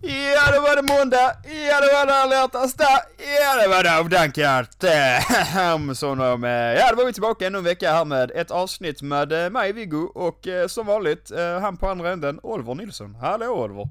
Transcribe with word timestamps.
Ja, 0.00 0.52
det 0.52 0.60
var 0.60 0.76
det 0.76 0.82
måndag. 0.98 1.36
Ja, 1.44 1.80
det 1.80 1.92
var 1.92 2.06
det 2.06 2.14
alla 2.14 2.36
Ja, 2.36 3.62
det 3.62 3.68
var 3.68 3.84
Dove 3.84 4.08
Dankart. 4.08 4.84
Som 5.96 6.18
de, 6.18 6.42
ja, 6.78 6.90
då 6.90 6.96
var 6.96 7.06
vi 7.06 7.12
tillbaka 7.12 7.46
ännu 7.46 7.58
en 7.58 7.64
vecka 7.64 7.92
här 7.92 8.04
med 8.04 8.30
ett 8.30 8.50
avsnitt 8.50 9.02
med 9.02 9.32
eh, 9.32 9.50
mig, 9.50 9.72
Viggo, 9.72 10.02
och 10.14 10.48
eh, 10.48 10.66
som 10.66 10.86
vanligt, 10.86 11.30
eh, 11.30 11.60
han 11.60 11.76
på 11.76 11.88
andra 11.88 12.12
änden, 12.12 12.40
Oliver 12.42 12.74
Nilsson. 12.74 13.14
Hallå 13.14 13.46
Oliver. 13.46 13.88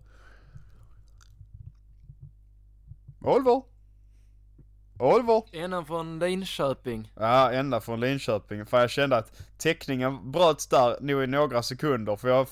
Oliver. 3.22 3.77
Oliver! 5.00 5.44
Ända 5.52 5.84
från 5.86 6.20
Linköping. 6.20 7.12
Ja, 7.20 7.52
ända 7.52 7.82
från 7.82 8.00
Linköping. 8.00 8.66
För 8.66 8.80
jag 8.80 8.90
kände 8.90 9.18
att 9.18 9.32
täckningen 9.58 10.32
bröts 10.32 10.68
där 10.68 10.98
nog 11.02 11.24
i 11.24 11.28
några 11.28 11.64
sekunder. 11.64 12.16
För 12.16 12.28
jag, 12.30 12.48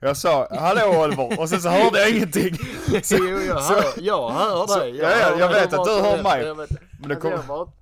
jag 0.00 0.16
sa 0.16 0.48
'Hallå 0.50 1.04
Oliver' 1.04 1.40
och 1.40 1.48
sen 1.48 1.60
så 1.60 1.68
hörde 1.68 2.00
jag 2.00 2.10
ingenting. 2.10 2.56
Så, 3.02 3.16
jo, 3.20 3.40
jag 3.40 3.60
hör, 3.60 3.84
jag 3.96 4.30
hör 4.30 4.80
dig. 4.80 4.96
Jag, 4.96 5.10
ja, 5.10 5.16
ja, 5.20 5.38
jag 5.38 5.48
vet 5.48 5.72
att 5.72 5.84
du 5.84 5.90
hör 5.90 6.22
mig. 6.22 6.54
Men 7.00 7.08
det 7.08 7.16
kommer... 7.16 7.79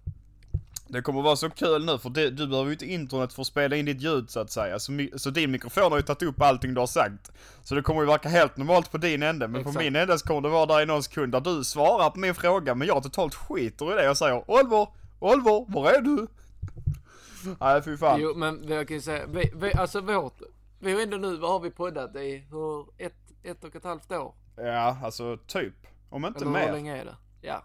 Det 0.90 1.02
kommer 1.02 1.22
vara 1.22 1.36
så 1.36 1.50
kul 1.50 1.84
nu 1.84 1.98
för 1.98 2.10
det, 2.10 2.30
du 2.30 2.46
behöver 2.46 2.66
ju 2.66 2.72
inte 2.72 2.86
internet 2.86 3.32
för 3.32 3.42
att 3.42 3.46
spela 3.46 3.76
in 3.76 3.84
ditt 3.84 4.00
ljud 4.02 4.30
så 4.30 4.40
att 4.40 4.50
säga. 4.50 4.78
Så, 4.78 5.06
så 5.16 5.30
din 5.30 5.50
mikrofon 5.50 5.92
har 5.92 5.98
ju 5.98 6.02
tagit 6.02 6.22
upp 6.22 6.42
allting 6.42 6.74
du 6.74 6.80
har 6.80 6.86
sagt. 6.86 7.32
Så 7.62 7.74
det 7.74 7.82
kommer 7.82 8.00
ju 8.00 8.06
verka 8.06 8.28
helt 8.28 8.56
normalt 8.56 8.90
på 8.90 8.98
din 8.98 9.22
ände. 9.22 9.48
Men 9.48 9.60
Exakt. 9.60 9.76
på 9.76 9.82
min 9.82 9.96
ände 9.96 10.18
så 10.18 10.26
kommer 10.26 10.40
det 10.40 10.48
vara 10.48 10.66
där 10.66 10.82
i 10.82 10.86
någon 10.86 11.02
sekund 11.02 11.32
där 11.32 11.40
du 11.40 11.64
svarar 11.64 12.10
på 12.10 12.18
min 12.18 12.34
fråga 12.34 12.74
men 12.74 12.88
jag 12.88 13.02
totalt 13.02 13.34
skiter 13.34 13.92
i 13.92 13.94
det. 13.94 14.04
Jag 14.04 14.16
säger 14.16 14.50
Oliver, 14.50 14.86
Oliver, 15.18 15.72
var 15.72 15.92
är 15.92 16.00
du? 16.00 16.26
Nej 17.60 17.82
fy 17.82 17.96
fan. 17.96 18.20
Jo 18.20 18.34
men 18.36 18.68
jag 18.68 18.88
kan 18.88 18.94
ju 18.96 19.00
säga, 19.00 19.26
vi, 19.26 19.52
vi, 19.56 19.72
alltså 19.74 20.00
vårt, 20.00 20.40
vi 20.78 20.92
har 20.92 21.00
ändå 21.00 21.16
nu, 21.16 21.36
vad 21.36 21.50
har 21.50 21.60
vi 21.60 21.70
poddat 21.70 22.16
i? 22.16 22.46
Hur, 22.50 22.86
ett, 22.98 23.16
ett 23.42 23.64
och 23.64 23.76
ett 23.76 23.84
halvt 23.84 24.12
år? 24.12 24.34
Ja, 24.56 24.96
alltså 25.04 25.36
typ. 25.46 25.74
Om 26.10 26.24
inte 26.24 26.40
Eller 26.40 26.50
mer. 26.50 26.66
hur 26.66 26.72
länge 26.72 27.00
är 27.00 27.04
det? 27.04 27.16
Ja. 27.40 27.62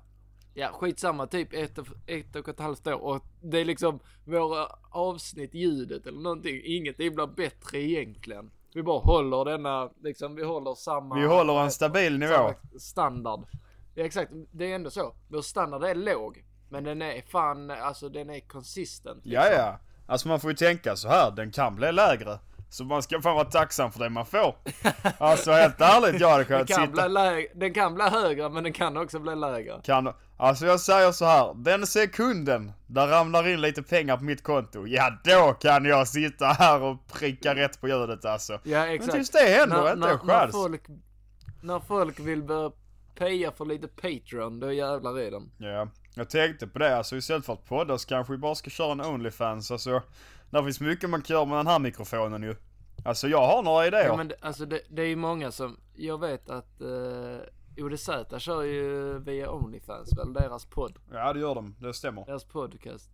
Ja, 0.54 0.68
skitsamma, 0.73 1.28
typ 1.28 1.54
ett, 1.54 1.80
ett 2.06 2.36
och 2.36 2.50
ett 2.50 2.59
halvt 2.59 2.88
år. 2.88 3.04
Och 3.04 3.26
det 3.42 3.59
är 3.59 3.66
liksom 3.66 4.00
våra 4.26 4.68
avsnitt, 4.90 5.54
ljudet 5.54 6.08
eller 6.08 6.20
någonting, 6.20 6.62
ingenting 6.66 7.16
blir 7.16 7.28
bättre 7.28 7.82
egentligen. 7.82 8.52
Vi 8.73 8.84
bara 8.84 9.00
håller 9.00 9.45
denna, 9.45 9.90
liksom 10.04 10.36
vi 10.36 10.44
håller 10.44 10.76
samma. 10.76 11.16
Vi 11.16 11.26
håller 11.26 11.64
en 11.64 11.72
stabil 11.72 12.20
nivå. 12.20 12.54
Standard. 12.80 13.40
Ja 13.95 14.06
exakt, 14.06 14.32
det 14.52 14.72
är 14.72 14.76
ändå 14.76 14.90
så. 14.90 15.16
Vår 15.28 15.42
standard 15.42 15.84
är 15.84 15.95
låg. 15.95 16.44
Men 16.70 16.84
den 16.84 17.02
är 17.02 17.22
fan, 17.22 17.72
alltså 17.72 18.10
den 18.10 18.30
är 18.30 18.40
konsistent. 18.40 19.26
Liksom. 19.26 19.32
Ja 19.32 19.58
ja. 19.58 19.80
Alltså 20.06 20.28
man 20.28 20.40
får 20.40 20.50
ju 20.52 20.56
tänka 20.56 20.95
så 20.95 21.08
här, 21.08 21.32
den 21.32 21.52
kan 21.52 21.76
bli 21.76 21.92
lägre. 21.92 22.40
Så 22.70 22.84
man 22.84 23.04
ska 23.04 23.22
fan 23.22 23.36
vara 23.36 23.45
tacksam 23.45 23.92
för 23.92 24.00
det 24.00 24.10
man 24.10 24.26
får. 24.26 24.56
Alltså 25.17 25.52
helt 25.52 25.82
ärligt, 25.82 26.22
jag 26.22 26.30
hade 26.30 26.44
kunnat 26.45 26.67
sitta... 26.67 26.88
Bli 26.88 27.10
lägre, 27.10 27.48
den 27.56 27.73
kan 27.73 27.95
bli 27.95 28.04
högre 28.04 28.50
men 28.50 28.64
den 28.64 28.73
kan 28.73 28.98
också 28.98 29.20
bli 29.20 29.36
lägre. 29.36 29.82
Kan, 29.84 30.14
alltså 30.38 30.66
jag 30.66 30.80
säger 30.80 31.12
så 31.12 31.26
här, 31.26 31.53
den 31.53 31.88
sekunden 31.88 32.72
där 32.88 33.08
ramlar 33.08 33.48
in 33.48 33.62
lite 33.62 33.84
pengar 33.84 34.17
på 34.17 34.23
mitt 34.23 34.44
konto, 34.44 34.88
ja 34.88 35.17
då 35.23 35.53
kan 35.53 35.86
jag 35.86 36.08
sitta 36.08 36.45
här 36.45 36.81
och 36.81 37.08
pricka 37.08 37.56
rätt 37.56 37.81
på 37.81 37.88
ljudet 37.88 38.26
alltså. 38.26 38.59
Ja 38.64 38.88
exakt. 38.88 39.08
Men 39.08 39.16
tills 39.16 39.30
det 39.30 39.39
händer, 39.39 39.84
när, 39.84 39.94
inte 39.94 40.09
en 40.09 40.20
chans. 40.20 40.54
När 40.54 40.61
folk, 40.61 40.81
när 41.61 41.80
folk 41.80 42.20
vill 42.20 42.44
börja 42.44 42.72
peja 43.16 43.52
för 43.52 43.66
lite 43.66 43.88
Patreon, 43.88 44.59
då 44.59 44.72
jävlar 44.72 45.20
är 45.20 45.31
de. 45.31 45.52
Ja, 45.58 45.88
jag 46.16 46.30
tänkte 46.30 46.67
på 46.67 46.80
det 46.80 46.98
alltså 46.98 47.16
istället 47.16 47.45
för 47.45 47.54
att 47.54 47.66
podda 47.66 47.98
så 47.98 48.08
kanske 48.08 48.34
vi 48.34 48.38
bara 48.38 48.56
ska 48.56 48.70
köra 48.70 48.92
en 48.92 49.02
Onlyfans 49.02 49.72
alltså. 49.72 50.02
Det 50.50 50.64
finns 50.64 50.80
mycket 50.80 51.09
man 51.09 51.22
kan 51.22 51.34
göra 51.34 51.45
med 51.45 51.58
den 51.58 51.67
här 51.67 51.80
mikrofonen 51.80 52.44
ju. 52.44 52.56
Alltså 53.06 53.28
jag 53.28 53.48
har 53.48 53.64
några 53.64 53.88
idéer. 53.88 54.06
Ja 54.06 54.17
men 54.17 54.31
alltså 54.42 54.66
det, 54.66 54.81
det 54.89 55.02
är 55.02 55.06
ju 55.06 55.16
många 55.16 55.52
som, 55.52 55.78
jag 55.95 56.20
vet 56.20 56.50
att 56.50 56.81
uh, 56.81 57.38
ODZ 57.78 58.10
kör 58.38 58.62
ju 58.62 59.20
via 59.20 59.52
Onlyfans 59.52 60.18
väl, 60.18 60.34
deras 60.34 60.66
podd. 60.66 61.00
Ja 61.12 61.34
det 61.34 61.40
gör 61.40 61.56
de, 61.56 61.76
det 61.80 61.94
stämmer. 61.94 62.26
Deras 62.26 62.46
podcast. 62.46 63.10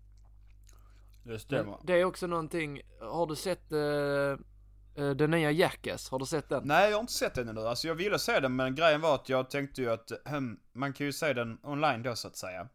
Det 1.23 1.39
stämmer. 1.39 1.71
Men 1.71 1.85
det 1.85 1.93
är 1.93 2.05
också 2.05 2.27
någonting, 2.27 2.81
har 3.01 3.27
du 3.27 3.35
sett 3.35 3.71
uh, 3.71 3.79
uh, 5.03 5.15
den 5.15 5.31
nya 5.31 5.51
Jackass? 5.51 6.09
Har 6.09 6.19
du 6.19 6.25
sett 6.25 6.49
den? 6.49 6.61
Nej 6.65 6.89
jag 6.89 6.97
har 6.97 7.01
inte 7.01 7.13
sett 7.13 7.33
den 7.33 7.49
ännu. 7.49 7.61
Alltså 7.61 7.87
jag 7.87 7.95
ville 7.95 8.19
se 8.19 8.39
den 8.39 8.55
men 8.55 8.75
grejen 8.75 9.01
var 9.01 9.15
att 9.15 9.29
jag 9.29 9.49
tänkte 9.49 9.81
ju 9.81 9.89
att, 9.89 10.11
hm, 10.25 10.59
man 10.73 10.93
kan 10.93 11.05
ju 11.05 11.13
se 11.13 11.33
den 11.33 11.57
online 11.63 12.03
då 12.03 12.15
så 12.15 12.27
att 12.27 12.35
säga. 12.35 12.67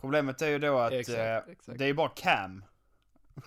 Problemet 0.00 0.42
är 0.42 0.48
ju 0.48 0.58
då 0.58 0.78
att 0.78 0.92
exakt, 0.92 1.48
exakt. 1.48 1.78
det 1.78 1.84
är 1.84 1.94
bara 1.94 2.08
cam. 2.08 2.64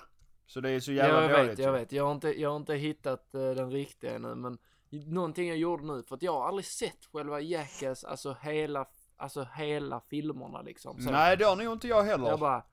Så 0.48 0.62
det 0.62 0.70
är 0.70 0.80
så 0.80 0.92
jävla 0.92 1.22
jag 1.22 1.32
dåligt. 1.32 1.52
Vet, 1.52 1.60
jag 1.60 1.72
vet, 1.74 1.92
jag 1.92 2.04
har 2.04 2.12
inte, 2.12 2.42
jag 2.42 2.50
har 2.50 2.58
inte 2.58 2.76
hittat 2.76 3.30
uh, 3.36 3.52
den 3.52 3.72
riktiga 3.72 4.16
ännu 4.16 4.36
men 4.36 4.58
någonting 4.92 5.48
jag 5.48 5.58
gjorde 5.58 5.86
nu 5.86 6.04
för 6.04 6.16
att 6.16 6.22
jag 6.22 6.32
har 6.32 6.48
aldrig 6.48 6.66
sett 6.66 7.06
själva 7.12 7.42
Jackass, 7.42 8.04
alltså 8.04 8.38
hela, 8.42 8.86
alltså 9.18 9.48
hela 9.56 10.00
filmerna 10.00 10.62
liksom. 10.62 11.02
Så 11.02 11.12
Nej 11.12 11.38
det 11.38 11.46
har 11.46 11.56
nog 11.56 11.74
inte 11.74 11.88
jag 11.88 12.04
heller. 12.04 12.28
Jag 12.28 12.40
bara, 12.40 12.64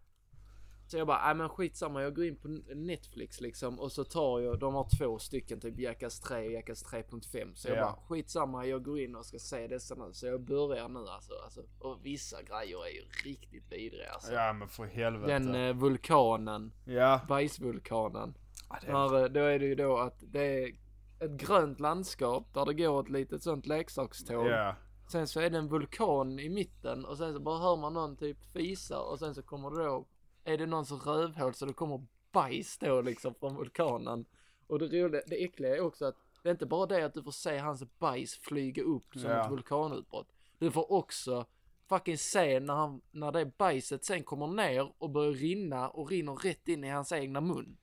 så 0.87 0.99
jag 0.99 1.07
bara, 1.07 1.27
nej 1.27 1.35
men 1.35 1.49
skitsamma, 1.49 2.03
jag 2.03 2.15
går 2.15 2.25
in 2.25 2.37
på 2.37 2.49
Netflix 2.75 3.41
liksom 3.41 3.81
och 3.81 3.93
så 3.93 4.05
tar 4.05 4.41
jag, 4.41 4.59
de 4.59 4.75
har 4.75 4.89
två 4.99 5.19
stycken 5.19 5.61
typ 5.61 5.79
Jackass 5.79 6.21
3 6.21 6.47
och 6.47 6.53
Jackass 6.53 6.85
3.5. 6.85 7.55
Så 7.55 7.69
jag 7.69 7.77
ja. 7.77 7.83
bara, 7.83 7.97
skitsamma, 8.09 8.67
jag 8.67 8.85
går 8.85 9.01
in 9.01 9.17
och 9.17 9.27
ska 9.27 9.39
se 9.39 9.67
dessa 9.67 9.95
nu. 9.95 10.13
Så 10.13 10.27
jag 10.27 10.41
börjar 10.41 10.89
nu 10.89 10.99
alltså, 10.99 11.33
alltså. 11.45 11.61
Och 11.79 11.99
vissa 12.03 12.43
grejer 12.43 12.87
är 12.87 12.91
ju 12.91 13.31
riktigt 13.31 13.73
vidriga 13.73 14.11
alltså. 14.11 14.33
Ja 14.33 14.53
men 14.53 14.69
för 14.69 14.85
helvete. 14.85 15.33
Den 15.33 15.55
eh, 15.55 15.75
vulkanen. 15.75 16.73
Ja. 16.85 17.21
Bajsvulkanen. 17.29 18.35
Ja, 18.69 18.79
det 18.81 18.87
är... 18.87 18.93
När, 18.93 19.29
då 19.29 19.41
är 19.41 19.59
det 19.59 19.67
ju 19.67 19.75
då 19.75 19.99
att 19.99 20.23
det 20.33 20.63
är 20.63 20.84
ett 21.21 21.31
grönt 21.31 21.81
landskap 21.81 22.55
där 22.55 22.67
det 22.67 22.75
går 22.75 23.01
ett 23.01 23.09
litet 23.09 23.43
sånt 23.43 23.67
leksakståg. 23.67 24.47
Ja. 24.47 24.77
Sen 25.09 25.29
så 25.29 25.41
är 25.41 25.51
det 25.51 25.59
en 25.59 25.69
vulkan 25.69 26.39
i 26.39 26.49
mitten 26.49 27.05
och 27.05 27.19
sen 27.19 27.33
så 27.33 27.41
bara 27.41 27.59
hör 27.59 27.77
man 27.77 27.95
någon 27.95 28.17
typ 28.17 28.45
fisa 28.53 29.01
och 29.01 29.19
sen 29.19 29.35
så 29.35 29.43
kommer 29.43 29.71
det 29.71 29.85
då 29.85 30.07
är 30.45 30.59
det 30.59 30.67
någon 30.67 30.87
som 30.87 30.99
rövhål 30.99 31.55
så 31.55 31.67
det 31.67 31.73
kommer 31.73 32.07
bajs 32.33 32.79
då 32.79 33.01
liksom 33.01 33.35
från 33.35 33.57
vulkanen. 33.57 34.25
Och 34.67 34.79
det 34.79 34.85
roliga, 34.87 35.23
det 35.27 35.45
äckliga 35.45 35.77
är 35.77 35.81
också 35.81 36.05
att 36.05 36.17
det 36.43 36.49
är 36.49 36.53
inte 36.53 36.67
bara 36.67 36.87
det 36.87 37.03
att 37.03 37.15
du 37.15 37.23
får 37.23 37.31
se 37.31 37.59
hans 37.59 37.99
bajs 37.99 38.39
flyga 38.39 38.83
upp 38.83 39.15
som 39.15 39.31
ja. 39.31 39.45
ett 39.45 39.51
vulkanutbrott. 39.51 40.29
Du 40.59 40.71
får 40.71 40.93
också 40.93 41.47
fucking 41.89 42.19
se 42.19 42.61
när 42.61 42.75
han, 42.75 43.01
när 43.11 43.33
det 43.33 43.59
bajset 43.59 44.05
sen 44.05 44.25
kommer 44.25 44.47
ner 44.47 44.93
och 44.99 45.11
börjar 45.11 45.33
rinna 45.33 45.89
och 45.89 46.11
rinner 46.11 46.35
rätt 46.35 46.69
in 46.69 46.85
i 46.85 46.89
hans 46.89 47.13
egna 47.13 47.41
mun. 47.41 47.77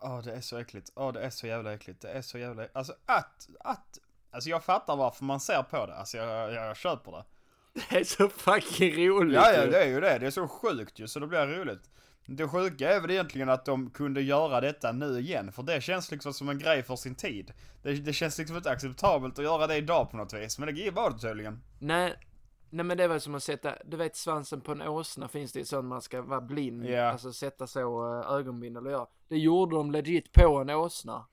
Ja, 0.00 0.18
oh, 0.18 0.24
det 0.24 0.32
är 0.32 0.40
så 0.40 0.58
äckligt. 0.58 0.90
Ja, 0.96 1.08
oh, 1.08 1.12
det 1.12 1.20
är 1.20 1.30
så 1.30 1.46
jävla 1.46 1.74
äckligt. 1.74 2.00
Det 2.00 2.08
är 2.08 2.22
så 2.22 2.38
jävla, 2.38 2.66
alltså 2.72 2.92
att, 3.06 3.48
att, 3.60 3.98
alltså 4.30 4.50
jag 4.50 4.64
fattar 4.64 4.96
varför 4.96 5.24
man 5.24 5.40
ser 5.40 5.62
på 5.62 5.86
det. 5.86 5.94
Alltså 5.94 6.16
jag, 6.16 6.52
jag, 6.52 6.68
jag 6.68 6.76
köper 6.76 7.12
det. 7.12 7.24
Det 7.90 8.00
är 8.00 8.04
så 8.04 8.28
fucking 8.28 9.08
roligt 9.08 9.34
Ja, 9.34 9.52
ja 9.52 9.66
det 9.66 9.82
är 9.82 9.88
ju 9.88 10.00
det. 10.00 10.18
Det 10.18 10.26
är 10.26 10.30
så 10.30 10.48
sjukt 10.48 10.98
ju 10.98 11.08
så 11.08 11.20
det 11.20 11.26
blir 11.26 11.46
roligt. 11.46 11.90
Det 12.26 12.48
sjuka 12.48 12.90
är 12.94 13.00
väl 13.00 13.10
egentligen 13.10 13.48
att 13.48 13.64
de 13.64 13.90
kunde 13.90 14.22
göra 14.22 14.60
detta 14.60 14.92
nu 14.92 15.18
igen, 15.18 15.52
för 15.52 15.62
det 15.62 15.80
känns 15.80 16.10
liksom 16.10 16.34
som 16.34 16.48
en 16.48 16.58
grej 16.58 16.82
för 16.82 16.96
sin 16.96 17.14
tid. 17.14 17.52
Det, 17.82 17.92
det 17.92 18.12
känns 18.12 18.38
liksom 18.38 18.56
inte 18.56 18.70
acceptabelt 18.70 19.38
att 19.38 19.44
göra 19.44 19.66
det 19.66 19.76
idag 19.76 20.10
på 20.10 20.16
något 20.16 20.32
vis, 20.32 20.58
men 20.58 20.74
det 20.74 20.90
var 20.90 21.10
det 21.10 21.18
tydligen. 21.18 21.62
Nej, 21.78 22.14
nej 22.70 22.84
men 22.84 22.96
det 22.96 23.04
är 23.04 23.08
väl 23.08 23.20
som 23.20 23.34
att 23.34 23.42
sätta, 23.42 23.74
du 23.84 23.96
vet 23.96 24.16
svansen 24.16 24.60
på 24.60 24.72
en 24.72 24.82
åsna 24.82 25.28
finns 25.28 25.52
det 25.52 25.58
ju 25.58 25.64
sån 25.64 25.86
man 25.86 26.02
ska 26.02 26.22
vara 26.22 26.40
blind, 26.40 26.86
yeah. 26.86 27.12
alltså 27.12 27.32
sätta 27.32 27.66
så 27.66 28.04
uh, 28.04 28.30
ögonbindel 28.30 28.86
och 28.86 28.92
göra. 28.92 29.06
Det 29.28 29.38
gjorde 29.38 29.76
de 29.76 29.90
legit 29.90 30.32
på 30.32 30.58
en 30.58 30.70
åsna. 30.70 31.26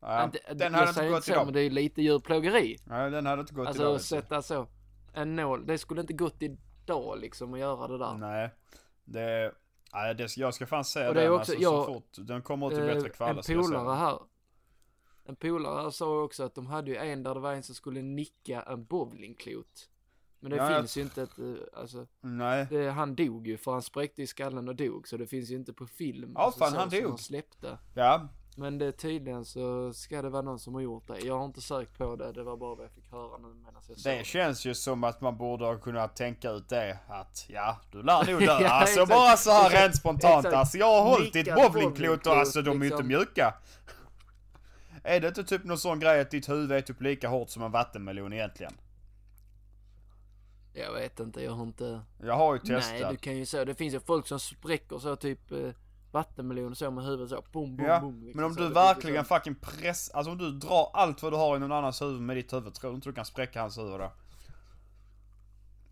Ja, 0.00 0.24
inte, 0.24 0.54
den 0.54 0.74
hade 0.74 0.88
inte 0.88 1.08
gått 1.08 1.28
idag. 1.28 1.44
men 1.44 1.54
det 1.54 1.60
är 1.60 1.70
lite 1.70 2.02
djurplågeri. 2.02 2.76
Nej, 2.84 3.10
den 3.10 3.26
hade 3.26 3.40
inte 3.40 3.54
gått 3.54 3.66
alltså, 3.66 3.82
idag. 3.82 3.92
Alltså 3.92 4.16
sätta 4.16 4.42
så, 4.42 4.66
en 5.12 5.36
nål, 5.36 5.66
det 5.66 5.78
skulle 5.78 6.00
inte 6.00 6.12
gått 6.12 6.42
idag 6.42 7.18
liksom 7.20 7.54
att 7.54 7.60
göra 7.60 7.88
det 7.88 7.98
där. 7.98 8.14
Nej, 8.14 8.50
det 9.04 9.52
Nej, 9.96 10.14
det, 10.14 10.36
jag 10.36 10.54
ska 10.54 10.66
fan 10.66 10.84
se 10.84 11.00
den 11.00 11.10
också, 11.10 11.38
alltså, 11.38 11.54
jag, 11.54 11.84
så 11.86 11.94
fort. 11.94 12.16
Den 12.18 12.42
kommer 12.42 12.72
ut 12.72 12.78
i 12.78 12.94
bättre 12.94 13.08
kvalitet. 13.08 13.52
En 13.52 13.62
polare 13.62 13.94
här. 13.94 14.18
En 15.24 15.36
polare 15.36 15.82
här 15.82 15.90
sa 15.90 16.22
också 16.22 16.44
att 16.44 16.54
de 16.54 16.66
hade 16.66 16.90
ju 16.90 16.96
en 16.96 17.22
där 17.22 17.34
det 17.34 17.40
var 17.40 17.52
en 17.52 17.62
som 17.62 17.74
skulle 17.74 18.02
nicka 18.02 18.62
en 18.62 18.84
bowlingklot. 18.84 19.88
Men 20.40 20.50
det 20.50 20.56
ja, 20.56 20.68
finns 20.68 20.96
jag... 20.96 21.02
ju 21.02 21.04
inte 21.04 21.22
ett, 21.22 21.38
eh, 21.38 21.80
alltså. 21.80 22.06
Nej. 22.20 22.66
Det, 22.70 22.90
han 22.90 23.14
dog 23.14 23.46
ju 23.46 23.56
för 23.56 23.72
han 23.72 23.82
spräckte 23.82 24.22
i 24.22 24.26
skallen 24.26 24.68
och 24.68 24.76
dog. 24.76 25.08
Så 25.08 25.16
det 25.16 25.26
finns 25.26 25.50
ju 25.50 25.54
inte 25.54 25.72
på 25.72 25.86
film. 25.86 26.32
Ja, 26.34 26.40
alltså, 26.40 26.58
fan 26.58 26.70
så, 26.70 26.78
han 26.78 26.88
dog. 26.88 27.08
Han 27.08 27.18
släppte. 27.18 27.78
Ja, 27.94 28.28
men 28.58 28.78
det 28.78 28.92
tydligen 28.92 29.44
så 29.44 29.92
ska 29.92 30.22
det 30.22 30.28
vara 30.28 30.42
någon 30.42 30.58
som 30.58 30.74
har 30.74 30.80
gjort 30.80 31.06
det. 31.06 31.18
Jag 31.20 31.38
har 31.38 31.44
inte 31.44 31.60
sökt 31.60 31.98
på 31.98 32.16
det, 32.16 32.32
det 32.32 32.42
var 32.42 32.56
bara 32.56 32.74
vad 32.74 32.84
jag 32.84 32.92
fick 32.92 33.12
höra 33.12 33.38
nu 33.38 33.48
medan 33.48 33.82
jag 33.88 34.18
Det 34.18 34.26
känns 34.26 34.64
ju 34.64 34.74
som 34.74 35.04
att 35.04 35.20
man 35.20 35.36
borde 35.36 35.64
ha 35.64 35.76
kunnat 35.76 36.16
tänka 36.16 36.50
ut 36.50 36.68
det. 36.68 36.98
Att 37.08 37.44
ja, 37.48 37.80
du 37.92 38.02
lär 38.02 38.32
nog 38.32 38.40
dö. 38.46 38.46
ja, 38.46 38.70
alltså 38.70 39.00
exakt. 39.00 39.10
bara 39.10 39.36
så 39.36 39.50
här 39.50 39.70
rent 39.70 39.96
spontant. 39.96 40.46
Exakt. 40.46 40.56
Alltså 40.56 40.78
jag 40.78 40.86
har 40.86 41.10
hållit 41.10 41.32
ditt 41.32 41.54
bowlingklot 41.54 42.26
och 42.26 42.32
alltså 42.32 42.62
de 42.62 42.70
är 42.70 42.84
liksom. 42.84 42.98
inte 42.98 43.08
mjuka. 43.08 43.54
Är 45.02 45.20
det 45.20 45.28
inte 45.28 45.44
typ 45.44 45.64
någon 45.64 45.78
sån 45.78 46.00
grej 46.00 46.20
att 46.20 46.30
ditt 46.30 46.48
huvud 46.48 46.72
är 46.72 46.80
typ 46.80 47.00
lika 47.00 47.28
hårt 47.28 47.50
som 47.50 47.62
en 47.62 47.72
vattenmelon 47.72 48.32
egentligen? 48.32 48.72
Jag 50.78 50.92
vet 50.92 51.20
inte, 51.20 51.42
jag 51.42 51.52
har 51.52 51.62
inte... 51.62 52.00
Jag 52.22 52.34
har 52.34 52.54
ju 52.54 52.58
testat. 52.58 53.00
Nej, 53.00 53.06
du 53.10 53.16
kan 53.16 53.36
ju 53.36 53.46
säga, 53.46 53.64
det 53.64 53.74
finns 53.74 53.94
ju 53.94 54.00
folk 54.00 54.26
som 54.26 54.40
spräcker 54.40 54.98
så 54.98 55.16
typ 55.16 55.52
eh, 55.52 55.70
vattenmelon 56.12 56.76
så 56.76 56.90
med 56.90 57.04
huvudet 57.04 57.30
så, 57.30 57.44
boom, 57.52 57.76
boom, 57.76 57.86
ja, 57.88 58.00
boom. 58.00 58.22
Liksom, 58.24 58.40
men 58.40 58.50
om 58.50 58.56
du 58.56 58.68
verkligen 58.68 59.24
så. 59.24 59.34
fucking 59.34 59.54
press, 59.54 60.10
alltså 60.10 60.32
om 60.32 60.38
du 60.38 60.50
drar 60.50 60.90
allt 60.92 61.22
vad 61.22 61.32
du 61.32 61.36
har 61.36 61.56
i 61.56 61.58
någon 61.58 61.72
annans 61.72 62.02
huvud 62.02 62.20
med 62.20 62.36
ditt 62.36 62.52
huvud, 62.52 62.74
tror 62.74 62.90
du 62.90 62.94
inte 62.94 63.08
du 63.08 63.12
kan 63.12 63.24
spräcka 63.24 63.60
hans 63.60 63.78
huvud 63.78 64.00
då? 64.00 64.12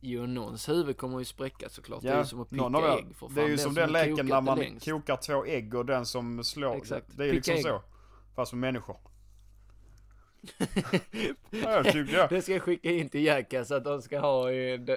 Jo, 0.01 0.27
någons 0.27 0.69
huvud 0.69 0.97
kommer 0.97 1.19
ju 1.19 1.25
spräckas 1.25 1.73
såklart. 1.73 2.03
det 2.03 2.09
är 2.09 2.13
Ja, 2.13 2.19
ju 2.19 2.25
som 2.27 2.41
att 2.41 2.51
picka 2.51 2.69
någon 2.69 2.85
ägg 2.99 3.07
för 3.17 3.27
fan. 3.27 3.35
Det 3.35 3.43
är 3.43 3.49
ju 3.49 3.59
som 3.59 3.75
den 3.75 3.93
leken 3.93 4.27
när 4.27 4.41
man 4.41 4.59
längst. 4.59 4.85
kokar 4.85 5.17
två 5.17 5.45
ägg 5.45 5.75
och 5.75 5.87
den 5.87 6.07
som 6.07 6.45
slår. 6.45 6.77
Exakt. 6.77 7.07
Det 7.17 7.23
är 7.23 7.27
ju 7.27 7.33
liksom 7.33 7.59
så. 7.59 7.83
Fast 8.35 8.53
med 8.53 8.61
människor. 8.61 8.97
Det 12.31 12.43
ska 12.43 12.53
jag 12.53 12.63
skicka 12.63 12.91
in 12.91 13.09
till 13.09 13.25
Jackass 13.25 13.71
att 13.71 13.85
de 13.85 14.03
ska 14.03 14.19
ha 14.21 14.47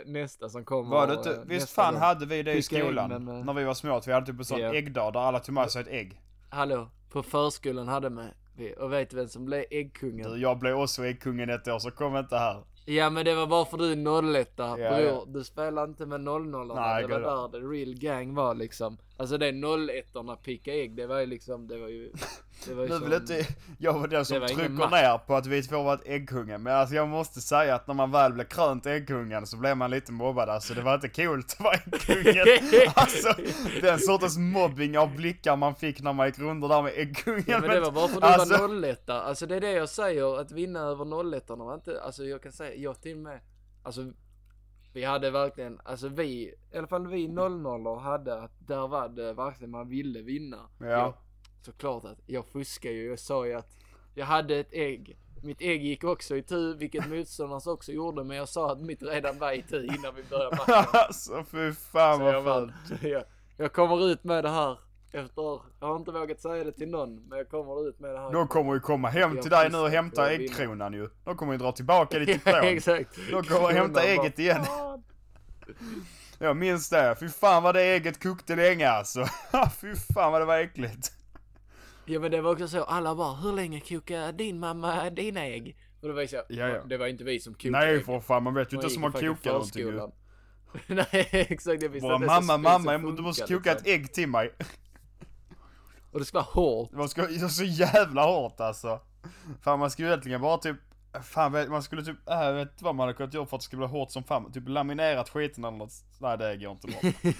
nästa 0.05 0.49
som 0.49 0.65
kommer. 0.65 0.89
Var 0.89 1.07
det 1.07 1.13
eh, 1.13 1.17
inte, 1.17 1.41
visst 1.45 1.69
fan 1.69 1.93
gång. 1.93 2.01
hade 2.03 2.25
vi 2.25 2.43
det 2.43 2.53
i 2.53 2.61
skolan? 2.61 3.11
eh, 3.11 3.19
När 3.45 3.53
vi 3.53 3.63
var 3.63 3.73
små, 3.73 3.95
att 3.95 4.07
vi 4.07 4.11
hade 4.13 4.25
typ 4.25 4.39
en 4.39 4.45
sån 4.45 4.59
Ja. 4.59 4.73
äggdag 4.73 5.13
där 5.13 5.19
alla 5.19 5.39
tog 5.39 5.55
med 5.55 5.71
sig 5.71 5.81
ett 5.81 5.87
ägg. 5.87 6.21
Hallå, 6.49 6.89
på 7.11 7.23
förskolan 7.23 7.87
hade 7.87 8.09
med 8.09 8.33
vi, 8.57 8.75
och 8.79 8.93
vet 8.93 9.09
du 9.09 9.15
vem 9.15 9.27
som 9.27 9.45
blev 9.45 9.65
äggkungen? 9.71 10.31
Du, 10.31 10.37
jag 10.37 10.59
blev 10.59 10.79
också 10.79 11.05
äggkungen 11.05 11.49
ett 11.49 11.67
år, 11.67 11.79
så 11.79 11.91
kom 11.91 12.17
inte 12.17 12.37
här. 12.37 12.63
Ja 12.85 13.09
men 13.09 13.25
det 13.25 13.35
var 13.35 13.47
bara 13.47 13.65
för 13.65 13.77
du 13.77 13.91
är 13.91 14.35
01 14.41 14.51
Ja, 14.55 14.75
bror. 14.75 14.99
ja. 14.99 15.23
Du 15.27 15.43
spelar 15.43 15.83
inte 15.83 16.05
med 16.05 16.21
00 16.21 16.47
Nej, 16.75 17.07
Det 17.07 17.19
var 17.19 17.49
där 17.49 17.59
det 17.59 17.67
real 17.67 17.93
gang 17.95 18.35
var 18.35 18.55
liksom. 18.55 18.97
Alltså 19.19 19.37
det 19.37 19.51
01 19.51 20.15
orna 20.15 20.35
picka 20.35 20.73
ägg, 20.73 20.95
det 20.95 21.07
var 21.07 21.19
ju 21.19 21.25
liksom, 21.25 21.67
det 21.67 21.77
var 21.77 21.87
ju... 21.87 22.11
Det 22.65 22.73
var 22.73 22.83
ju 22.83 22.89
Nu 22.93 22.95
som, 22.95 23.03
vill 23.03 23.13
inte 23.13 23.47
jag 23.79 23.93
var 23.93 24.07
den 24.07 24.25
som 24.25 24.47
trycker 24.47 24.89
ner 24.91 25.17
på 25.17 25.35
att 25.35 25.45
vi 25.45 25.63
två 25.63 25.83
var 25.83 25.93
ett 25.93 26.07
äggkungen. 26.07 26.63
Men 26.63 26.75
alltså 26.75 26.95
jag 26.95 27.07
måste 27.07 27.41
säga 27.41 27.75
att 27.75 27.87
när 27.87 27.93
man 27.93 28.11
väl 28.11 28.33
blev 28.33 28.45
krönt 28.45 28.85
äggkungen 28.85 29.47
så 29.47 29.57
blev 29.57 29.77
man 29.77 29.91
lite 29.91 30.11
mobbad. 30.11 30.49
Alltså 30.49 30.73
det 30.73 30.81
var 30.81 30.95
inte 30.95 31.09
coolt 31.09 31.53
att 31.53 31.59
vara 31.59 31.73
äggkungen. 31.75 32.45
alltså 32.95 33.33
den 33.81 33.99
sortens 33.99 34.37
mobbing 34.37 34.97
av 34.97 35.15
blickar 35.15 35.55
man 35.55 35.75
fick 35.75 36.01
när 36.01 36.13
man 36.13 36.27
gick 36.27 36.39
runt 36.39 36.69
där 36.69 36.81
med 36.81 36.93
äggkungen. 36.95 37.43
Ja 37.47 37.59
men 37.59 37.69
det 37.69 37.79
var 37.79 37.91
bara 37.91 38.07
för 38.07 38.15
att 38.15 38.21
du 38.21 38.41
alltså, 38.41 38.67
var 38.67 38.85
01 38.85 39.09
Alltså 39.09 39.45
det 39.45 39.55
är 39.55 39.61
det 39.61 39.71
jag 39.71 39.89
säger, 39.89 40.39
att 40.39 40.51
vinna 40.51 40.79
över 40.79 41.35
01 41.35 41.49
var 41.49 41.73
inte, 41.75 42.01
alltså 42.01 42.23
jag 42.23 42.43
kan 42.43 42.51
säga, 42.51 42.75
jag 42.75 43.01
till 43.01 43.15
och 43.15 43.23
med, 43.23 43.39
alltså 43.83 44.01
vi 44.97 45.03
hade 45.03 45.31
verkligen, 45.31 45.79
alltså 45.83 46.07
vi, 46.07 46.53
i 46.73 46.77
alla 46.77 46.87
fall 46.87 47.07
vi 47.07 47.27
00 47.27 47.97
hade 47.99 48.41
att 48.41 48.51
där 48.67 48.87
var 48.87 49.09
det 49.09 49.33
verkligen 49.33 49.71
man 49.71 49.89
ville 49.89 50.21
vinna. 50.21 50.57
Ja. 50.79 50.85
Jag, 50.87 51.13
såklart 51.61 52.05
att 52.05 52.17
jag 52.25 52.45
fuskar 52.45 52.89
ju, 52.89 53.09
jag 53.09 53.19
sa 53.19 53.45
ju 53.47 53.53
att 53.53 53.77
jag 54.15 54.25
hade 54.25 54.55
ett 54.55 54.73
ägg. 54.73 55.17
Mitt 55.43 55.61
ägg 55.61 55.83
gick 55.83 56.03
också 56.03 56.35
i 56.37 56.43
tu, 56.43 56.73
vilket 56.73 57.09
motståndarnas 57.09 57.67
också 57.67 57.91
gjorde, 57.91 58.23
men 58.23 58.37
jag 58.37 58.49
sa 58.49 58.71
att 58.71 58.81
mitt 58.81 59.03
redan 59.03 59.39
var 59.39 59.51
i 59.51 59.61
tu 59.61 59.85
innan 59.85 60.15
vi 60.15 60.23
började 60.29 60.55
matchen. 60.55 60.85
alltså 60.93 61.43
fy 61.51 61.71
fan 61.73 62.17
Så 62.17 62.41
vad 62.41 62.71
fult. 62.87 63.03
jag, 63.03 63.23
jag 63.57 63.73
kommer 63.73 64.05
ut 64.07 64.23
med 64.23 64.43
det 64.43 64.49
här 64.49 64.77
efter, 65.11 65.61
jag 65.79 65.87
har 65.87 65.95
inte 65.95 66.11
vågat 66.11 66.41
säga 66.41 66.63
det 66.63 66.71
till 66.71 66.89
någon, 66.89 67.27
men 67.29 67.37
jag 67.37 67.49
kommer 67.49 67.89
ut 67.89 67.99
med 67.99 68.13
det 68.13 68.19
här. 68.19 68.31
De 68.31 68.47
kommer 68.47 68.73
ju 68.73 68.79
komma 68.79 69.09
hem 69.09 69.41
till 69.41 69.51
dig 69.51 69.69
nu 69.69 69.77
och 69.77 69.89
hämta 69.89 70.31
äggkronan 70.31 70.93
ju. 70.93 71.09
De 71.23 71.37
kommer 71.37 71.53
ju 71.53 71.59
dra 71.59 71.71
tillbaka 71.71 72.19
ditt 72.19 72.29
Ja, 72.45 72.51
diplom. 72.51 72.61
exakt. 72.63 73.15
De 73.31 73.43
kommer 73.43 73.73
hämta 73.73 74.03
ägget 74.03 74.39
igen. 74.39 74.65
Jag 76.39 76.57
minns 76.57 76.89
det. 76.89 77.15
Fy 77.19 77.29
fan 77.29 77.63
vad 77.63 77.75
det 77.75 77.81
ägget 77.81 78.23
kokte 78.23 78.55
länge 78.55 78.89
alltså. 78.89 79.25
Fy 79.81 79.95
fan 80.13 80.31
vad 80.31 80.41
det 80.41 80.45
var 80.45 80.57
äckligt. 80.57 81.11
Ja 82.05 82.19
men 82.19 82.31
det 82.31 82.41
var 82.41 82.51
också 82.51 82.67
så, 82.67 82.83
alla 82.83 83.15
bara, 83.15 83.35
hur 83.35 83.53
länge 83.53 83.79
kokar 83.79 84.31
din 84.31 84.59
mamma 84.59 85.09
dina 85.09 85.45
ägg? 85.45 85.77
Och 86.01 86.07
det 86.07 86.13
var 86.13 86.21
ju 86.21 86.27
så, 86.27 86.35
Ja, 86.35 86.67
ja. 86.67 86.83
det 86.83 86.97
var 86.97 87.07
inte 87.07 87.23
vi 87.23 87.39
som 87.39 87.53
kokade 87.53 87.71
Nej 87.85 88.03
för 88.03 88.19
fan, 88.19 88.43
man 88.43 88.53
vet 88.53 88.73
ju 88.73 88.77
inte 88.77 88.93
i 88.93 88.99
man 88.99 89.11
kokar 89.11 89.51
någonting 89.51 89.87
ju. 89.87 90.01
Nej 90.87 91.27
exakt, 91.31 91.81
jag 91.81 91.89
visste 91.89 92.07
ens 92.07 92.47
mamma, 92.47 92.57
mamma, 92.57 92.97
du 93.11 93.21
måste 93.21 93.53
koka 93.53 93.71
ett 93.71 93.77
liksom. 93.77 93.93
ägg 93.93 94.13
till 94.13 94.29
mig. 94.29 94.51
Och 96.11 96.19
det 96.19 96.25
ska 96.25 96.37
vara 96.37 96.47
hårt. 96.51 96.91
Det 96.91 96.97
var 96.97 97.47
så, 97.49 97.63
jävla 97.63 98.23
hårt 98.25 98.59
alltså. 98.59 98.99
Fan 99.61 99.79
man 99.79 99.91
skulle 99.91 100.07
egentligen 100.07 100.41
bara 100.41 100.57
typ, 100.57 100.77
fan 101.23 101.51
man 101.69 101.83
skulle 101.83 102.03
typ, 102.03 102.29
äh, 102.29 102.35
jag 102.43 102.53
vet 102.53 102.71
inte 102.71 102.83
vad 102.83 102.95
man 102.95 103.07
hade 103.07 103.17
kunnat 103.17 103.33
göra 103.33 103.45
för 103.45 103.57
att 103.57 103.61
det 103.61 103.65
skulle 103.65 103.77
bli 103.77 103.87
hårt 103.87 104.11
som 104.11 104.23
fan. 104.23 104.51
Typ 104.51 104.67
laminerat 104.67 105.29
skiten 105.29 105.65
eller 105.65 105.77
något. 105.77 105.93
Nej 106.19 106.37
det 106.37 106.57
går 106.57 106.71
inte 106.71 106.87
bra. 106.87 106.99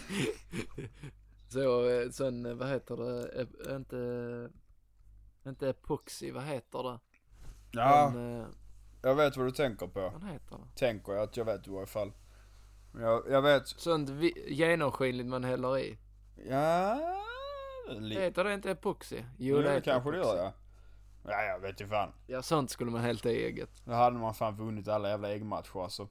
Så, 1.49 1.89
eh, 1.89 2.09
sen, 2.09 2.45
eh, 2.45 2.53
vad 2.53 2.69
heter 2.69 2.97
det, 2.97 3.41
Eh, 3.69 3.75
inte, 3.75 4.49
inte 5.47 5.69
epoxy, 5.69 6.31
vad 6.31 6.43
heter 6.43 6.83
det? 6.83 6.99
Ja, 7.71 8.11
Men, 8.13 8.55
jag 9.01 9.15
vet 9.15 9.37
vad 9.37 9.45
du 9.47 9.51
tänker 9.51 9.87
på. 9.87 9.99
vad 9.99 10.31
heter 10.31 10.57
det? 10.57 10.79
Tänker 10.79 11.13
jag 11.13 11.23
att 11.23 11.37
jag 11.37 11.45
vet 11.45 11.67
i 11.67 11.71
varje 11.71 11.85
fall. 11.87 12.11
Jag, 12.99 13.23
jag 13.29 13.41
vet, 13.41 13.67
Sånt 13.67 14.09
genomskinligt 14.47 15.29
man 15.29 15.43
häller 15.43 15.77
i. 15.77 15.97
ja... 16.49 16.99
Heter 18.11 18.43
det 18.43 18.53
inte 18.53 18.71
epoxy? 18.71 19.23
Jo, 19.37 19.61
det 19.61 19.69
heter 19.71 19.91
kanske 19.91 20.11
det 20.11 20.17
epoxy. 20.17 20.37
gör 20.37 20.43
ja. 20.43 20.53
Ja, 21.29 21.41
jag 21.43 21.59
vet 21.59 21.81
ju 21.81 21.87
fan. 21.87 22.13
Ja, 22.27 22.41
sånt 22.41 22.71
skulle 22.71 22.91
man 22.91 23.01
hälta 23.01 23.31
i 23.31 23.45
ägget. 23.45 23.69
Då 23.85 23.93
hade 23.93 24.17
man 24.17 24.33
fan 24.33 24.55
vunnit 24.57 24.87
alla 24.87 25.09
jävla 25.09 25.29
äggmatcher 25.33 25.83
alltså. 25.83 26.07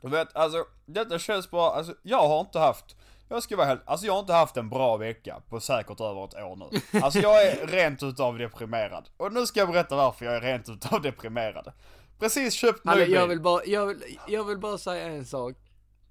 Du 0.00 0.08
vet, 0.08 0.36
alltså 0.36 0.64
detta 0.86 1.18
känns 1.18 1.50
bra, 1.50 1.72
alltså 1.74 1.94
jag 2.02 2.28
har 2.28 2.40
inte 2.40 2.58
haft, 2.58 2.96
jag 3.28 3.42
ska 3.42 3.56
vara 3.56 3.66
helt, 3.66 3.80
alltså 3.84 4.06
jag 4.06 4.12
har 4.12 4.20
inte 4.20 4.32
haft 4.32 4.56
en 4.56 4.68
bra 4.68 4.96
vecka 4.96 5.42
på 5.48 5.60
säkert 5.60 6.00
över 6.00 6.24
ett 6.24 6.34
år 6.34 6.56
nu. 6.56 7.00
Alltså 7.00 7.18
jag 7.18 7.46
är 7.46 7.66
rent 7.66 8.02
utav 8.02 8.38
deprimerad. 8.38 9.08
Och 9.16 9.32
nu 9.32 9.46
ska 9.46 9.60
jag 9.60 9.68
berätta 9.72 9.96
varför 9.96 10.24
jag 10.24 10.34
är 10.36 10.40
rent 10.40 10.68
utav 10.68 11.02
deprimerad. 11.02 11.72
Precis 12.18 12.54
köpt 12.54 12.84
ny 12.84 12.90
Alltså, 12.90 13.06
bil. 13.06 13.14
jag 13.14 13.26
vill 13.26 13.40
bara, 13.40 13.64
jag 13.64 13.86
vill, 13.86 14.18
jag 14.28 14.44
vill 14.44 14.58
bara 14.58 14.78
säga 14.78 15.06
en 15.08 15.26
sak. 15.26 15.54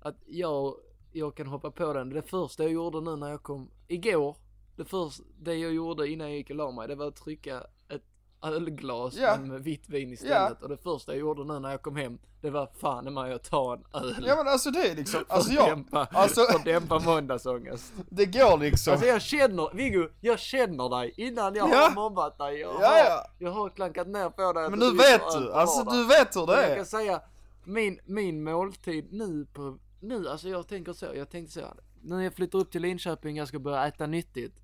Att 0.02 0.16
jag, 0.26 0.76
jag 1.12 1.36
kan 1.38 1.48
hoppa 1.48 1.72
på 1.72 1.94
den. 1.94 2.10
Det 2.10 2.22
första 2.22 2.64
jag 2.64 2.72
gjorde 2.72 3.02
nu 3.02 3.16
när 3.16 3.30
jag 3.30 3.44
kom, 3.44 3.72
igår. 3.88 4.36
Det 4.76 4.86
första, 4.86 5.24
det 5.40 5.56
jag 5.56 5.74
gjorde 5.74 6.08
innan 6.08 6.28
jag 6.28 6.38
gick 6.38 6.50
och 6.50 6.56
la 6.56 6.72
mig, 6.72 6.88
det 6.88 6.96
var 6.96 7.08
att 7.08 7.16
trycka 7.16 7.64
ett 7.90 8.02
ölglas 8.44 9.16
men 9.16 9.48
med 9.48 9.64
vitt 9.64 9.90
vin 9.90 10.14
istället. 10.14 10.62
Och 10.62 10.70
det 10.70 10.78
första 10.78 11.12
jag 11.12 11.20
gjorde 11.20 11.44
nu 11.54 11.60
när 11.60 11.72
jag 11.72 11.82
kom 11.82 11.96
hem, 11.96 12.20
det 12.42 12.50
var 12.50 12.70
fan 12.80 13.08
i 13.08 13.12
mig 13.12 13.34
att 13.34 13.44
ta 13.44 13.74
en 13.74 13.84
öl. 14.02 14.24
Ja 14.28 14.36
men 14.36 14.48
alltså 14.48 14.72
det 14.72 14.88
är 14.92 14.96
liksom, 14.96 15.24
alltså 15.30 15.52
jag, 15.52 15.70
dämpa, 15.70 16.08
alltså 16.12 16.42
för 16.46 16.56
att 16.56 16.66
dämpa 16.66 17.00
måndagsångest. 17.00 17.94
det 18.10 18.26
går 18.26 18.58
liksom. 18.58 18.92
Alltså 18.94 19.08
jag 19.08 19.22
känner, 19.22 19.70
Viggo, 19.74 20.08
jag 20.22 20.40
känner 20.40 20.90
dig 21.00 21.14
innan 21.18 21.56
jag 21.56 21.70
Ja. 21.70 21.76
har 21.78 21.92
mobbat 21.96 22.38
dig. 22.38 22.60
Jag, 22.60 22.74
Ja, 22.82 22.88
har, 22.88 22.98
ja. 22.98 23.26
jag 23.40 23.52
har 23.52 23.70
klankat 23.70 24.08
ner 24.08 24.30
på 24.30 24.54
dig. 24.54 24.70
Men 24.70 24.80
nu 24.80 24.92
vet 24.92 25.22
du, 25.34 25.54
alltså 25.54 25.84
du 25.84 26.06
vet 26.08 26.36
hur 26.36 26.46
det 26.48 26.52
Men 26.54 26.62
jag 26.62 26.72
är. 26.72 26.76
kan 26.76 26.86
säga, 26.86 27.22
min, 27.64 28.00
min 28.06 28.44
måltid 28.44 29.08
nu 29.14 29.46
på, 29.54 29.78
nu, 30.00 30.30
alltså 30.30 30.50
jag 30.50 30.68
tänker 30.68 30.94
så, 30.94 31.06
jag 31.16 31.30
tänkte 31.30 31.54
så 31.54 31.60
här, 31.60 31.74
när 32.04 32.22
jag 32.22 32.34
flyttar 32.34 32.60
upp 32.60 32.72
till 32.72 32.82
Linköping, 32.82 33.38
jag 33.38 33.48
ska 33.48 33.60
börja 33.60 33.88
äta 33.88 34.08
nyttigt. 34.08 34.56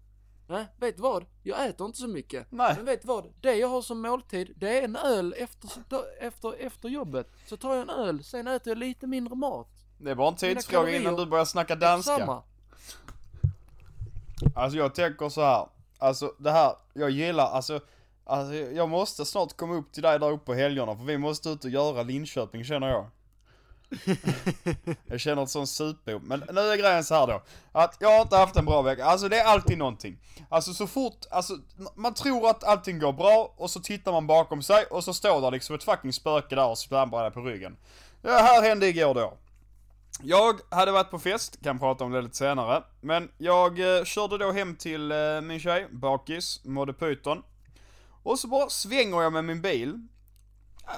Nej, 0.49 0.65
vet 0.79 0.95
du 0.95 1.01
vad? 1.01 1.25
Jag 1.43 1.67
äter 1.67 1.85
inte 1.85 1.97
så 1.97 2.07
mycket. 2.07 2.47
Nej. 2.51 2.73
Men 2.75 2.85
vet 2.85 3.05
vad? 3.05 3.25
Det 3.41 3.55
jag 3.55 3.67
har 3.67 3.81
som 3.81 4.01
måltid, 4.01 4.53
det 4.55 4.79
är 4.79 4.83
en 4.83 4.95
öl 4.95 5.35
efter, 5.37 5.69
efter, 6.19 6.65
efter 6.65 6.89
jobbet. 6.89 7.31
Så 7.45 7.57
tar 7.57 7.73
jag 7.73 7.81
en 7.81 7.89
öl, 7.89 8.23
sen 8.23 8.47
äter 8.47 8.71
jag 8.71 8.77
lite 8.77 9.07
mindre 9.07 9.35
mat. 9.35 9.67
Det 9.97 10.11
är 10.11 10.15
bara 10.15 10.27
en 10.27 10.35
tidsfråga 10.35 10.95
innan 10.95 11.15
du 11.15 11.25
börjar 11.25 11.45
snacka 11.45 11.75
danska. 11.75 12.17
Samma. 12.17 12.43
Alltså 14.55 14.77
jag 14.77 14.95
tänker 14.95 15.29
så 15.29 15.41
här. 15.41 15.67
Alltså 15.97 16.33
det 16.37 16.51
här, 16.51 16.75
jag 16.93 17.09
gillar, 17.09 17.45
alltså, 17.45 17.79
alltså 18.23 18.53
jag 18.53 18.89
måste 18.89 19.25
snart 19.25 19.57
komma 19.57 19.75
upp 19.75 19.91
till 19.91 20.03
dig 20.03 20.19
där 20.19 20.31
uppe 20.31 20.45
på 20.45 20.53
helgerna 20.53 20.95
för 20.95 21.03
vi 21.03 21.17
måste 21.17 21.49
ut 21.49 21.63
och 21.63 21.69
göra 21.69 22.03
Linköping 22.03 22.63
känner 22.63 22.87
jag. 22.89 23.09
jag 25.05 25.19
känner 25.19 25.43
ett 25.43 25.49
sånt 25.49 25.69
supbo, 25.69 26.19
Men 26.23 26.43
nu 26.51 26.61
är 26.61 26.77
grejen 26.77 27.03
så 27.03 27.15
här 27.15 27.27
då. 27.27 27.43
Att 27.71 27.97
jag 27.99 28.09
har 28.09 28.21
inte 28.21 28.35
haft 28.35 28.55
en 28.55 28.65
bra 28.65 28.81
vecka. 28.81 29.05
Alltså 29.05 29.29
det 29.29 29.39
är 29.39 29.45
alltid 29.45 29.77
någonting. 29.77 30.17
Alltså 30.49 30.73
så 30.73 30.87
fort, 30.87 31.25
alltså 31.31 31.57
man 31.95 32.13
tror 32.13 32.49
att 32.49 32.63
allting 32.63 32.99
går 32.99 33.13
bra 33.13 33.53
och 33.57 33.69
så 33.69 33.79
tittar 33.79 34.11
man 34.11 34.27
bakom 34.27 34.61
sig 34.61 34.85
och 34.85 35.03
så 35.03 35.13
står 35.13 35.41
där 35.41 35.51
liksom 35.51 35.75
ett 35.75 35.83
fucking 35.83 36.13
spöke 36.13 36.55
där 36.55 36.67
och 36.67 36.77
slamrar 36.77 37.23
dig 37.23 37.31
på 37.31 37.41
ryggen. 37.41 37.77
Det 38.21 38.31
här 38.31 38.61
hände 38.61 38.87
igår 38.87 39.13
då. 39.13 39.37
Jag 40.21 40.59
hade 40.69 40.91
varit 40.91 41.11
på 41.11 41.19
fest, 41.19 41.63
kan 41.63 41.79
prata 41.79 42.03
om 42.03 42.11
det 42.11 42.21
lite 42.21 42.37
senare. 42.37 42.83
Men 43.01 43.31
jag 43.37 43.97
eh, 43.97 44.03
körde 44.03 44.37
då 44.37 44.51
hem 44.51 44.75
till 44.75 45.11
eh, 45.11 45.41
min 45.41 45.59
tjej, 45.59 45.87
bakis, 45.91 46.61
mådde 46.65 46.93
pyton. 46.93 47.43
Och 48.23 48.39
så 48.39 48.47
bara 48.47 48.69
svänger 48.69 49.21
jag 49.21 49.33
med 49.33 49.45
min 49.45 49.61
bil. 49.61 50.07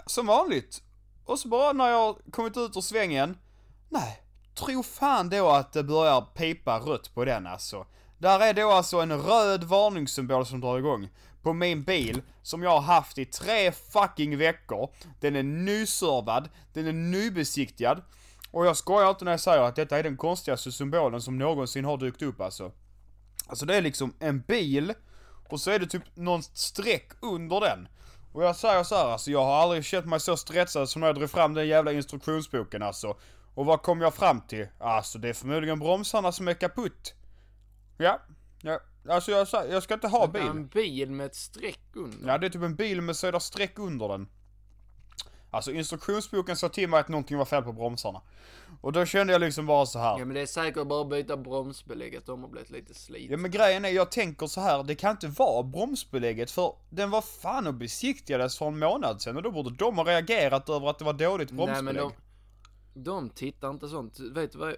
Som 0.06 0.26
vanligt. 0.26 0.82
Och 1.30 1.40
så 1.40 1.48
bara 1.48 1.74
när 1.74 1.90
jag 1.90 2.18
kommit 2.32 2.58
ut 2.58 2.78
ur 2.78 2.82
svängen. 2.82 3.38
Nej, 3.90 4.22
tro 4.56 4.84
fan 4.84 5.30
då 5.30 5.50
att 5.50 5.74
det 5.74 5.84
börjar 5.84 6.22
pipa 6.22 6.80
rött 6.80 7.14
på 7.14 7.26
den 7.26 7.48
alltså. 7.48 7.86
Där 8.18 8.40
är 8.40 8.54
då 8.54 8.72
alltså 8.72 8.98
en 8.98 9.22
röd 9.22 9.64
varningssymbol 9.64 10.46
som 10.46 10.62
drar 10.62 10.78
igång. 10.78 11.10
På 11.42 11.54
min 11.54 11.84
bil, 11.84 12.22
som 12.44 12.64
jag 12.64 12.70
har 12.70 12.82
haft 12.82 13.18
i 13.18 13.26
tre 13.26 13.72
fucking 13.72 14.38
veckor. 14.38 14.90
Den 15.20 15.36
är 15.36 15.44
nyservad, 15.44 16.50
den 16.74 16.88
är 16.88 16.94
nybesiktigad. 16.94 18.02
Och 18.52 18.66
jag 18.66 18.78
skojar 18.78 19.10
inte 19.10 19.26
när 19.26 19.32
jag 19.32 19.40
säger 19.40 19.62
att 19.62 19.76
detta 19.76 20.00
är 20.00 20.04
den 20.04 20.18
konstigaste 20.18 20.72
symbolen 20.72 21.22
som 21.22 21.38
någonsin 21.38 21.86
har 21.86 21.98
dykt 21.98 22.22
upp 22.22 22.42
alltså. 22.42 22.72
Alltså 23.48 23.66
det 23.66 23.76
är 23.76 23.82
liksom 23.82 24.14
en 24.20 24.42
bil 24.42 24.94
och 25.50 25.62
så 25.62 25.72
är 25.72 25.80
det 25.80 25.88
typ 25.88 26.04
någon 26.16 26.44
streck 26.44 27.12
under 27.22 27.60
den. 27.62 27.88
Och 28.32 28.44
jag 28.44 28.56
säger 28.56 28.84
så 28.84 28.96
här, 28.96 29.06
alltså 29.06 29.32
jag 29.32 29.46
har 29.46 29.56
aldrig 29.56 29.86
känt 29.86 30.06
mig 30.06 30.20
så 30.20 30.38
stressad 30.38 30.90
som 30.90 31.00
när 31.00 31.08
jag 31.08 31.16
drog 31.16 31.30
fram 31.30 31.54
den 31.54 31.68
jävla 31.68 31.92
instruktionsboken 31.92 32.84
alltså. 32.84 33.18
Och 33.54 33.66
vad 33.66 33.82
kom 33.82 34.02
jag 34.02 34.14
fram 34.14 34.42
till? 34.42 34.68
Alltså 34.80 35.20
det 35.20 35.30
är 35.30 35.34
förmodligen 35.34 35.80
bromsarna 35.80 36.32
som 36.32 36.48
är 36.48 36.54
kaputt. 36.54 37.14
Ja, 37.98 38.20
ja. 38.62 38.80
Alltså 39.10 39.32
jag, 39.32 39.48
jag 39.70 39.84
ska 39.84 39.94
inte 39.94 40.08
ha 40.08 40.28
bil. 40.28 40.42
En 40.42 40.68
bil 40.68 41.12
med 41.12 41.26
ett 41.26 41.36
streck 41.36 41.80
under. 41.94 42.28
Ja 42.32 42.38
det 42.38 42.46
är 42.46 42.50
typ 42.50 42.62
en 42.62 42.76
bil 42.76 43.02
med 43.02 43.16
sådär 43.16 43.40
streck 43.40 43.80
under 43.80 44.08
den. 44.08 44.28
Alltså 45.52 45.72
instruktionsboken 45.72 46.56
sa 46.56 46.70
till 46.70 46.90
mig 46.90 47.00
att 47.00 47.08
någonting 47.08 47.38
var 47.38 47.46
fel 47.46 47.64
på 47.64 47.74
bromsarna. 47.74 48.22
Och 48.82 48.92
då 48.92 49.06
kände 49.06 49.34
jag 49.34 49.40
liksom 49.40 49.66
bara 49.66 49.86
så 49.86 50.00
här. 50.00 50.20
Ja 50.20 50.26
men 50.26 50.34
det 50.34 50.42
är 50.42 50.46
säkert 50.46 50.88
bara 50.88 51.02
att 51.02 51.10
byta 51.10 51.38
bromsbelägget, 51.38 52.26
de 52.26 52.42
har 52.42 52.50
blivit 52.50 52.70
lite 52.70 52.94
slit. 52.94 53.32
Ja 53.32 53.38
men 53.38 53.52
grejen 53.52 53.86
är, 53.86 53.90
jag 53.90 54.12
tänker 54.12 54.48
så 54.48 54.62
här, 54.62 54.84
det 54.84 54.96
kan 54.96 55.12
inte 55.12 55.28
vara 55.28 55.64
bromsbelägget 55.64 56.52
för 56.52 56.74
den 56.90 57.10
var 57.10 57.22
fan 57.22 57.68
och 57.68 57.74
besiktigades 57.74 58.58
för 58.58 58.66
en 58.68 58.80
månad 58.80 59.22
sedan 59.22 59.38
och 59.38 59.44
då 59.44 59.52
borde 59.52 59.70
de 59.76 59.98
ha 59.98 60.04
reagerat 60.06 60.70
över 60.70 60.90
att 60.90 61.00
det 61.00 61.06
var 61.06 61.14
dåligt 61.14 61.52
Nej 61.52 61.58
bromsbelägg. 61.66 61.96
men 61.96 62.12
de, 62.94 63.04
de 63.04 63.30
tittar 63.30 63.70
inte 63.70 63.88
sånt. 63.90 64.20
Vet 64.20 64.52
du 64.52 64.58
vad? 64.58 64.76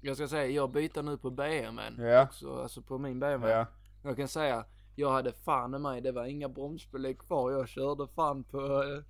Jag 0.00 0.16
ska 0.16 0.28
säga, 0.28 0.46
jag 0.46 0.70
byter 0.70 1.02
nu 1.02 1.18
på 1.18 1.30
BMWn 1.30 2.06
Ja. 2.06 2.22
också, 2.22 2.62
alltså 2.62 2.82
på 2.82 2.98
min 2.98 3.20
BMW. 3.20 3.50
Ja. 3.58 3.66
Jag 4.02 4.16
kan 4.16 4.28
säga, 4.28 4.64
jag 4.96 5.10
hade 5.12 5.32
fan 5.32 5.74
i 5.74 5.78
mig, 5.78 6.00
det 6.00 6.12
var 6.12 6.24
inga 6.24 6.48
bromsbelägg 6.48 7.18
kvar. 7.18 7.50
Jag 7.50 7.68
körde 7.68 8.06
fan 8.14 8.44
på 8.44 8.82
eh, 8.82 9.02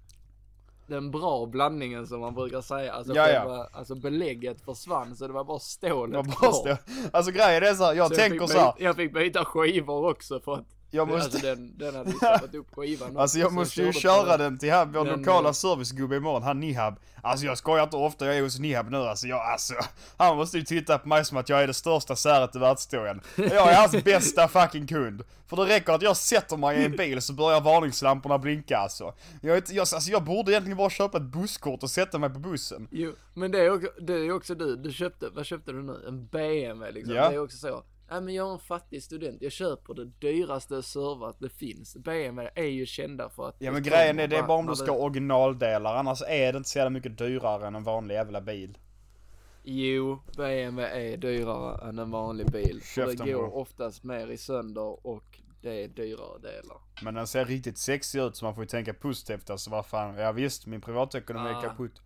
den 0.86 1.10
bra 1.10 1.46
blandningen 1.46 2.06
som 2.06 2.20
man 2.20 2.34
brukar 2.34 2.60
säga. 2.60 2.92
Alltså, 2.92 3.14
Ja, 3.14 3.28
ja. 3.28 3.40
själva, 3.40 3.66
alltså 3.72 3.94
belägget 3.94 4.60
försvann 4.60 5.16
så 5.16 5.26
det 5.26 5.32
var 5.32 5.44
bara 5.44 5.58
stålet 5.58 6.14
Jag 6.14 6.24
bara 6.26 6.34
kvar. 6.36 6.52
stå- 6.52 6.76
Alltså 7.12 7.32
grejen 7.32 7.62
är 7.62 7.74
så 7.74 7.84
här, 7.84 7.94
jag 7.94 8.08
Så 8.08 8.14
tänker 8.14 8.38
fick 8.40 8.50
så 8.50 8.58
här, 8.58 8.72
byta, 8.72 8.84
jag 8.84 8.96
fick 8.96 9.14
byta 9.14 9.44
skivor 9.44 10.10
också 10.10 10.40
för 10.40 10.54
att 10.54 10.75
jag 10.90 11.08
måste, 11.08 11.24
Alltså 11.24 11.38
den, 11.38 11.78
den 11.78 11.94
hade 11.94 12.48
ju 12.52 12.58
upp 12.58 12.74
skivan 12.74 13.16
Alltså 13.16 13.38
jag 13.38 13.52
måste 13.52 13.82
ju 13.82 13.92
köra 13.92 14.36
den 14.36 14.58
till 14.58 14.70
här, 14.70 14.86
vår 14.86 15.04
den, 15.04 15.18
lokala 15.18 15.48
eh, 15.48 15.52
servicegubbe 15.52 16.16
imorgon, 16.16 16.42
han 16.42 16.60
Nihab. 16.60 16.98
Alltså 17.22 17.46
jag 17.46 17.58
skojar 17.58 17.84
inte 17.84 17.96
ofta, 17.96 18.26
jag 18.26 18.36
är 18.36 18.42
hos 18.42 18.58
Nihab 18.58 18.90
nu 18.90 18.96
alltså, 18.96 19.26
jag, 19.26 19.40
alltså. 19.40 19.74
Han 20.16 20.36
måste 20.36 20.58
ju 20.58 20.64
titta 20.64 20.98
på 20.98 21.08
mig 21.08 21.24
som 21.24 21.36
att 21.36 21.48
jag 21.48 21.62
är 21.62 21.66
det 21.66 21.74
största 21.74 22.16
säret 22.16 22.56
i 22.56 22.58
världshistorien. 22.58 23.20
Jag 23.36 23.72
är 23.72 23.76
hans 23.76 24.04
bästa 24.04 24.48
fucking 24.48 24.86
kund. 24.86 25.22
För 25.46 25.56
det 25.56 25.66
räcker 25.66 25.92
att 25.92 26.02
jag 26.02 26.16
sätter 26.16 26.56
mig 26.56 26.82
i 26.82 26.84
en 26.84 26.96
bil 26.96 27.22
så 27.22 27.32
börjar 27.32 27.60
varningslamporna 27.60 28.38
blinka 28.38 28.78
alltså. 28.78 29.14
Jag, 29.40 29.56
inte, 29.56 29.74
jag, 29.74 29.80
alltså 29.80 30.10
jag 30.10 30.24
borde 30.24 30.52
egentligen 30.52 30.76
bara 30.76 30.90
köpa 30.90 31.18
ett 31.18 31.24
busskort 31.24 31.82
och 31.82 31.90
sätta 31.90 32.18
mig 32.18 32.30
på 32.30 32.38
bussen. 32.38 32.88
Jo, 32.90 33.12
men 33.34 33.52
det 33.52 33.58
är 33.58 33.70
också, 33.70 33.88
det 34.00 34.12
är 34.12 34.32
också 34.32 34.54
du, 34.54 34.76
du 34.76 34.92
köpte, 34.92 35.28
vad 35.28 35.46
köpte 35.46 35.72
du 35.72 35.82
nu? 35.82 36.04
En 36.08 36.26
BMW 36.26 36.92
liksom. 36.92 37.14
Ja. 37.14 37.28
Det 37.28 37.34
är 37.34 37.42
också 37.42 37.56
så. 37.56 37.82
Nej 38.10 38.20
men 38.20 38.34
jag 38.34 38.48
är 38.48 38.52
en 38.52 38.58
fattig 38.58 39.02
student, 39.02 39.42
jag 39.42 39.52
köper 39.52 39.94
det 39.94 40.04
dyraste 40.04 40.82
servrat 40.82 41.36
det 41.40 41.48
finns. 41.48 41.96
BMW 41.96 42.50
är 42.54 42.66
ju 42.70 42.86
kända 42.86 43.28
för 43.30 43.48
att 43.48 43.56
Ja 43.58 43.72
men 43.72 43.82
grejen 43.82 44.18
är 44.18 44.28
det 44.28 44.36
är 44.36 44.42
bara 44.42 44.58
om 44.58 44.66
du 44.66 44.76
ska 44.76 44.90
ha 44.90 44.98
originaldelar, 44.98 45.94
annars 45.96 46.22
är 46.28 46.52
det 46.52 46.56
inte 46.56 46.68
så 46.70 46.78
jävla 46.78 46.90
mycket 46.90 47.18
dyrare 47.18 47.66
än 47.66 47.74
en 47.74 47.84
vanlig 47.84 48.14
jävla 48.14 48.40
bil. 48.40 48.78
Jo, 49.62 50.18
BMW 50.36 51.12
är 51.12 51.16
dyrare 51.16 51.88
än 51.88 51.98
en 51.98 52.10
vanlig 52.10 52.46
bil. 52.50 52.80
För 52.82 53.06
det 53.06 53.14
går 53.16 53.24
bror. 53.24 53.56
oftast 53.56 54.04
mer 54.04 54.26
i 54.30 54.36
sönder 54.38 55.06
och 55.06 55.40
det 55.62 55.84
är 55.84 55.88
dyrare 55.88 56.38
delar. 56.38 56.76
Men 57.02 57.14
den 57.14 57.26
ser 57.26 57.44
riktigt 57.44 57.78
sexig 57.78 58.20
ut 58.20 58.36
så 58.36 58.44
man 58.44 58.54
får 58.54 58.64
ju 58.64 58.68
tänka 58.68 58.94
positivt 58.94 59.50
alltså 59.50 59.70
vad 59.70 59.86
fan, 59.86 60.14
ja 60.16 60.32
visst 60.32 60.66
min 60.66 60.80
privatekonomi 60.80 61.48
är 61.50 61.54
Ah. 61.54 61.62
kaputt. 61.62 62.02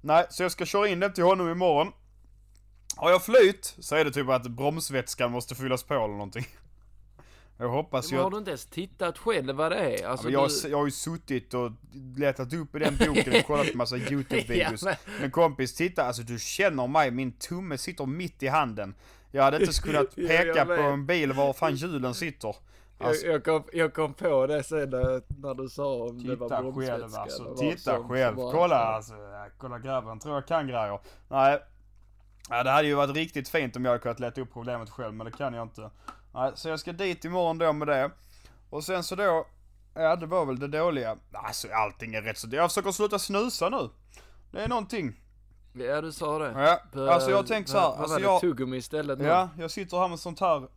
Nej, 0.00 0.26
så 0.30 0.42
jag 0.42 0.52
ska 0.52 0.64
köra 0.66 0.88
in 0.88 1.00
den 1.00 1.12
till 1.12 1.24
honom 1.24 1.48
imorgon. 1.50 1.92
Har 2.96 3.10
jag 3.10 3.22
flyt 3.24 3.74
så 3.78 3.96
är 3.96 4.04
det 4.04 4.10
typ 4.10 4.28
att 4.28 4.46
bromsvätskan 4.50 5.30
måste 5.32 5.54
fyllas 5.54 5.82
på 5.82 5.94
eller 5.94 6.06
någonting. 6.08 6.46
Jag 7.58 7.68
hoppas 7.68 8.12
ju 8.12 8.14
Men 8.14 8.24
har 8.24 8.30
du 8.30 8.36
inte 8.38 8.50
ens 8.50 8.66
tittat 8.66 9.18
själv 9.18 9.54
vad 9.56 9.72
det 9.72 9.78
är? 9.78 10.02
Ja, 10.02 10.08
Alltså, 10.08 10.24
men 10.26 10.32
jag, 10.32 10.50
du... 10.62 10.68
jag 10.68 10.78
har 10.78 10.84
ju 10.84 10.90
suttit 10.90 11.54
och 11.54 11.70
letat 12.16 12.52
upp 12.52 12.76
i 12.76 12.78
den 12.78 12.96
boken 12.96 13.36
och 13.40 13.46
kollat 13.46 13.72
på 13.72 13.76
massa 13.78 13.96
YouTube-videos. 13.96 14.86
Ja, 14.86 14.94
men... 15.20 15.30
kompis, 15.30 15.74
titta 15.74 16.04
alltså 16.04 16.22
du 16.22 16.38
känner 16.38 16.86
mig, 16.86 17.10
min 17.10 17.32
tumme 17.32 17.78
sitter 17.78 18.06
mitt 18.06 18.42
i 18.42 18.46
handen. 18.48 18.94
Jag 19.30 19.42
hade 19.42 19.60
inte 19.60 19.82
kunnat 19.82 20.06
Ja, 20.14 20.28
peka 20.28 20.44
jag 20.46 20.66
på 20.66 20.72
en 20.82 21.06
bil 21.06 21.32
var 21.32 21.52
fan 21.52 21.74
hjulen 21.74 22.14
sitter. 22.14 22.56
Alltså, 22.98 23.26
jag, 23.26 23.34
jag, 23.34 23.44
kom, 23.44 23.62
jag 23.72 23.94
kom 23.94 24.14
på 24.14 24.46
det 24.46 24.62
sen 24.62 24.90
när, 24.90 25.40
när 25.42 25.54
du 25.54 25.68
sa 25.68 25.94
om 25.94 26.22
det 26.26 26.36
var 26.36 26.48
Titta 26.48 26.62
bromsvätska 26.62 26.98
själv 26.98 27.14
alltså, 27.14 27.54
titta 27.56 28.02
själv. 28.08 28.34
som 28.36 28.44
var- 28.44 28.52
Kolla 28.52 28.76
alltså, 28.76 29.14
ja, 29.14 29.46
kolla 29.58 29.78
grabben, 29.78 30.18
tror 30.18 30.34
jag 30.34 30.46
kan 30.46 30.66
grejer. 30.66 31.00
Nej. 31.28 31.62
Ja, 32.50 32.62
det 32.62 32.70
hade 32.70 32.88
ju 32.88 32.94
varit 32.94 33.16
riktigt 33.16 33.48
fint 33.48 33.76
om 33.76 33.84
jag 33.84 33.92
hade 33.92 34.02
kunnat 34.02 34.20
leta 34.20 34.40
upp 34.40 34.52
problemet 34.52 34.90
själv, 34.90 35.14
men 35.14 35.24
det 35.24 35.32
kan 35.32 35.54
jag 35.54 35.62
inte. 35.62 35.90
Nej, 36.34 36.52
så 36.54 36.68
jag 36.68 36.80
ska 36.80 36.92
dit 36.92 37.24
imorgon 37.24 37.58
då 37.58 37.72
med 37.72 37.88
det. 37.88 38.10
Och 38.70 38.84
sen 38.84 39.04
så 39.04 39.14
då, 39.14 39.46
ja 39.94 40.16
det 40.16 40.26
var 40.26 40.46
väl 40.46 40.58
det 40.58 40.68
dåliga. 40.68 41.16
Alltså 41.32 41.68
allting 41.72 42.14
är 42.14 42.22
rätt 42.22 42.38
så, 42.38 42.48
jag 42.50 42.70
försöker 42.70 42.90
sluta 42.92 43.18
snusa 43.18 43.68
nu. 43.68 43.90
Det 44.52 44.62
är 44.62 44.68
någonting. 44.68 45.20
Ja 45.72 46.00
du 46.00 46.12
sa 46.12 46.38
det. 46.38 46.62
Ja, 46.62 46.80
På- 46.92 47.10
alltså 47.10 47.30
jag 47.30 47.46
tänker 47.46 47.70
så 47.70 47.78
här, 47.78 47.88
vad 47.88 47.98
alltså 47.98 48.12
var 48.12 48.20
det, 48.20 48.26
jag, 48.26 48.40
tuggummi 48.40 48.76
istället 48.76 49.18
nu? 49.18 49.24
ja, 49.24 49.48
jag 49.58 49.70
sitter 49.70 49.96
här 49.98 50.08
med 50.08 50.18
sånt 50.18 50.40
här, 50.40 50.68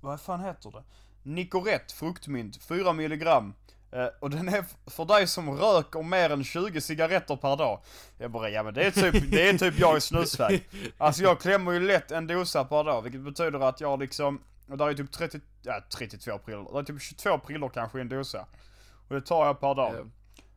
vad 0.00 0.20
fan 0.20 0.40
heter 0.40 0.70
det? 0.70 0.82
Nicorette 1.22 1.94
fruktmynt, 1.94 2.62
4 2.62 2.92
milligram. 2.92 3.54
Eh, 3.96 4.08
och 4.20 4.30
den 4.30 4.48
är 4.48 4.64
för 4.86 5.04
dig 5.04 5.26
som 5.26 5.50
röker 5.50 6.02
mer 6.02 6.30
än 6.30 6.44
20 6.44 6.80
cigaretter 6.80 7.36
per 7.36 7.56
dag. 7.56 7.80
Jag 8.18 8.30
bara, 8.30 8.50
ja 8.50 8.62
men 8.62 8.74
det 8.74 8.84
är 8.84 8.90
typ, 8.90 9.30
det 9.30 9.48
är 9.48 9.58
typ 9.58 9.78
jag 9.78 9.96
i 9.96 10.00
snusväg. 10.00 10.68
Alltså 10.98 11.22
jag 11.22 11.40
klämmer 11.40 11.72
ju 11.72 11.80
lätt 11.80 12.10
en 12.10 12.26
dosa 12.26 12.64
per 12.64 12.84
dag, 12.84 13.02
vilket 13.02 13.20
betyder 13.20 13.68
att 13.68 13.80
jag 13.80 14.00
liksom, 14.00 14.40
och 14.68 14.78
där 14.78 14.88
är 14.88 14.94
typ 14.94 15.12
30, 15.12 15.40
ja 15.62 15.82
32 15.96 16.38
prillor, 16.38 16.72
det 16.72 16.78
är 16.78 16.82
typ 16.82 17.02
22 17.02 17.38
prillor 17.38 17.68
kanske 17.68 17.98
i 17.98 18.00
en 18.00 18.08
dosa. 18.08 18.46
Och 19.08 19.14
det 19.14 19.20
tar 19.20 19.46
jag 19.46 19.60
per 19.60 19.74
dag. 19.74 19.94
Ja. 19.94 20.04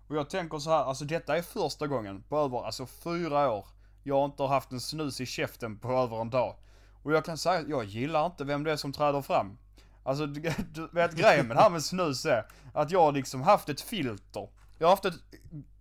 Och 0.07 0.15
jag 0.15 0.29
tänker 0.29 0.59
så 0.59 0.69
här, 0.69 0.83
alltså 0.83 1.05
detta 1.05 1.37
är 1.37 1.41
första 1.41 1.87
gången 1.87 2.23
på 2.29 2.37
över, 2.37 2.65
alltså 2.65 2.85
fyra 2.85 3.51
år, 3.51 3.65
jag 4.03 4.25
inte 4.25 4.43
har 4.43 4.49
haft 4.49 4.71
en 4.71 4.79
snus 4.79 5.21
i 5.21 5.25
käften 5.25 5.77
på 5.77 5.91
över 5.91 6.21
en 6.21 6.29
dag. 6.29 6.55
Och 7.03 7.13
jag 7.13 7.25
kan 7.25 7.37
säga, 7.37 7.63
jag 7.67 7.83
gillar 7.83 8.25
inte 8.25 8.43
vem 8.43 8.63
det 8.63 8.71
är 8.71 8.75
som 8.75 8.93
träder 8.93 9.21
fram. 9.21 9.57
Alltså 10.03 10.25
du, 10.25 10.41
du 10.73 10.89
vet 10.91 11.15
grejen 11.15 11.47
med 11.47 11.57
det 11.57 11.61
här 11.61 11.69
med 11.69 11.83
snus 11.83 12.25
är 12.25 12.45
att 12.73 12.91
jag 12.91 13.01
har 13.01 13.11
liksom 13.11 13.41
haft 13.41 13.69
ett 13.69 13.81
filter. 13.81 14.49
Jag 14.77 14.87
har 14.87 14.91
haft 14.91 15.05
ett, 15.05 15.19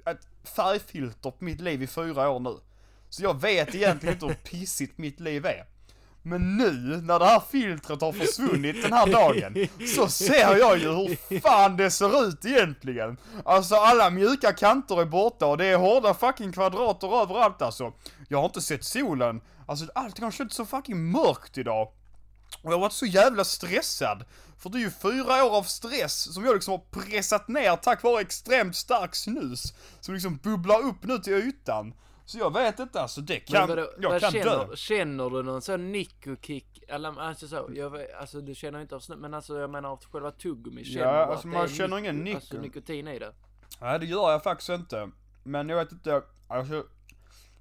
ett 0.06 0.48
färgfilter 0.56 1.30
på 1.30 1.44
mitt 1.44 1.60
liv 1.60 1.82
i 1.82 1.86
fyra 1.86 2.30
år 2.30 2.40
nu. 2.40 2.56
Så 3.08 3.22
jag 3.22 3.40
vet 3.40 3.74
egentligen 3.74 4.14
inte 4.14 4.26
hur 4.26 4.34
pissigt 4.50 4.98
mitt 4.98 5.20
liv 5.20 5.46
är. 5.46 5.64
Men 6.22 6.56
nu, 6.56 6.70
när 7.02 7.18
det 7.18 7.24
här 7.24 7.42
filtret 7.50 8.00
har 8.00 8.12
försvunnit 8.12 8.82
den 8.82 8.92
här 8.92 9.06
dagen, 9.06 9.68
så 9.94 10.08
ser 10.08 10.56
jag 10.58 10.78
ju 10.78 10.88
hur 10.88 11.40
fan 11.40 11.76
det 11.76 11.90
ser 11.90 12.28
ut 12.28 12.44
egentligen. 12.44 13.16
Alltså 13.44 13.74
alla 13.74 14.10
mjuka 14.10 14.52
kanter 14.52 15.00
är 15.00 15.04
borta 15.04 15.46
och 15.46 15.58
det 15.58 15.66
är 15.66 15.76
hårda 15.76 16.14
fucking 16.14 16.52
kvadrater 16.52 17.22
överallt 17.22 17.62
alltså. 17.62 17.92
Jag 18.28 18.38
har 18.38 18.44
inte 18.44 18.60
sett 18.60 18.84
solen. 18.84 19.40
Alltså 19.66 19.86
allting 19.94 20.24
har 20.24 20.30
känts 20.30 20.56
så 20.56 20.66
fucking 20.66 21.10
mörkt 21.10 21.58
idag. 21.58 21.88
Och 22.62 22.72
jag 22.72 22.76
har 22.76 22.80
varit 22.80 22.92
så 22.92 23.06
jävla 23.06 23.44
stressad. 23.44 24.24
För 24.58 24.70
det 24.70 24.78
är 24.78 24.80
ju 24.80 24.90
fyra 24.90 25.44
år 25.44 25.56
av 25.56 25.62
stress 25.62 26.34
som 26.34 26.44
jag 26.44 26.54
liksom 26.54 26.72
har 26.72 27.00
pressat 27.00 27.48
ner 27.48 27.76
tack 27.76 28.02
vare 28.02 28.20
extremt 28.20 28.76
stark 28.76 29.14
snus. 29.14 29.62
Som 30.00 30.14
liksom 30.14 30.36
bubblar 30.36 30.78
upp 30.84 31.02
nu 31.02 31.18
till 31.18 31.32
ytan. 31.32 31.94
Så 32.24 32.38
jag 32.38 32.52
vet 32.52 32.78
inte 32.78 33.00
alltså, 33.00 33.20
det 33.20 33.40
kan, 33.40 33.68
vadå, 33.68 33.90
jag 33.98 34.10
vad 34.10 34.20
kan 34.20 34.32
känner, 34.32 34.66
dö. 34.66 34.76
känner 34.76 35.30
du 35.30 35.42
någon 35.42 35.62
sån 35.62 35.92
nicokick? 35.92 36.84
Eller 36.88 37.20
alltså 37.20 37.48
så, 37.48 37.70
jag 37.74 37.90
vet, 37.90 38.14
alltså 38.14 38.40
du 38.40 38.54
känner 38.54 38.80
inte 38.80 38.94
av 38.96 39.00
snus, 39.00 39.18
men 39.20 39.34
alltså 39.34 39.58
jag 39.58 39.70
menar 39.70 39.88
av 39.88 40.04
själva 40.12 40.30
tuggummi, 40.30 40.84
känner 40.84 41.06
Ja, 41.06 41.22
att 41.24 41.30
alltså, 41.30 41.48
man 41.48 41.68
känner 41.68 41.98
ingen 41.98 42.16
nico. 42.16 42.36
Alltså 42.36 42.56
nikotin 42.60 43.08
i 43.08 43.18
det? 43.18 43.32
Nej 43.80 43.98
det 43.98 44.06
gör 44.06 44.30
jag 44.32 44.42
faktiskt 44.42 44.68
inte. 44.70 45.10
Men 45.42 45.68
jag 45.68 45.76
vet 45.76 45.92
inte, 45.92 46.22
alltså. 46.48 46.84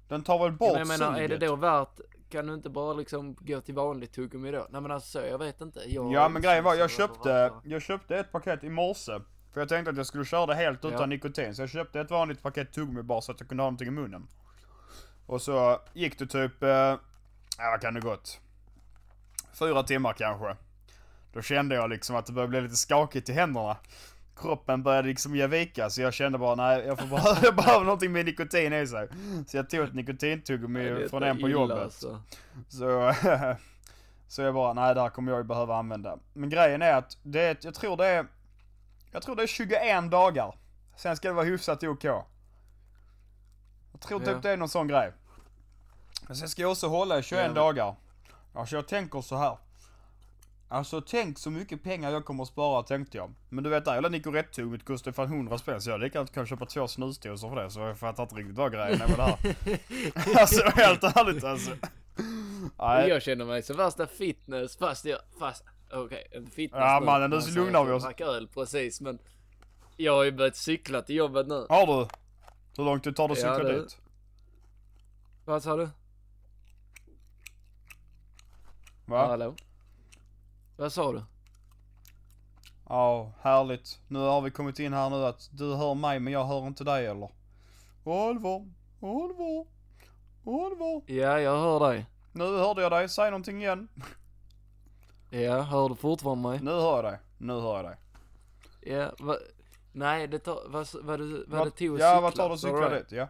Den 0.08 0.22
tar 0.22 0.38
väl 0.44 0.52
bort 0.52 0.78
Ja, 0.78 0.84
men 0.84 0.90
jag 0.90 0.98
menar, 1.00 1.18
är 1.18 1.28
det 1.28 1.34
suget. 1.34 1.48
då 1.48 1.56
värt, 1.56 2.00
kan 2.30 2.46
du 2.46 2.54
inte 2.54 2.70
bara 2.70 2.92
liksom 2.92 3.34
gå 3.34 3.60
till 3.60 3.74
vanligt 3.74 4.12
tuggummi 4.12 4.50
då? 4.50 4.66
Nej 4.70 4.80
men 4.80 4.90
alltså 4.90 5.18
så, 5.18 5.26
jag 5.26 5.38
vet 5.38 5.60
inte. 5.60 5.80
Jag 5.86 6.12
Ja 6.12 6.28
men 6.28 6.42
grejen 6.42 6.64
var, 6.64 6.74
jag 6.74 6.90
köpte, 6.90 7.52
jag 7.64 7.82
köpte 7.82 8.16
ett 8.16 8.32
paket 8.32 8.64
i 8.64 8.70
morse. 8.70 9.12
För 9.52 9.60
jag 9.60 9.68
tänkte 9.68 9.90
att 9.90 9.96
jag 9.96 10.06
skulle 10.06 10.24
köra 10.24 10.46
det 10.46 10.54
helt 10.54 10.84
utan 10.84 11.00
Ja. 11.00 11.06
nikotin. 11.06 11.54
Så 11.54 11.62
jag 11.62 11.70
köpte 11.70 12.00
ett 12.00 12.10
vanligt 12.10 12.42
paket 12.42 12.72
tuggummi 12.72 13.02
bara 13.02 13.20
så 13.20 13.32
att 13.32 13.40
jag 13.40 13.48
kunde 13.48 13.62
ha 13.62 13.66
någonting 13.66 13.88
i 13.88 13.90
munnen. 13.90 14.28
Och 15.26 15.42
så 15.42 15.80
gick 15.92 16.18
det 16.18 16.26
typ, 16.26 16.62
eh, 16.62 16.68
ja 16.68 16.98
vad 17.58 17.80
kan 17.80 17.94
det 17.94 18.00
gått? 18.00 18.40
Fyra 19.58 19.82
timmar 19.82 20.12
kanske. 20.12 20.56
Då 21.32 21.42
kände 21.42 21.74
jag 21.74 21.90
liksom 21.90 22.16
att 22.16 22.26
det 22.26 22.32
började 22.32 22.50
bli 22.50 22.60
lite 22.60 22.76
skakigt 22.76 23.28
i 23.28 23.32
händerna. 23.32 23.76
Kroppen 24.40 24.82
började 24.82 25.08
liksom 25.08 25.36
ge 25.36 25.46
vika, 25.46 25.90
så 25.90 26.00
jag 26.00 26.14
kände 26.14 26.38
bara 26.38 26.54
nej, 26.54 26.86
jag 26.86 26.98
får 26.98 27.06
bara, 27.06 27.38
jag 27.42 27.56
behöver 27.56 27.84
någonting 27.84 28.12
med 28.12 28.24
nikotin 28.24 28.72
i 28.72 28.86
sig. 28.86 29.08
Så 29.46 29.56
jag 29.56 29.70
tog 29.70 29.80
ett 29.84 29.94
nikotintuggummi 29.94 31.08
från 31.10 31.22
en 31.22 31.40
på 31.40 31.48
jobbet. 31.48 31.78
alltså. 31.78 32.22
Så, 32.68 33.14
så 34.28 34.42
jag 34.42 34.54
bara, 34.54 34.72
nej 34.72 34.94
det 34.94 35.00
här 35.00 35.08
kommer 35.08 35.32
jag 35.32 35.38
ju 35.38 35.44
behöva 35.44 35.76
använda. 35.76 36.18
Men 36.32 36.50
grejen 36.50 36.82
är 36.82 36.92
att 36.94 37.16
det 37.22 37.40
är, 37.40 37.56
jag 37.60 37.74
tror 37.74 37.96
det 37.96 38.06
är, 38.06 38.26
jag 39.12 39.22
tror 39.22 39.36
det 39.36 39.42
är 39.42 39.46
21 39.46 40.10
dagar. 40.10 40.54
Sen 40.96 41.16
ska 41.16 41.28
det 41.28 41.34
vara 41.34 41.46
hyfsat 41.46 41.84
OK. 41.84 42.04
Jag 42.04 44.00
tror 44.00 44.18
typ 44.18 44.28
Ja. 44.28 44.38
det 44.42 44.50
är 44.50 44.56
någon 44.56 44.68
sån 44.68 44.88
grej. 44.88 45.12
Men 46.26 46.36
sen 46.36 46.48
ska 46.48 46.62
jag 46.62 46.70
också 46.70 46.88
hålla 46.88 47.18
i 47.18 47.22
21 47.22 47.44
Ja, 47.46 47.52
dagar. 47.52 47.94
Alltså 48.54 48.76
jag 48.76 48.88
tänker 48.88 49.20
så 49.20 49.36
här. 49.36 49.56
Alltså 50.70 51.00
tänk 51.00 51.38
så 51.38 51.50
mycket 51.50 51.82
pengar 51.82 52.10
jag 52.10 52.24
kommer 52.24 52.42
att 52.42 52.48
spara 52.48 52.82
tänkte 52.82 53.16
jag. 53.18 53.34
Men 53.48 53.64
du 53.64 53.70
vet 53.70 53.84
där 53.84 53.92
jävla 53.94 54.08
Nicorette-tugget 54.08 54.84
kostar 54.84 55.12
fan 55.12 55.26
100 55.26 55.58
spänn 55.58 55.80
så 55.80 55.90
jag 55.90 56.00
lika 56.00 56.18
gärna 56.18 56.28
kan 56.28 56.46
köpa 56.46 56.66
två 56.66 56.88
snusdosor 56.88 57.48
för 57.48 57.62
det 57.62 57.70
så 57.70 57.80
jag 57.80 57.98
fattar 57.98 58.22
inte 58.22 58.34
riktigt 58.34 58.56
vad 58.56 58.72
grejen 58.72 59.00
är 59.02 59.08
med 59.08 59.16
det 59.18 59.22
här. 59.22 59.38
alltså 60.40 60.62
helt 60.70 61.04
ärligt 61.04 61.44
alltså. 61.44 61.70
Nej. 62.78 63.08
Jag 63.08 63.22
känner 63.22 63.44
mig 63.44 63.62
som 63.62 63.76
värsta 63.76 64.06
fitness 64.06 64.76
fast 64.76 65.04
jag, 65.04 65.18
fast, 65.38 65.64
okej, 65.92 66.26
en 66.30 66.46
fitness 66.50 66.80
Ja, 66.80 67.00
mannen, 67.04 67.30
nu 67.30 67.36
man 67.36 67.42
så 67.42 67.50
säger 67.50 67.64
lugnar 67.64 67.84
vi 67.84 67.90
jag 67.90 67.96
oss. 67.96 68.20
öl 68.20 68.48
precis 68.48 69.00
men 69.00 69.18
jag 69.96 70.12
har 70.12 70.24
ju 70.24 70.32
börjat 70.32 70.56
cykla 70.56 71.02
till 71.02 71.16
jobbet 71.16 71.46
nu. 71.46 71.66
Har 71.68 71.86
du? 71.86 72.08
Hur 72.76 72.84
långt 72.84 73.04
det 73.04 73.12
tar 73.12 73.28
det 73.28 73.32
att 73.32 73.40
Ja, 73.42 73.54
cykla 73.56 73.68
det- 73.72 73.80
dit? 73.82 73.96
Vad 75.44 75.62
sa 75.62 75.76
du? 75.76 75.88
Va? 79.06 79.26
Hallå? 79.26 79.54
Vad 80.78 80.92
sa 80.92 81.12
du? 81.12 81.22
Ja, 82.88 83.32
härligt. 83.40 83.98
Nu 84.08 84.18
har 84.18 84.40
vi 84.40 84.50
kommit 84.50 84.78
in 84.78 84.92
här 84.92 85.10
nu 85.10 85.16
att 85.16 85.48
du 85.52 85.74
hör 85.74 85.94
mig 85.94 86.20
men 86.20 86.32
jag 86.32 86.44
hör 86.44 86.66
inte 86.66 86.84
dig 86.84 87.06
eller? 87.06 87.30
Allvar, 88.04 88.66
allvar, 89.02 89.66
allvar. 90.46 91.02
Ja, 91.06 91.40
jag 91.40 91.58
hör 91.58 91.90
dig. 91.90 92.06
Nu 92.32 92.44
hörde 92.44 92.82
jag 92.82 92.92
dig, 92.92 93.08
säg 93.08 93.30
någonting 93.30 93.62
igen. 93.62 93.88
Ja, 95.30 95.60
hör 95.60 95.88
du 95.88 95.94
fortfarande 95.94 96.48
mig? 96.48 96.60
Nu 96.62 96.70
hör 96.70 96.96
jag 96.96 97.04
dig, 97.04 97.18
nu 97.38 97.52
hör 97.52 97.76
jag 97.76 97.84
dig. 97.84 97.96
Ja, 98.80 99.12
va, 99.18 99.36
nej 99.92 100.28
det 100.28 100.38
tar, 100.38 100.68
vad, 100.68 100.88
vad, 101.02 101.20
det, 101.20 101.44
vad 101.46 101.66
det 101.66 101.70
tog 101.70 101.94
att 101.94 102.00
ja, 102.00 102.20
vad 102.20 102.34
tar 102.34 102.48
det 102.48 102.54
att 102.54 102.60
du 102.60 102.68
cykla 102.68 102.88
dit? 102.88 103.12
Ja. 103.12 103.28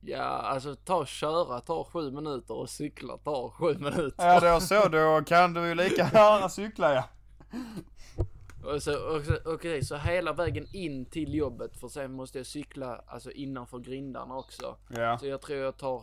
Ja, 0.00 0.24
alltså 0.24 0.74
ta 0.76 0.96
och 0.96 1.08
köra 1.08 1.60
tar 1.60 1.84
sju 1.84 2.10
minuter 2.10 2.54
och 2.54 2.70
cykla 2.70 3.16
tar 3.18 3.50
sju 3.50 3.74
minuter. 3.78 4.26
Ja, 4.26 4.40
då 4.54 4.60
så, 4.60 4.88
då 4.88 5.22
kan 5.26 5.54
du 5.54 5.66
ju 5.68 5.74
lika 5.74 6.10
gärna 6.12 6.48
cykla 6.48 6.94
ja. 6.94 7.04
Och 8.64 8.82
så, 8.82 9.16
och 9.16 9.24
så, 9.24 9.38
okej, 9.44 9.84
så 9.84 9.96
hela 9.96 10.32
vägen 10.32 10.66
in 10.72 11.06
till 11.06 11.34
jobbet 11.34 11.76
för 11.76 11.88
sen 11.88 12.12
måste 12.12 12.38
jag 12.38 12.46
cykla 12.46 13.04
alltså 13.06 13.30
innanför 13.30 13.78
grindarna 13.78 14.34
också. 14.36 14.76
Ja. 14.96 15.18
Så 15.18 15.26
jag 15.26 15.40
tror 15.40 15.58
jag 15.58 15.76
tar, 15.76 16.02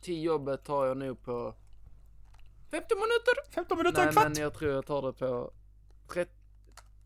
till 0.00 0.22
jobbet 0.22 0.64
tar 0.64 0.86
jag 0.86 0.96
nog 0.96 1.22
på 1.24 1.54
15 2.70 2.98
minuter. 2.98 3.52
15 3.54 3.78
minuter, 3.78 3.98
Nej 3.98 4.06
en 4.06 4.12
kvart. 4.12 4.24
men 4.24 4.36
jag 4.42 4.54
tror 4.54 4.72
jag 4.72 4.86
tar 4.86 5.02
det 5.02 5.12
på 5.12 5.52
30, 6.12 6.30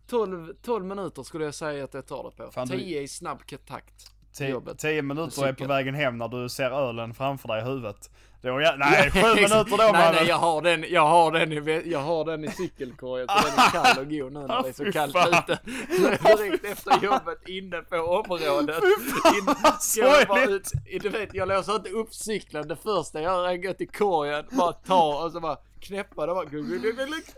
12, 0.06 0.54
12 0.62 0.84
minuter 0.84 1.22
skulle 1.22 1.44
jag 1.44 1.54
säga 1.54 1.84
att 1.84 1.94
jag 1.94 2.06
tar 2.06 2.24
det 2.30 2.44
på. 2.44 2.52
Fan, 2.52 2.68
du- 2.68 2.78
10 2.78 3.00
i 3.02 3.08
snabb 3.08 3.42
takt. 3.66 4.12
Tio- 4.38 4.48
jobbet. 4.50 4.78
10 4.78 5.02
minuter 5.02 5.46
är 5.46 5.52
på 5.52 5.66
vägen 5.66 5.94
hem 5.94 6.18
när 6.18 6.28
du 6.28 6.48
ser 6.48 6.70
ölen 6.88 7.14
framför 7.14 7.48
dig 7.48 7.62
i 7.62 7.64
huvudet. 7.64 8.10
Då, 8.42 8.60
ja, 8.60 8.74
nej, 8.78 9.10
7 9.10 9.18
minuter 9.34 9.70
då 9.70 9.76
nej, 9.76 9.92
mannen. 9.92 10.14
nej, 10.14 10.28
jag 10.28 10.36
har 10.36 10.62
den, 10.62 10.84
jag 10.88 11.06
har 11.06 11.30
den 11.32 11.52
i, 11.52 11.82
jag 11.90 11.98
har 11.98 12.24
den 12.24 12.44
i 12.44 12.50
cykelkorgen 12.50 13.26
så 13.28 13.34
den 13.48 13.58
är 13.58 13.70
kall 13.70 13.98
och 13.98 14.10
god 14.10 14.32
nu 14.32 14.40
när 14.40 14.62
det 14.62 14.68
är 14.68 14.72
så 14.72 14.92
kallt 14.92 15.16
ute. 15.16 15.58
Direkt 16.36 16.64
efter 16.64 17.04
jobbet 17.04 17.48
inne 17.48 17.82
på 17.82 17.96
området. 17.96 18.82
In, 18.84 19.54
jag 19.96 20.28
bara 20.28 20.44
ut, 20.44 20.72
du 21.02 21.08
vet 21.08 21.34
jag 21.34 21.48
låser 21.48 21.76
inte 21.76 21.90
upp 21.90 22.14
cykeln. 22.14 22.68
Det 22.68 22.76
första 22.76 23.20
jag 23.20 23.32
gör 23.32 23.48
är 23.48 23.54
att 23.54 23.62
gå 23.62 23.72
till 23.72 23.88
korgen, 23.88 24.44
bara 24.50 24.72
ta 24.72 25.24
och 25.24 25.32
så 25.32 25.40
bara 25.40 25.56
knäppa 25.80 26.26
det 26.26 26.34
bara. 26.34 26.44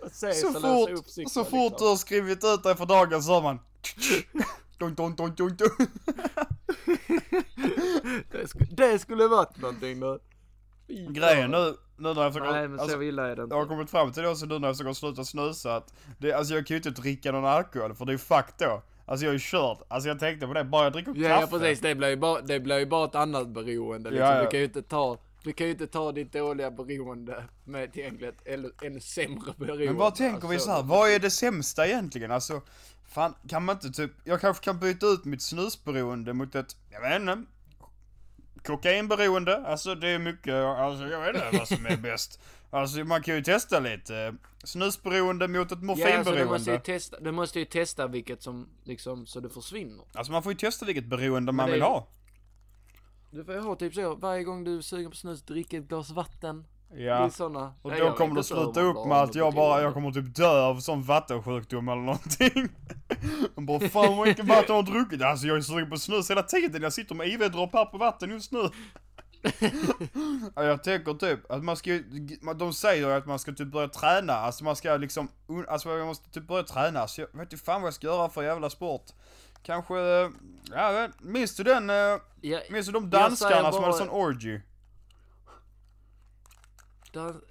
Och 0.02 0.10
se 0.12 0.32
Så 0.32 0.52
så, 0.52 0.66
jag 0.68 0.90
upp 0.90 0.96
fort, 0.98 1.06
cykeln. 1.08 1.30
så 1.30 1.44
fort 1.44 1.52
du 1.52 1.68
liksom. 1.70 1.88
har 1.88 1.96
skrivit 1.96 2.44
ut 2.44 2.62
dig 2.62 2.76
för 2.76 2.86
dagen 2.86 3.22
så 3.22 3.32
hör 3.34 3.42
man 3.42 3.58
dun, 4.78 4.94
dun, 4.94 5.14
dun, 5.16 5.34
dun, 5.34 5.56
dun. 5.56 5.86
det, 8.30 8.48
skulle, 8.48 8.66
det 8.70 8.98
skulle 8.98 9.26
varit 9.26 9.60
någonting 9.60 10.00
fan. 10.00 10.18
Grejen 11.08 11.50
nu, 11.50 11.74
nu 11.96 12.14
när 12.14 12.22
jag 12.22 12.32
försöker, 12.32 12.52
Nej 12.52 12.68
men 12.68 12.80
alltså, 12.80 12.96
så 12.96 13.02
illa 13.02 13.26
är 13.30 13.36
det 13.36 13.42
jag 13.42 13.48
har 13.56 13.62
inte. 13.62 13.74
kommit 13.74 13.90
fram 13.90 14.12
till 14.12 14.22
det 14.22 14.28
också 14.28 14.46
nu 14.46 14.58
när 14.58 14.68
jag 14.68 14.76
försöker 14.76 14.92
sluta 14.92 15.24
snusa 15.24 15.76
att 15.76 15.92
det, 16.18 16.32
alltså 16.32 16.54
jag 16.54 16.66
kan 16.66 16.74
ju 16.74 16.78
inte 16.78 16.90
dricka 17.02 17.32
någon 17.32 17.44
alkohol 17.44 17.94
för 17.94 18.04
det 18.04 18.12
är 18.12 18.16
fuck 18.18 18.46
då. 18.58 18.82
Alltså 19.06 19.24
jag 19.24 19.30
är 19.30 19.34
ju 19.34 19.38
körd, 19.38 19.78
alltså 19.88 20.08
jag 20.08 20.18
tänkte 20.18 20.46
på 20.46 20.52
det, 20.52 20.64
bara 20.64 20.84
jag 20.84 20.92
dricker 20.92 21.12
Ja, 21.16 21.28
kaffe. 21.28 21.54
ja 21.54 21.58
precis, 21.58 21.80
det 21.80 21.94
blir 21.94 22.08
ju 22.08 22.16
bara, 22.16 22.40
det 22.40 22.60
blir 22.60 22.78
ju 22.78 22.86
bara 22.86 23.04
ett 23.04 23.14
annat 23.14 23.48
beroende 23.48 24.10
liksom. 24.10 24.26
Ja, 24.28 24.34
ja. 24.36 24.42
Du 24.44 24.48
kan 24.50 24.60
ju 24.60 24.64
inte 24.66 24.82
ta, 24.82 25.18
du 25.42 25.52
kan 25.52 25.66
ju 25.66 25.72
inte 25.72 25.86
ta 25.86 26.12
ditt 26.12 26.32
dåliga 26.32 26.70
beroende 26.70 27.44
med 27.64 27.92
till 27.92 28.24
ett 28.24 28.46
ännu, 28.82 29.00
sämre 29.00 29.52
beroende. 29.56 29.86
Men 29.86 29.96
vad 29.96 30.14
tänker 30.14 30.48
vi 30.48 30.54
Alltså, 30.54 30.68
så 30.68 30.74
här, 30.74 30.82
vad 30.82 31.10
är 31.10 31.18
det 31.18 31.30
sämsta 31.30 31.86
egentligen? 31.86 32.30
Alltså, 32.30 32.62
fan, 33.08 33.34
kan 33.48 33.64
man 33.64 33.76
inte 33.76 33.90
typ, 33.90 34.10
jag 34.24 34.40
kanske 34.40 34.64
kan 34.64 34.80
byta 34.80 35.06
ut 35.06 35.24
mitt 35.24 35.42
snusberoende 35.42 36.32
mot 36.32 36.54
ett, 36.54 36.76
jag 36.90 37.00
vet 37.00 37.20
inte, 37.20 37.44
kokainberoende, 38.64 39.66
alltså 39.66 39.94
det 39.94 40.08
är 40.08 40.18
mycket, 40.18 40.54
alltså 40.54 41.06
jag 41.06 41.20
vet 41.20 41.34
inte 41.34 41.58
vad 41.58 41.68
som 41.68 41.86
är 41.86 41.96
bäst. 41.96 42.40
Alltså 42.70 42.98
man 42.98 43.22
kan 43.22 43.34
ju 43.34 43.42
testa 43.42 43.80
lite, 43.80 44.34
snusberoende 44.64 45.48
mot 45.48 45.72
ett 45.72 45.78
Ja, 45.82 45.90
alltså, 45.90 46.04
du 46.04 46.06
måste 46.06 46.10
ju 46.10 46.16
morfinberoende. 46.18 46.80
testa, 46.80 47.20
du 47.20 47.32
måste 47.32 47.58
ju 47.58 47.64
testa 47.64 48.06
vilket 48.06 48.42
som, 48.42 48.68
liksom, 48.84 49.26
så 49.26 49.40
det 49.40 49.50
försvinner. 49.50 50.04
Alltså 50.12 50.32
man 50.32 50.42
får 50.42 50.52
ju 50.52 50.58
testa 50.58 50.86
vilket 50.86 51.04
beroende 51.04 51.52
man 51.52 51.66
det 51.66 51.72
vill 51.72 51.82
ha. 51.82 52.06
Du 53.30 53.44
får 53.44 53.54
ju 53.54 53.60
ha 53.60 53.74
typ 53.74 53.94
så, 53.94 54.14
varje 54.14 54.44
gång 54.44 54.64
du 54.64 54.82
suger 54.82 55.08
på 55.08 55.16
snus, 55.16 55.42
drick 55.42 55.72
ett 55.72 55.88
glas 55.88 56.10
vatten. 56.10 56.64
Ja. 56.94 57.14
är 57.14 57.28
såna. 57.28 57.74
Och 57.82 57.90
då 57.90 58.12
kommer 58.12 58.34
hur 58.34 58.42
sluta 58.42 58.80
man 58.80 58.96
upp 58.96 59.06
med 59.06 59.18
att 59.18 59.34
jag 59.34 59.54
bara, 59.54 59.82
jag 59.82 59.94
kommer 59.94 60.10
typ 60.10 60.34
dö 60.34 60.62
av 60.62 60.80
sån 60.80 61.02
vattensjukdom 61.02 61.88
eller 61.88 62.02
någonting. 62.02 62.68
Man 63.54 63.66
bara, 63.66 63.80
fan 63.88 64.16
vad 64.16 64.28
mycket 64.28 64.44
vatten 64.44 64.68
har 64.68 64.76
jag 64.76 64.86
druckit? 64.86 65.22
Alltså 65.22 65.46
jag 65.46 65.56
är 65.56 65.60
sugen 65.60 65.90
på 65.90 65.96
snus 65.96 66.30
hela 66.30 66.42
tiden, 66.42 66.82
jag 66.82 66.92
sitter 66.92 67.14
med 67.14 67.28
IV-dropp 67.28 67.72
här 67.72 67.84
på 67.84 67.98
vatten 67.98 68.30
just 68.30 68.52
nu. 68.52 68.70
ja, 70.54 70.64
jag 70.64 70.84
tänker 70.84 71.14
typ 71.14 71.50
att 71.50 71.64
man 71.64 71.76
ska 71.76 72.00
de 72.56 72.72
säger 72.72 73.08
att 73.08 73.26
man 73.26 73.38
ska 73.38 73.52
typ 73.52 73.72
börja 73.72 73.88
träna, 73.88 74.32
alltså 74.32 74.64
man 74.64 74.76
ska 74.76 74.96
liksom, 74.96 75.28
alltså 75.68 75.90
jag 75.90 76.06
måste 76.06 76.30
typ 76.30 76.46
börja 76.46 76.62
träna, 76.62 77.08
så 77.08 77.20
jag 77.20 77.28
vet 77.32 77.52
inte 77.52 77.64
fan 77.64 77.82
vad 77.82 77.86
jag 77.86 77.94
ska 77.94 78.06
göra 78.06 78.28
för 78.28 78.42
jävla 78.42 78.70
sport. 78.70 79.04
Kanske, 79.62 79.94
ja, 80.70 81.08
minns 81.20 81.56
du 81.56 81.62
den, 81.62 81.90
eh, 81.90 81.96
Ja, 82.40 82.60
minns 82.70 82.86
du 82.86 82.92
de 82.92 83.10
danskarna 83.10 83.50
säger 83.50 83.56
som 83.56 83.64
hade 83.64 83.80
bara- 83.80 83.92
sån 83.92 84.08
orgy? 84.10 84.60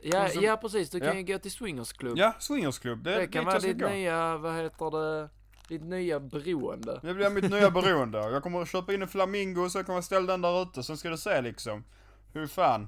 ja, 0.02 0.30
som- 0.30 0.44
ja 0.44 0.58
precis, 0.58 0.90
du 0.90 1.00
kan 1.00 1.08
ja. 1.08 1.14
ju 1.16 1.24
gå 1.24 1.40
till 1.40 1.52
swingersklubb. 1.52 2.18
Ja, 2.18 2.34
swingersklubb, 2.40 3.04
det, 3.04 3.16
det 3.16 3.28
kan 3.28 3.46
vara 3.46 3.60
ditt 3.60 3.78
nya, 3.78 4.38
vad 4.38 4.56
heter 4.56 4.92
det, 4.92 5.30
ditt 5.68 5.84
nya 5.84 6.20
beroende. 6.20 7.00
Det 7.04 7.14
blir 7.14 7.30
mitt 7.30 7.52
nya 7.52 7.72
beroende. 7.72 8.18
Jag 8.18 8.44
kommer 8.44 8.62
att 8.62 8.70
köpa 8.70 8.94
in 8.94 9.02
en 9.02 9.08
flamingo 9.08 9.70
så 9.70 9.78
jag 9.80 9.86
kommer 9.86 10.00
att 10.00 10.06
ställa 10.06 10.28
den 10.32 10.42
där 10.42 10.62
ute, 10.62 10.84
sen 10.84 10.98
ska 10.98 11.10
du 11.10 11.18
se 11.18 11.42
liksom. 11.42 11.84
Hur 12.34 12.48
fan. 12.48 12.88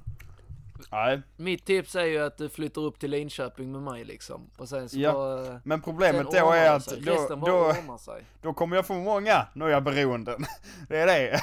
Nej, 0.92 1.22
Mitt 1.38 1.66
tips 1.66 1.96
är 1.96 2.06
ju 2.06 2.20
att 2.26 2.38
du 2.38 2.50
flyttar 2.50 2.82
upp 2.82 3.00
till 3.00 3.12
Linköping 3.12 3.72
med 3.72 3.82
mig 3.82 4.04
liksom. 4.06 4.50
Och 4.58 4.70
sen 4.70 4.90
så 4.90 5.00
Ja, 5.00 5.14
bara... 5.14 5.62
men 5.64 5.82
problemet 5.82 6.28
då 6.32 6.52
är 6.52 6.72
att 6.72 6.86
då, 6.88 7.36
då, 7.36 7.74
då 8.42 8.54
kommer 8.54 8.76
jag 8.76 8.86
få 8.88 8.94
många 8.94 9.48
nya 9.54 9.82
beroenden. 9.82 10.46
Det 10.88 10.98
är 10.98 11.08
det. 11.08 11.42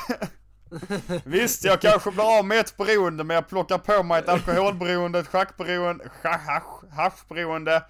Visst, 1.24 1.64
jag 1.64 1.80
kanske 1.80 2.10
blir 2.10 2.38
av 2.38 2.44
med 2.44 2.58
ett 2.58 2.76
beroende 2.76 3.24
men 3.24 3.34
jag 3.34 3.48
plockar 3.48 3.78
på 3.78 4.02
mig 4.02 4.18
ett 4.18 4.28
alkoholberoende, 4.28 5.18
ett 5.18 5.26
schackberoende, 5.28 6.04
scha- 6.22 6.38
hasch- 6.46 6.90
haschberoende 6.96 7.82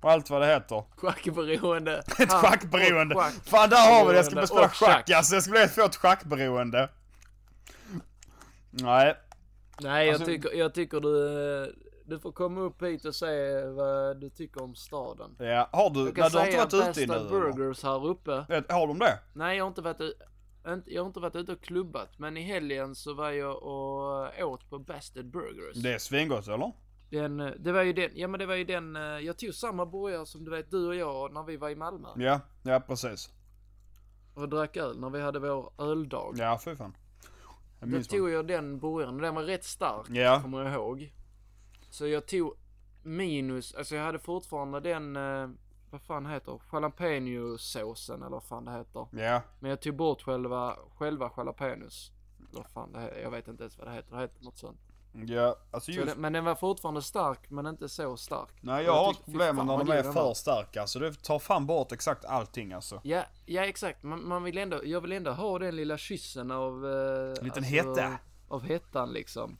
och 0.00 0.10
allt 0.10 0.30
vad 0.30 0.40
det 0.42 0.46
heter. 0.46 0.84
Schackberoende. 0.96 1.98
Ett 2.18 2.32
Ha- 2.32 2.38
schackberoende. 2.42 3.14
schack. 3.14 3.32
Fan 3.44 3.70
där 3.70 3.90
har 3.92 4.06
vi 4.06 4.10
det, 4.12 4.16
jag 4.18 4.24
ska 4.26 4.34
börja 4.34 4.46
spela 4.46 4.68
schack. 4.68 4.74
schack 4.74 5.10
alltså. 5.10 5.34
Jag 5.34 5.42
ska 5.42 5.50
bli 5.52 5.68
få 5.68 5.84
ett 5.84 5.96
schackberoende. 5.96 6.88
Nej, 8.70 9.16
Nej, 9.82 10.06
jag 10.06 10.12
Alltså- 10.14 10.26
tycker, 10.26 10.52
jag 10.54 10.74
tycker 10.74 11.00
du, 11.00 11.28
eh, 11.62 11.68
du 12.06 12.18
får 12.18 12.32
komma 12.32 12.60
upp 12.60 12.82
hit 12.82 13.04
och 13.04 13.14
säga 13.14 13.70
vad 13.70 14.20
du 14.20 14.30
tycker 14.30 14.62
om 14.62 14.74
staden. 14.74 15.36
ja. 15.38 15.68
Har 15.72 15.90
du, 15.90 16.00
Jag 16.00 16.18
nej, 16.18 16.30
du 16.30 16.38
har 16.38 16.62
inte 16.62 16.76
varit 16.76 16.98
ute 16.98 17.06
nu 17.06 17.28
burgers 17.30 17.82
här 17.82 18.06
uppe. 18.06 18.30
Har 18.68 18.86
de 18.86 18.98
det? 18.98 19.18
Nej, 19.34 19.56
jag 19.56 19.64
har 19.64 19.68
inte 19.68 19.82
varit 19.82 20.00
inte- 20.68 20.90
jag 20.92 21.02
har 21.02 21.06
inte 21.06 21.20
varit 21.20 21.36
ute 21.36 21.52
och 21.52 21.60
klubbat, 21.60 22.18
men 22.18 22.36
i 22.36 22.40
helgen 22.42 22.94
så 22.94 23.14
var 23.14 23.30
jag 23.30 23.62
och 23.62 24.44
åt 24.44 24.70
på 24.70 24.78
Bastard 24.78 25.26
Burgers. 25.30 25.76
Det 25.82 25.92
är 25.94 25.98
svingott 25.98 26.48
eller? 26.48 26.72
Den, 27.10 27.40
eh, 27.40 27.50
det 27.58 27.72
var 27.72 27.82
ju 27.82 27.92
den, 27.92 28.10
ja 28.14 28.28
men 28.28 28.40
det 28.40 28.46
var 28.46 28.54
ju 28.54 28.64
den, 28.64 28.96
eh, 28.96 29.02
jag 29.02 29.38
tog 29.38 29.54
samma 29.54 29.86
burgare 29.86 30.26
som 30.26 30.44
du 30.44 30.50
vet 30.50 30.70
du 30.70 30.86
och 30.88 30.94
jag 30.94 31.32
när 31.32 31.42
vi 31.42 31.56
var 31.56 31.70
i 31.70 31.74
Malmö. 31.76 32.08
Ja, 32.16 32.40
ja 32.62 32.80
precis. 32.80 33.30
Och 34.34 34.48
drack 34.48 34.76
öl 34.76 35.00
när 35.00 35.10
vi 35.10 35.20
hade 35.20 35.38
vår 35.38 35.72
öldag. 35.78 36.34
Ja, 36.38 36.60
fy 36.64 36.76
fan. 36.76 36.96
Jag 37.90 37.90
Då 38.00 38.02
tog 38.02 38.30
jag 38.30 38.46
den 38.46 38.78
burgaren 38.78 39.14
och 39.16 39.22
den 39.22 39.34
var 39.34 39.42
rätt 39.42 39.64
stark, 39.64 40.06
Ja. 40.10 40.40
kommer 40.42 40.64
jag 40.64 40.74
ihåg. 40.74 41.12
Så 41.90 42.06
jag 42.06 42.26
tog 42.26 42.54
minus, 43.02 43.74
alltså 43.74 43.94
jag 43.96 44.04
hade 44.04 44.18
fortfarande 44.18 44.80
den, 44.80 45.16
eh, 45.16 45.48
vad 45.90 46.00
fan 46.02 46.26
heter 46.26 46.60
jalapeno-såsen 46.72 48.20
eller 48.22 48.30
vad 48.30 48.42
fan 48.44 48.64
det 48.64 48.72
heter. 48.72 49.06
Ja, 49.12 49.42
Men 49.60 49.70
jag 49.70 49.80
tog 49.80 49.96
bort 49.96 50.22
själva, 50.22 50.76
själva 50.98 51.30
jalapenos. 51.36 52.12
Eller 52.50 52.62
vad 52.62 52.70
fan 52.70 52.92
det 52.92 53.00
heter, 53.00 53.20
jag 53.22 53.30
vet 53.30 53.48
inte 53.48 53.62
ens 53.62 53.78
vad 53.78 53.86
det 53.86 53.92
heter, 53.92 54.16
det 54.16 54.20
heter 54.22 54.44
något 54.44 54.56
sånt. 54.58 54.80
Ja, 55.12 55.56
alltså 55.70 55.92
Så 55.92 55.98
just... 55.98 56.12
den, 56.12 56.20
men 56.20 56.32
den 56.32 56.44
var 56.44 56.54
fortfarande 56.54 57.02
stark, 57.02 57.50
men 57.50 57.66
inte 57.66 57.88
så 57.88 58.16
stark. 58.16 58.48
Nej, 58.60 58.80
Och 58.80 58.96
jag 58.96 59.04
har 59.04 59.10
ett 59.10 59.24
problem 59.24 59.56
när 59.56 59.78
de 59.78 59.90
är 59.90 60.02
för 60.02 60.34
starka. 60.34 60.80
Alltså 60.80 60.98
det 60.98 61.22
tar 61.22 61.38
fan 61.38 61.66
bort 61.66 61.92
exakt 61.92 62.24
allting 62.24 62.72
alltså. 62.72 63.00
Ja, 63.04 63.24
ja 63.46 63.64
exakt. 63.66 64.02
Man, 64.02 64.28
man 64.28 64.42
vill 64.42 64.58
ändå, 64.58 64.80
jag 64.84 65.00
vill 65.00 65.12
ändå 65.12 65.30
ha 65.30 65.58
den 65.58 65.76
lilla 65.76 65.98
kyssen 65.98 66.50
av... 66.50 66.86
Eh, 66.86 67.44
Liten 67.44 67.64
hetta. 67.64 68.18
Av 68.48 68.62
hettan 68.62 69.12
liksom. 69.12 69.58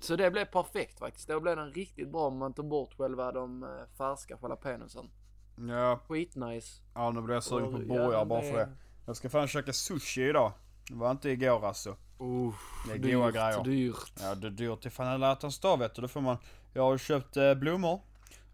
Så 0.00 0.16
det 0.16 0.30
blev 0.30 0.44
perfekt 0.44 0.98
faktiskt. 0.98 1.28
Då 1.28 1.40
blev 1.40 1.56
den 1.56 1.72
riktigt 1.72 2.12
bra 2.12 2.26
om 2.26 2.38
man 2.38 2.52
tog 2.52 2.68
bort 2.68 2.94
själva 2.96 3.32
de 3.32 3.62
eh, 3.62 3.68
färska 3.98 4.38
jalapenosen. 4.42 5.10
Ja, 5.68 6.00
Skitnice. 6.08 6.82
ja 6.94 7.10
nu 7.10 7.20
blir 7.22 7.34
jag 7.34 7.44
sugen 7.44 7.72
på 7.72 7.78
burgare 7.78 8.12
ja, 8.12 8.24
bara 8.24 8.42
för 8.42 8.56
det. 8.56 8.68
Jag 9.06 9.16
ska 9.16 9.30
fan 9.30 9.48
käka 9.48 9.72
sushi 9.72 10.28
idag. 10.28 10.52
Det 10.88 10.94
var 10.94 11.10
inte 11.10 11.30
igår 11.30 11.66
alltså. 11.66 11.96
Uh, 12.20 12.54
Det 12.86 12.92
är 12.92 12.98
dyrt, 12.98 13.14
goda 13.14 13.30
grejer. 13.30 13.64
dyrt. 13.64 14.12
Ja, 14.20 14.34
det 14.34 14.46
är 14.46 14.50
dyrt 14.50 14.92
fan 14.92 15.06
alla 15.08 15.32
ätans 15.32 15.58
dag 15.60 15.78
vet 15.78 15.94
du. 15.94 16.02
Då 16.02 16.08
får 16.08 16.20
man... 16.20 16.36
Jag 16.72 16.82
har 16.82 16.98
köpt 16.98 17.36
eh, 17.36 17.54
blommor. 17.54 18.00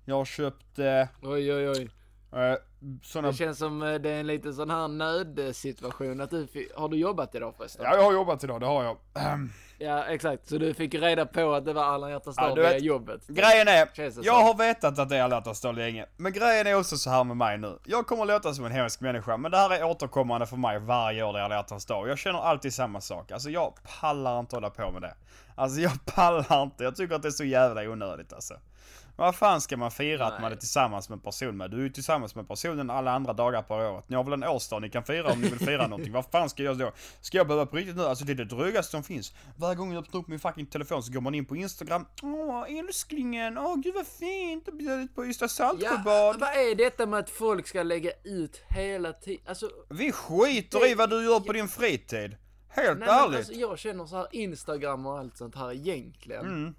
Jag 0.05 0.15
har 0.17 0.25
köpt... 0.25 0.79
Eh, 0.79 1.03
Oj, 1.23 1.53
oj, 1.55 1.69
oj. 1.69 1.91
Eh, 2.37 2.55
såna... 3.03 3.29
Det 3.29 3.35
känns 3.35 3.59
som 3.59 3.83
eh, 3.83 3.95
det 3.95 4.11
är 4.11 4.21
en 4.21 4.27
liten 4.27 4.55
sån 4.55 4.71
här 4.71 4.89
nödsituation 4.89 6.21
att 6.21 6.31
du 6.31 6.47
fi- 6.47 6.71
Har 6.77 6.89
du 6.89 6.97
jobbat 6.97 7.35
idag 7.35 7.55
förresten? 7.57 7.85
Ja, 7.85 7.97
jag 7.97 8.03
har 8.03 8.13
jobbat 8.13 8.45
idag, 8.45 8.61
det 8.61 8.67
har 8.67 8.85
jag. 8.85 8.97
Ehm, 9.15 9.51
Ja, 9.79 10.05
exakt. 10.05 10.49
Så 10.49 10.59
du 10.59 10.75
fick 10.75 10.95
reda 10.95 11.27
på 11.27 11.55
att 11.55 11.65
det 11.65 11.73
var 11.73 11.85
alla 11.85 12.11
hjärtans 12.11 12.37
Ja, 12.41 12.49
dag 12.49 12.55
via 12.57 12.69
vet, 12.69 12.83
jobbet? 12.83 13.27
Grejen 13.27 13.69
är, 13.69 13.89
jag 14.23 14.35
har 14.43 14.55
vetat 14.55 14.99
att 14.99 15.09
det 15.09 15.17
är 15.17 15.23
alla 15.23 15.37
hjärtans 15.37 15.61
dag 15.61 15.75
länge. 15.75 16.07
Men 16.17 16.33
grejen 16.33 16.67
är 16.67 16.75
också 16.75 16.97
så 16.97 17.11
här 17.11 17.25
med 17.25 17.37
mig 17.37 17.59
nu. 17.59 17.79
Jag 17.85 18.07
kommer 18.07 18.25
låta 18.25 18.55
som 18.55 18.65
en 18.65 18.73
hemsk 18.73 19.01
människa, 19.01 19.37
men 19.37 19.51
det 19.51 19.57
här 19.57 19.71
är 19.71 19.85
återkommande 19.85 20.47
för 20.47 20.57
mig 20.57 20.79
varje 20.79 21.23
år 21.23 21.33
det 21.33 21.39
är 21.39 21.43
alla 21.43 21.55
hjärtans 21.55 21.87
dag. 21.87 22.09
Jag 22.09 22.19
känner 22.19 22.39
alltid 22.39 22.75
samma 22.75 23.01
sak. 23.01 23.31
Alltså 23.33 23.51
jag 23.51 23.75
pallar 24.01 24.41
inte 24.41 24.57
hålla 24.57 24.71
på 24.71 24.91
med 24.91 25.03
det. 25.03 25.15
Alltså 25.55 25.81
jag 25.81 25.93
pallar 26.15 26.63
inte. 26.63 26.85
Jag 26.85 26.97
tycker 26.97 27.15
att 27.15 27.23
det 27.23 27.29
är 27.29 27.33
så 27.33 27.45
jävla 27.45 27.83
onödigt 27.83 28.33
alltså. 28.33 28.55
Vad 29.17 29.35
fan 29.37 29.61
ska 29.61 29.77
man 29.77 29.91
fira 29.91 30.27
att 30.27 30.33
man 30.33 30.43
Nej. 30.43 30.53
är 30.53 30.57
tillsammans 30.57 31.09
med 31.09 31.17
en 31.17 31.21
person 31.23 31.57
med? 31.57 31.71
Du 31.71 31.77
är 31.77 31.81
ju 31.83 31.91
tillsammans 31.91 32.35
med 32.35 32.49
personen 32.49 32.91
alla 32.91 33.11
andra 33.13 33.33
dagar 33.33 33.63
på 33.63 33.75
året. 33.75 34.09
Ni 34.09 34.17
har 34.17 34.25
väl 34.25 34.33
en 34.33 34.45
årsdag 34.45 34.81
ni 34.83 34.91
kan 34.91 35.05
fira 35.05 35.33
om 35.33 35.41
ni 35.41 35.49
vill 35.49 35.59
fira 35.59 35.87
någonting. 35.87 36.13
Vad 36.13 36.25
fan 36.31 36.51
ska 36.51 36.63
jag 36.63 36.79
då? 36.79 36.93
Ska 37.21 37.37
jag 37.39 37.47
behöva 37.47 37.67
på 37.67 37.77
riktigt 37.77 37.97
nu? 37.97 38.03
Alltså 38.03 38.25
det 38.25 38.33
är 38.33 38.35
det 38.35 38.45
drygaste 38.45 38.91
som 38.91 39.03
finns. 39.03 39.35
Varje 39.57 39.75
gång 39.77 39.93
jag 39.93 40.03
öppnar 40.05 40.21
upp 40.21 40.29
min 40.29 40.39
fucking 40.41 40.67
telefon 40.67 41.03
så 41.03 41.13
går 41.13 41.21
man 41.21 41.35
in 41.35 41.45
på 41.47 41.57
Instagram. 41.57 42.07
Åh 42.23 42.79
älsklingen, 42.79 43.59
åh 43.59 43.77
gud 43.77 43.95
vad 43.95 44.07
fint. 44.07 44.67
Du 44.67 44.73
bjöd 44.73 45.15
på 45.15 45.27
Ystad 45.27 45.45
Ja, 45.45 45.49
Saltsjöbad. 45.49 46.41
vad 46.41 46.49
är 46.51 46.75
detta 46.75 47.07
med 47.07 47.19
att 47.19 47.31
folk 47.31 47.67
ska 47.67 47.83
lägga 47.83 48.11
ut 48.25 48.63
hela 48.69 49.13
tiden? 49.13 49.43
Alltså, 49.49 49.71
Vi 49.91 50.13
skiter 50.13 50.91
i 50.91 50.95
vad 50.95 51.11
du 51.11 51.25
gör 51.25 51.41
på 51.41 51.53
din 51.53 51.69
fritid. 51.69 52.37
Helt 52.69 52.99
nej, 52.99 53.09
men 53.09 53.25
ärligt. 53.25 53.37
alltså 53.39 53.53
jag 53.53 53.79
känner 53.79 54.07
så 54.07 54.17
här 54.17 54.27
Instagram 54.33 55.07
och 55.07 55.19
allt 55.19 55.37
sånt 55.37 55.55
här 55.57 55.73
egentligen. 55.73 56.47
Mm. 56.47 56.75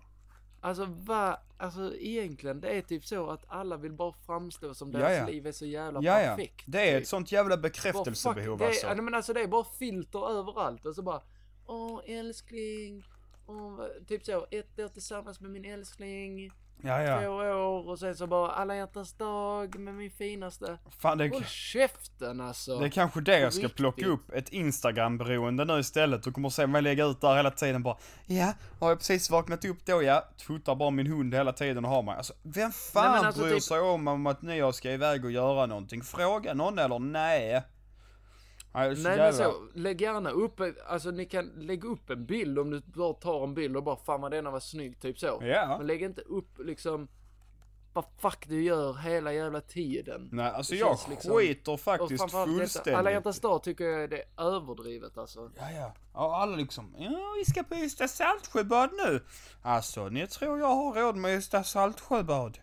Alltså 0.61 0.85
vad, 0.89 1.37
alltså 1.57 1.95
egentligen 1.95 2.61
det 2.61 2.69
är 2.69 2.81
typ 2.81 3.05
så 3.05 3.29
att 3.29 3.43
alla 3.47 3.77
vill 3.77 3.93
bara 3.93 4.13
framstå 4.25 4.73
som 4.73 4.91
deras 4.91 5.17
ja. 5.17 5.27
liv 5.27 5.47
är 5.47 5.51
så 5.51 5.65
jävla 5.65 5.99
Ja, 6.03 6.21
ja. 6.21 6.35
perfekt. 6.35 6.63
Det 6.65 6.81
är 6.81 6.93
typ. 6.93 7.01
ett 7.01 7.07
sånt 7.07 7.31
jävla 7.31 7.57
bekräftelsebehov 7.57 8.57
fuck, 8.57 8.67
det 8.67 8.81
är, 8.81 8.89
alltså. 8.89 9.03
men 9.03 9.13
alltså 9.13 9.33
det 9.33 9.41
är 9.41 9.47
bara 9.47 9.65
filter 9.79 10.39
överallt 10.39 10.85
och 10.85 10.95
så 10.95 11.01
bara 11.01 11.21
Åh 11.69 12.01
älskling, 12.05 13.03
åh, 13.47 13.85
typ 14.07 14.25
så, 14.25 14.45
ett 14.51 14.79
år 14.79 14.87
tillsammans 14.87 15.41
med 15.41 15.51
min 15.51 15.65
älskling, 15.65 16.51
Ja, 16.81 17.01
ja. 17.01 17.21
två 17.21 17.27
år 17.27 17.89
och 17.89 17.99
sen 17.99 18.15
så 18.15 18.27
bara 18.27 18.51
alla 18.51 18.75
hjärtans 18.75 19.13
dag 19.13 19.79
med 19.79 19.93
min 19.93 20.11
finaste. 20.11 20.77
Fan, 20.99 21.17
det, 21.17 21.29
Håll 21.29 21.43
käften 21.45 22.41
alltså. 22.41 22.79
det 22.79 22.85
är 22.85 22.89
kanske 22.89 23.21
det 23.21 23.39
jag 23.39 23.53
ska 23.53 23.63
riktigt. 23.63 23.77
plocka 23.77 24.05
upp. 24.07 24.33
Ett 24.33 24.49
Instagram-beroende 24.49 25.65
nu 25.65 25.79
istället. 25.79 26.23
Du 26.23 26.31
kommer 26.31 26.49
se 26.49 26.67
mig 26.67 26.81
lägga 26.81 27.05
ut 27.05 27.21
där 27.21 27.35
hela 27.35 27.51
tiden 27.51 27.83
bara. 27.83 27.97
Ja, 28.25 28.53
har 28.79 28.89
jag 28.89 28.97
precis 28.97 29.29
vaknat 29.29 29.65
upp 29.65 29.85
då 29.85 30.03
ja. 30.03 30.23
Fotar 30.47 30.75
bara 30.75 30.89
min 30.89 31.07
hund 31.07 31.33
hela 31.35 31.53
tiden 31.53 31.85
och 31.85 31.91
har 31.91 32.03
mig. 32.03 32.15
Alltså, 32.15 32.33
vem 32.43 32.71
fan 32.71 33.11
Nej, 33.11 33.25
alltså 33.25 33.41
bryr 33.41 33.53
typ- 33.53 33.63
sig 33.63 33.79
om, 33.79 34.07
om 34.07 34.27
att 34.27 34.41
ni 34.41 34.57
jag 34.57 34.75
ska 34.75 34.91
iväg 34.91 35.25
och 35.25 35.31
göra 35.31 35.65
någonting? 35.65 36.01
Fråga 36.03 36.53
någon 36.53 36.79
eller 36.79 36.99
nej. 36.99 37.63
Nej, 38.73 38.95
men 39.17 39.33
så, 39.33 39.53
lägg 39.73 40.01
gärna 40.01 40.29
upp, 40.29 40.61
alltså 40.87 41.11
ni 41.11 41.25
kan 41.25 41.45
lägga 41.45 41.89
upp 41.89 42.09
en 42.09 42.25
bild 42.25 42.59
om 42.59 42.69
du 42.69 42.81
bara 42.85 43.13
tar 43.13 43.43
en 43.43 43.53
bild 43.53 43.77
och 43.77 43.83
bara 43.83 43.95
fan 43.95 44.21
vad 44.21 44.31
denna 44.31 44.51
var 44.51 44.59
snygg, 44.59 44.99
typ 45.01 45.19
så. 45.19 45.39
Ja. 45.41 45.75
Men 45.77 45.87
lägg 45.87 46.01
inte 46.01 46.21
upp 46.21 46.59
liksom 46.59 47.07
vad 47.97 48.05
fuck 48.31 48.47
du 48.47 48.63
gör 48.63 48.93
hela 48.93 49.33
jävla 49.33 49.61
tiden. 49.61 50.29
Nej, 50.31 50.51
alltså 50.51 50.73
Det 50.73 50.79
jag 50.79 50.97
liksom- 51.09 51.31
skiter 51.33 51.77
faktiskt 51.77 52.23
detta, 52.25 52.45
fullständigt. 52.45 52.95
alla 52.95 53.11
hjärtans 53.11 53.39
dag 53.39 53.63
tycker 53.63 53.83
jag 53.83 54.09
det 54.09 54.17
är 54.17 54.43
överdrivet 54.43 55.17
alltså. 55.17 55.49
Ja, 55.57 55.71
ja. 55.71 55.93
Och 56.13 56.37
alla 56.37 56.55
liksom, 56.55 56.95
ja 56.97 57.33
vi 57.37 57.45
ska 57.51 57.63
på 57.63 57.75
Ystad 57.75 58.07
Saltsjöbad 58.07 58.89
nu. 59.05 59.23
Alltså, 59.61 60.09
ni 60.09 60.27
tror 60.27 60.59
jag 60.59 60.67
har 60.75 60.93
råd 60.93 61.15
med 61.15 61.37
Ystad 61.37 61.63
Saltsjöbad. 61.63 62.57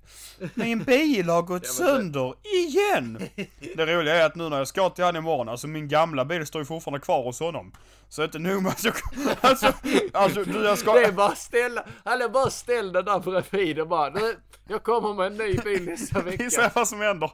Min 0.55 0.85
bil 0.85 1.29
har 1.31 1.43
gått 1.43 1.67
sönder, 1.83 2.35
igen! 2.67 3.29
Det 3.77 3.87
roliga 3.87 4.15
är 4.15 4.27
att 4.27 4.35
nu 4.35 4.49
när 4.49 4.59
jag 4.59 4.69
ska 4.69 4.91
till 4.91 5.05
han 5.05 5.17
imorgon, 5.17 5.49
alltså 5.49 5.67
min 5.67 5.89
gamla 5.89 6.25
bil 6.25 6.47
står 6.47 6.61
ju 6.63 6.67
fortfarande 6.67 7.01
kvar 7.01 7.23
hos 7.25 7.41
honom. 7.41 7.73
Så 8.09 8.25
inte 8.25 8.39
nog 8.39 8.63
med 8.63 8.73
att 8.73 8.85
jag, 8.85 8.95
alltså, 9.41 9.73
alltså 10.13 10.45
du 10.45 10.65
jag 10.65 10.79
ska... 10.79 10.93
Det 10.95 11.05
är 11.05 11.13
bara 11.13 11.35
ställa, 11.35 11.85
han 12.05 12.23
är 12.23 12.29
bara 12.29 12.51
ställ 12.51 12.93
den 12.93 13.05
där 13.05 13.19
bredvid 13.19 13.81
och 13.81 13.89
bara 13.89 14.11
du, 14.11 14.39
jag 14.69 14.83
kommer 14.83 15.15
med 15.15 15.24
en 15.27 15.37
ny 15.37 15.57
bil 15.65 15.85
nästa 15.85 16.21
Vi 16.23 16.31
ser 16.51 16.63
vecka. 16.63 16.73
vad 16.75 16.89
som 16.89 17.01
händer. 17.01 17.31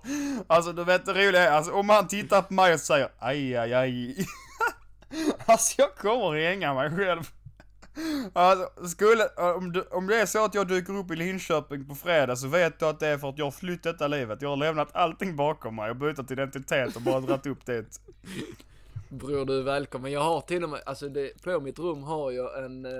Alltså 0.46 0.72
du 0.72 0.84
vet 0.84 1.06
det 1.06 1.12
roliga 1.12 1.42
är, 1.42 1.50
alltså 1.50 1.72
om 1.72 1.88
han 1.88 2.08
tittar 2.08 2.42
på 2.42 2.54
mig 2.54 2.74
och 2.74 2.80
säger 2.80 3.08
aj, 3.18 3.56
aj, 3.56 3.74
aj. 3.74 4.16
Alltså 5.46 5.74
jag 5.82 5.94
kommer 5.94 6.48
hänga 6.48 6.74
mig 6.74 6.96
själv. 6.96 7.30
Alltså, 8.32 8.88
skulle, 8.88 9.26
om, 9.26 9.72
du, 9.72 9.80
om 9.80 10.06
det 10.06 10.20
är 10.20 10.26
så 10.26 10.44
att 10.44 10.54
jag 10.54 10.68
dyker 10.68 10.92
upp 10.98 11.10
i 11.10 11.16
Linköping 11.16 11.88
på 11.88 11.94
fredag 11.94 12.36
så 12.36 12.48
vet 12.48 12.78
du 12.78 12.86
att 12.86 13.00
det 13.00 13.06
är 13.08 13.18
för 13.18 13.28
att 13.28 13.38
jag 13.38 13.46
har 13.46 13.50
flytt 13.50 13.82
detta 13.82 14.08
livet. 14.08 14.42
Jag 14.42 14.48
har 14.48 14.56
lämnat 14.56 14.88
allting 14.92 15.36
bakom 15.36 15.76
mig 15.76 15.90
och 15.90 15.96
bytt 15.96 16.30
identitet 16.30 16.96
och 16.96 17.02
bara 17.02 17.20
dragit 17.20 17.46
upp 17.46 17.66
det. 17.66 18.00
Bror 19.08 19.44
du 19.44 19.58
är 19.58 19.62
välkommen. 19.62 20.12
Jag 20.12 20.20
har 20.20 20.40
till 20.40 20.64
och 20.64 20.70
med, 20.70 20.80
alltså 20.86 21.08
det, 21.08 21.42
på 21.42 21.60
mitt 21.60 21.78
rum 21.78 22.02
har 22.02 22.30
jag 22.30 22.64
en 22.64 22.84
eh, 22.84 22.92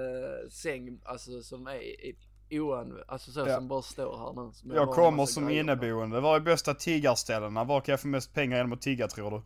säng, 0.50 1.00
alltså 1.05 1.42
som 1.42 1.66
är 1.66 1.74
i, 1.83 2.16
oanvänd, 2.50 3.04
alltså 3.08 3.30
så 3.32 3.40
Ja. 3.40 3.56
som 3.56 3.68
bara 3.68 3.82
står 3.82 4.18
här 4.18 4.52
nu. 4.68 4.74
Jag 4.74 4.86
har 4.86 4.94
kommer 4.94 5.26
som 5.26 5.48
inneboende. 5.48 6.20
Var 6.20 6.36
är 6.36 6.40
bästa 6.40 6.74
tiggarställena? 6.74 7.64
Var 7.64 7.80
kan 7.80 7.92
jag 7.92 8.00
få 8.00 8.08
mest 8.08 8.34
pengar 8.34 8.56
genom 8.56 8.72
att 8.72 8.82
tigga 8.82 9.08
tror 9.08 9.30
du? 9.30 9.42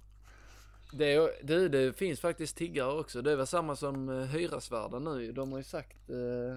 Det, 0.99 1.15
är, 1.15 1.31
du, 1.43 1.69
det 1.69 1.93
finns 1.99 2.21
faktiskt 2.21 2.57
tiggare 2.57 2.93
också. 3.01 3.23
Det 3.23 3.37
var 3.37 3.45
samma 3.45 3.77
som 3.77 4.09
uh, 4.09 4.25
hyresvärden 4.25 5.05
nu. 5.05 5.33
De 5.33 5.53
har 5.53 5.59
ju 5.59 5.65
sagt 5.65 6.11
eh, 6.11 6.57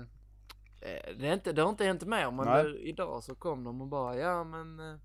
eh, 0.89 1.17
det, 1.19 1.27
är 1.27 1.33
inte, 1.33 1.53
det 1.53 1.61
har 1.61 1.69
inte 1.69 1.85
hänt 1.85 2.05
mer 2.05 2.31
men 2.31 2.45
det, 2.45 2.79
idag 2.79 3.23
så 3.23 3.35
kom 3.35 3.63
de 3.63 3.81
och 3.81 3.87
bara 3.87 4.15
ja 4.17 4.43
men 4.43 4.79
eh, 4.79 4.95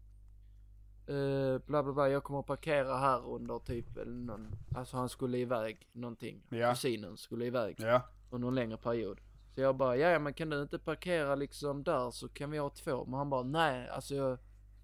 eh, 1.17 1.59
bla 1.67 1.83
bla 1.83 1.93
bla 1.93 2.09
jag 2.09 2.25
kommer 2.25 2.41
att 2.41 2.47
parkera 2.47 2.97
här 2.97 3.27
under 3.35 3.59
typ 3.59 3.97
eller 3.97 4.13
någon, 4.13 4.49
alltså 4.77 4.97
han 4.97 5.09
skulle 5.09 5.39
iväg 5.39 5.89
någonting. 5.93 6.43
Ja. 6.49 6.71
Kusinen 6.71 7.17
skulle 7.17 7.45
iväg 7.45 7.77
Ja. 7.79 8.03
under 8.31 8.49
en 8.49 8.55
längre 8.55 8.77
period. 8.77 9.21
Så 9.55 9.61
jag 9.61 9.77
bara 9.77 9.97
ja 9.97 10.19
men 10.19 10.35
kan 10.35 10.51
du 10.51 10.63
inte 10.63 10.79
parkera 10.79 11.35
liksom 11.35 11.83
där 11.83 12.11
så 12.11 12.29
kan 12.29 12.51
vi 12.51 12.59
ha 12.59 12.71
två. 12.71 13.05
Men 13.05 13.15
han 13.15 13.31
bara 13.31 13.43
nej 13.43 13.89
alltså 13.89 14.15
jag, 14.15 14.39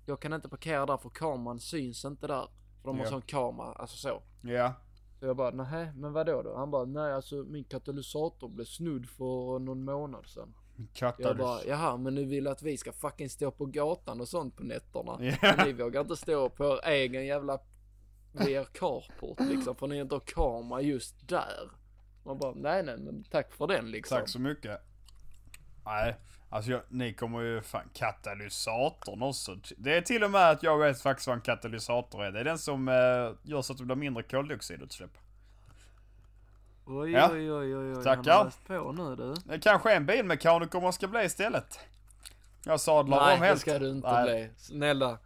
jag 0.07 0.21
kan 0.21 0.33
inte 0.33 0.49
parkera 0.49 0.87
där 0.87 0.97
för 0.97 1.09
kameran 1.11 1.61
syns 1.61 2.05
inte 2.05 2.27
där. 2.27 2.47
För 2.83 2.89
de 2.89 2.99
har 2.99 3.05
Ja. 3.05 3.11
sån 3.11 3.23
kamera, 3.23 3.73
alltså 3.73 3.97
så. 3.97 4.23
Ja. 4.43 4.73
Så 5.21 5.27
jag 5.27 5.37
bara, 5.37 5.51
nej 5.51 5.93
men 5.95 6.13
vadå 6.13 6.43
då? 6.43 6.57
Han 6.57 6.71
bara, 6.71 6.85
nej 6.85 7.13
alltså 7.13 7.35
min 7.35 7.65
katalysator 7.65 8.49
blev 8.49 8.65
snudd 8.65 9.09
för 9.09 9.59
någon 9.59 9.85
månad 9.85 10.27
sedan. 10.27 10.55
Jag 10.97 11.15
bara, 11.19 11.35
Katalys. 11.35 11.65
jaha 11.69 11.97
men 11.97 12.15
nu 12.15 12.25
vill 12.25 12.47
att 12.47 12.63
vi 12.63 12.77
ska 12.77 12.93
fucking 12.93 13.31
stå 13.31 13.51
på 13.51 13.67
gatan 13.67 14.21
och 14.21 14.29
sånt 14.29 14.57
på 14.57 14.63
nätterna. 14.63 15.17
Ja. 15.21 15.37
Men 15.43 15.67
ni 15.67 15.73
vågar 15.73 16.01
inte 16.01 16.17
stå 16.17 16.49
på 16.51 16.65
er 16.65 16.89
egen 16.93 17.27
jävla 17.27 17.59
VR 18.33 18.65
carport 18.65 19.41
liksom, 19.41 19.77
för 19.77 19.87
ni 19.87 19.99
inte 20.01 20.15
har 20.15 20.21
kamera 20.21 20.81
just 20.81 21.29
där. 21.29 21.71
Man 22.29 22.39
bara, 22.39 22.53
nej 22.55 22.83
nej 22.83 22.97
men 22.99 23.25
tack 23.31 23.53
för 23.53 23.67
den 23.67 23.91
liksom. 23.91 24.19
Tack 24.19 24.29
så 24.29 24.39
mycket. 24.41 24.81
Nej, 25.85 26.17
alltså 26.51 26.71
jag, 26.71 26.81
ni 26.89 27.13
kommer 27.15 27.41
ju 27.41 27.63
fan 27.63 27.89
katalysatorn 27.95 29.23
också. 29.23 29.57
Det 29.77 29.97
är 29.97 30.01
till 30.01 30.25
och 30.25 30.31
med 30.31 30.51
att 30.51 30.63
jag 30.63 30.79
vet 30.79 31.01
faktiskt 31.01 31.27
vad 31.27 31.37
en 31.37 31.43
katalysator 31.43 32.25
är. 32.25 32.33
Det 32.33 32.41
är 32.41 32.45
den 32.45 32.59
som 32.59 32.89
eh, 32.89 32.95
gör 33.43 33.63
så 33.63 33.73
att 33.73 33.79
det 33.79 33.85
blir 33.85 33.97
mindre 33.97 34.23
koldioxidutsläpp. 34.23 35.11
Oj 36.87 37.11
Ja. 37.11 37.31
oj 37.33 37.53
oj 37.53 37.77
oj 37.77 37.97
oj. 37.97 38.05
Tackar. 38.05 38.31
Han 38.33 38.39
har 38.39 38.45
läst 38.45 38.67
på 38.67 38.93
nu 38.93 39.17
du. 39.17 39.35
Det 39.45 39.59
kanske 39.59 39.93
är 39.93 39.97
en 39.97 40.07
bilmekaniker 40.07 40.81
man 40.81 40.93
ska 40.93 41.09
bli 41.09 41.25
istället. 41.25 41.79
Jag 42.65 42.81
sadlar 42.81 43.25
Nej 43.27 43.35
om 43.35 43.41
det 43.41 43.47
helt. 43.47 43.61
ska 43.61 43.79
du 43.79 43.91
inte 43.91 44.13
Nej. 44.13 44.25
bli. 44.25 44.51
Snälla. 44.57 45.19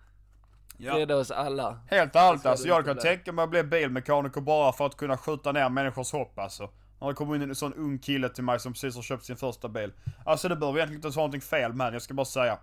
Ja. 0.76 0.98
Rädda 0.98 1.16
oss 1.16 1.30
alla. 1.30 1.80
Helt 1.90 2.12
Det 2.12 2.18
ärligt 2.18 2.46
alltså, 2.46 2.68
jag 2.68 2.84
kan 2.84 2.94
bli. 2.94 3.02
tänka 3.02 3.32
mig 3.32 3.42
att 3.42 3.50
bli 3.50 3.62
bilmekaniker 3.62 4.40
bara 4.40 4.72
för 4.72 4.86
att 4.86 4.96
kunna 4.96 5.16
skjuta 5.16 5.52
ner 5.52 5.68
människors 5.68 6.12
hopp 6.12 6.38
alltså. 6.38 6.70
När 7.02 7.08
det 7.08 7.14
kommer 7.14 7.34
in 7.34 7.42
en 7.42 7.54
sån 7.54 7.74
ung 7.74 7.98
kille 7.98 8.28
till 8.28 8.44
mig 8.44 8.60
som 8.60 8.72
precis 8.72 8.94
har 8.94 9.02
köpt 9.02 9.24
sin 9.24 9.36
första 9.36 9.68
bil. 9.68 9.92
Alltså 10.24 10.48
det 10.48 10.56
behöver 10.56 10.78
egentligen 10.78 10.98
inte 10.98 11.08
vara 11.08 11.16
någonting 11.16 11.40
fel 11.40 11.72
med 11.72 11.94
jag 11.94 12.02
ska 12.02 12.14
bara 12.14 12.24
säga. 12.24 12.58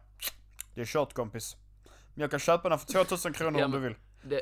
Det 0.76 0.82
är 0.82 0.86
kört 0.86 1.14
kompis. 1.14 1.58
Men 2.14 2.22
jag 2.22 2.32
kan 2.32 2.40
köpa 2.40 2.70
den 2.70 2.80
för 2.80 2.88
2000 2.88 3.34
kronor 3.34 3.60
Ja, 3.60 3.66
om 3.66 3.72
du 3.72 3.80
vill. 3.80 3.96
Det, 4.24 4.42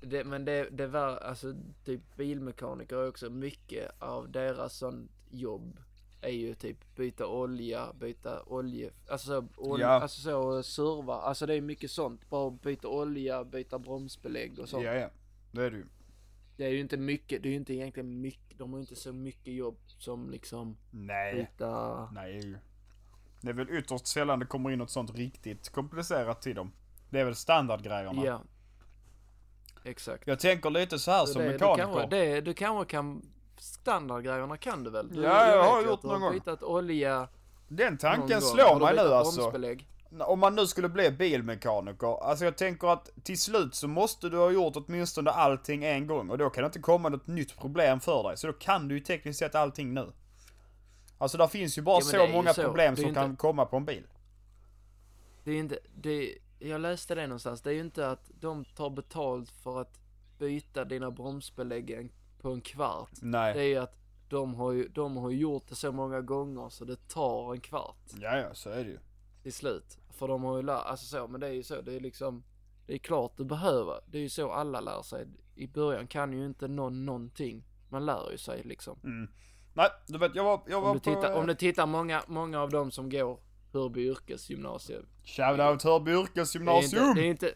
det, 0.00 0.24
men 0.24 0.44
det, 0.44 0.68
det 0.70 0.86
var, 0.86 1.16
alltså 1.16 1.54
typ 1.84 2.16
bilmekaniker 2.16 3.08
också 3.08 3.30
mycket 3.30 3.90
av 4.02 4.30
deras 4.30 4.76
sånt 4.76 5.10
jobb 5.30 5.80
är 6.20 6.30
ju 6.30 6.54
typ 6.54 6.96
byta 6.96 7.26
olja, 7.26 7.92
byta 8.00 8.42
olje, 8.42 8.90
alltså 9.08 9.26
så, 9.26 9.48
ol, 9.56 9.80
Ja. 9.80 9.86
alltså 9.88 10.20
så 10.20 10.62
serva, 10.62 11.14
alltså 11.14 11.46
det 11.46 11.54
är 11.54 11.60
mycket 11.60 11.90
sånt. 11.90 12.30
Bara 12.30 12.50
byta 12.50 12.88
olja, 12.88 13.44
byta 13.44 13.78
bromsbelägg 13.78 14.58
och 14.58 14.68
sånt. 14.68 14.84
Ja, 14.84 14.94
ja. 14.94 15.08
Det 15.52 15.62
är 15.62 15.70
det 15.70 15.76
ju. 15.76 15.86
Det 16.56 16.64
är 16.64 16.68
ju 16.70 16.80
inte 16.80 16.96
mycket, 16.96 17.42
det 17.42 17.48
är 17.48 17.50
ju 17.50 17.56
inte 17.56 17.74
egentligen 17.74 18.20
mycket, 18.20 18.58
de 18.58 18.70
har 18.72 18.78
ju 18.78 18.82
inte 18.82 18.96
så 18.96 19.12
mycket 19.12 19.54
jobb 19.54 19.76
som 19.98 20.30
liksom 20.30 20.76
Nej. 20.90 21.34
byta, 21.34 22.08
Nej. 22.14 22.54
Det 23.40 23.48
är 23.48 23.52
väl 23.54 23.70
ytterst 23.70 24.06
sällan 24.06 24.38
det 24.38 24.46
kommer 24.46 24.70
in 24.70 24.78
något 24.78 24.90
sånt 24.90 25.14
riktigt 25.14 25.68
komplicerat 25.68 26.42
till 26.42 26.54
dem. 26.56 26.72
Det 27.10 27.20
är 27.20 27.24
väl 27.24 27.34
standardgrejerna. 27.36 28.24
ja. 28.24 28.42
Exakt. 29.84 30.26
Jag 30.26 30.38
tänker 30.40 30.70
lite 30.70 30.98
så 30.98 31.10
här 31.10 31.26
Så 31.26 31.32
som 31.32 31.42
det, 31.42 31.48
mekaniker. 31.48 31.86
Du 31.86 31.92
kanske, 31.92 32.16
det, 32.16 32.40
du 32.40 32.54
kanske 32.54 32.90
kan, 32.90 33.22
standardgrejerna 33.58 34.56
kan 34.56 34.84
du 34.84 34.90
väl? 34.90 35.08
Du, 35.08 35.22
Ja, 35.22 35.46
jag 35.56 35.62
har 35.64 35.82
gjort 35.82 36.02
du 36.02 36.08
någon 36.08 36.22
har 36.22 36.30
gång. 36.30 36.40
bytt 36.46 36.62
olja 36.62 37.28
Den 37.68 37.98
tanken 37.98 38.40
slår 38.42 38.64
Har 38.64 38.74
du 38.74 38.84
mig 38.84 38.94
nu 38.94 39.14
alltså. 39.14 39.40
bromsbelägg? 39.40 39.88
Om 40.20 40.38
man 40.40 40.54
nu 40.54 40.66
skulle 40.66 40.88
bli 40.88 41.10
bilmekaniker, 41.10 42.22
alltså 42.24 42.44
jag 42.44 42.56
tänker 42.56 42.88
att 42.88 43.10
till 43.22 43.40
slut 43.40 43.74
så 43.74 43.88
måste 43.88 44.28
du 44.28 44.36
ha 44.38 44.50
gjort 44.50 44.76
åtminstone 44.76 45.30
allting 45.30 45.84
en 45.84 46.06
gång 46.06 46.30
och 46.30 46.38
då 46.38 46.50
kan 46.50 46.62
det 46.62 46.66
inte 46.66 46.78
komma 46.78 47.08
något 47.08 47.26
nytt 47.26 47.56
problem 47.58 48.00
för 48.00 48.22
dig. 48.22 48.36
Så 48.36 48.46
då 48.46 48.52
kan 48.52 48.88
du 48.88 48.94
ju 48.94 49.00
tekniskt 49.00 49.38
sett 49.38 49.54
allting 49.54 49.94
nu. 49.94 50.12
Alltså 51.18 51.38
där 51.38 51.46
finns 51.46 51.78
ju 51.78 51.82
bara 51.82 51.96
Ja, 51.96 52.00
så 52.00 52.16
är 52.16 52.32
många 52.32 52.54
så. 52.54 52.62
problem 52.62 52.92
är 52.92 52.96
som 52.96 53.04
inte- 53.08 53.20
kan 53.20 53.36
komma 53.36 53.64
på 53.66 53.76
en 53.76 53.84
bil. 53.84 54.06
Det 55.44 55.50
är 55.52 55.56
inte, 55.58 55.78
det, 55.94 56.38
jag 56.58 56.80
läste 56.80 57.14
det 57.14 57.26
någonstans, 57.26 57.62
det 57.62 57.70
är 57.70 57.74
ju 57.74 57.80
inte 57.80 58.10
att 58.10 58.30
de 58.40 58.64
tar 58.64 58.90
betalt 58.90 59.50
för 59.50 59.80
att 59.80 59.98
byta 60.38 60.84
dina 60.84 61.10
bromsbelägg 61.10 62.12
på 62.40 62.50
en 62.50 62.60
kvart. 62.60 63.10
Nej. 63.22 63.54
Det 63.54 63.60
är 63.60 63.64
ju 63.68 63.76
att 63.76 63.96
de 64.28 64.54
har 64.54 64.72
ju, 64.72 64.88
de 64.88 65.16
har 65.16 65.30
gjort 65.30 65.68
det 65.68 65.74
så 65.74 65.92
många 65.92 66.20
gånger 66.20 66.68
så 66.68 66.84
det 66.84 67.08
tar 67.08 67.52
en 67.54 67.60
kvart 67.60 67.96
Ja, 68.20 68.36
ja, 68.38 68.54
så 68.54 68.70
är 68.70 68.84
det 68.84 68.90
ju. 68.90 68.98
till 69.42 69.52
slut. 69.52 69.98
För 70.12 70.28
de 70.28 70.42
har 70.42 70.56
ju 70.56 70.62
lärt, 70.62 70.86
alltså 70.86 71.06
så, 71.06 71.28
men 71.28 71.40
det 71.40 71.46
är 71.46 71.52
ju 71.52 71.62
så, 71.62 71.80
det 71.80 71.94
är 71.94 72.00
liksom, 72.00 72.44
det 72.86 72.94
är 72.94 72.98
klart 72.98 73.32
du 73.36 73.44
behöver, 73.44 74.00
det 74.06 74.18
är 74.18 74.22
ju 74.22 74.28
så 74.28 74.52
alla 74.52 74.80
lär 74.80 75.02
sig. 75.02 75.26
I 75.54 75.66
början 75.66 76.06
kan 76.06 76.32
ju 76.32 76.46
inte 76.46 76.68
någon 76.68 77.06
någonting, 77.06 77.64
man 77.88 78.06
lär 78.06 78.30
ju 78.30 78.38
sig 78.38 78.62
liksom. 78.64 78.98
Mm. 79.04 79.30
Nej, 79.74 79.88
du 80.06 80.18
vet 80.18 80.34
jag 80.34 80.44
var, 80.44 80.60
jag 80.66 80.80
var 80.80 80.90
Om 80.90 80.98
du 80.98 81.00
på... 81.00 81.14
tittar, 81.14 81.34
om 81.34 81.46
du 81.46 81.54
tittar 81.54 81.86
många, 81.86 82.22
många 82.26 82.60
av 82.60 82.70
dem 82.70 82.90
som 82.90 83.10
går 83.10 83.38
Hörby 83.72 84.00
yrkesgymnasium. 84.00 85.06
Shoutout 85.24 85.82
Hörby 85.82 86.10
Det 86.10 86.16
är 86.16 86.22
yrkesgymnasium! 86.22 87.04
inte, 87.04 87.20
det 87.20 87.26
är 87.26 87.30
inte 87.30 87.54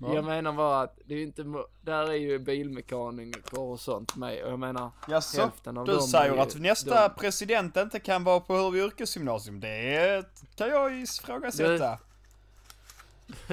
Ja. 0.00 0.14
Jag 0.14 0.24
menar 0.24 0.52
bara 0.52 0.80
att 0.80 0.98
det 1.04 1.14
är 1.14 1.22
inte, 1.22 1.44
där 1.82 2.10
är 2.10 2.14
ju 2.14 2.38
bilmekaniker 2.38 3.58
och 3.58 3.80
sånt 3.80 4.16
med 4.16 4.44
och 4.44 4.50
jag 4.52 4.58
menar 4.58 4.90
Jaså? 5.08 5.40
hälften 5.40 5.78
av 5.78 5.86
Du 5.86 5.92
dem 5.92 6.02
säger 6.02 6.30
är 6.30 6.34
ju- 6.34 6.40
att 6.40 6.54
nästa 6.54 7.08
de- 7.08 7.14
president 7.14 7.76
inte 7.76 8.00
kan 8.00 8.24
vara 8.24 8.40
på 8.40 8.54
Hörby 8.56 8.78
yrkesgymnasium. 8.78 9.60
Det 9.60 10.24
kan 10.56 10.68
jag 10.68 11.00
ifrågasätta. 11.00 11.98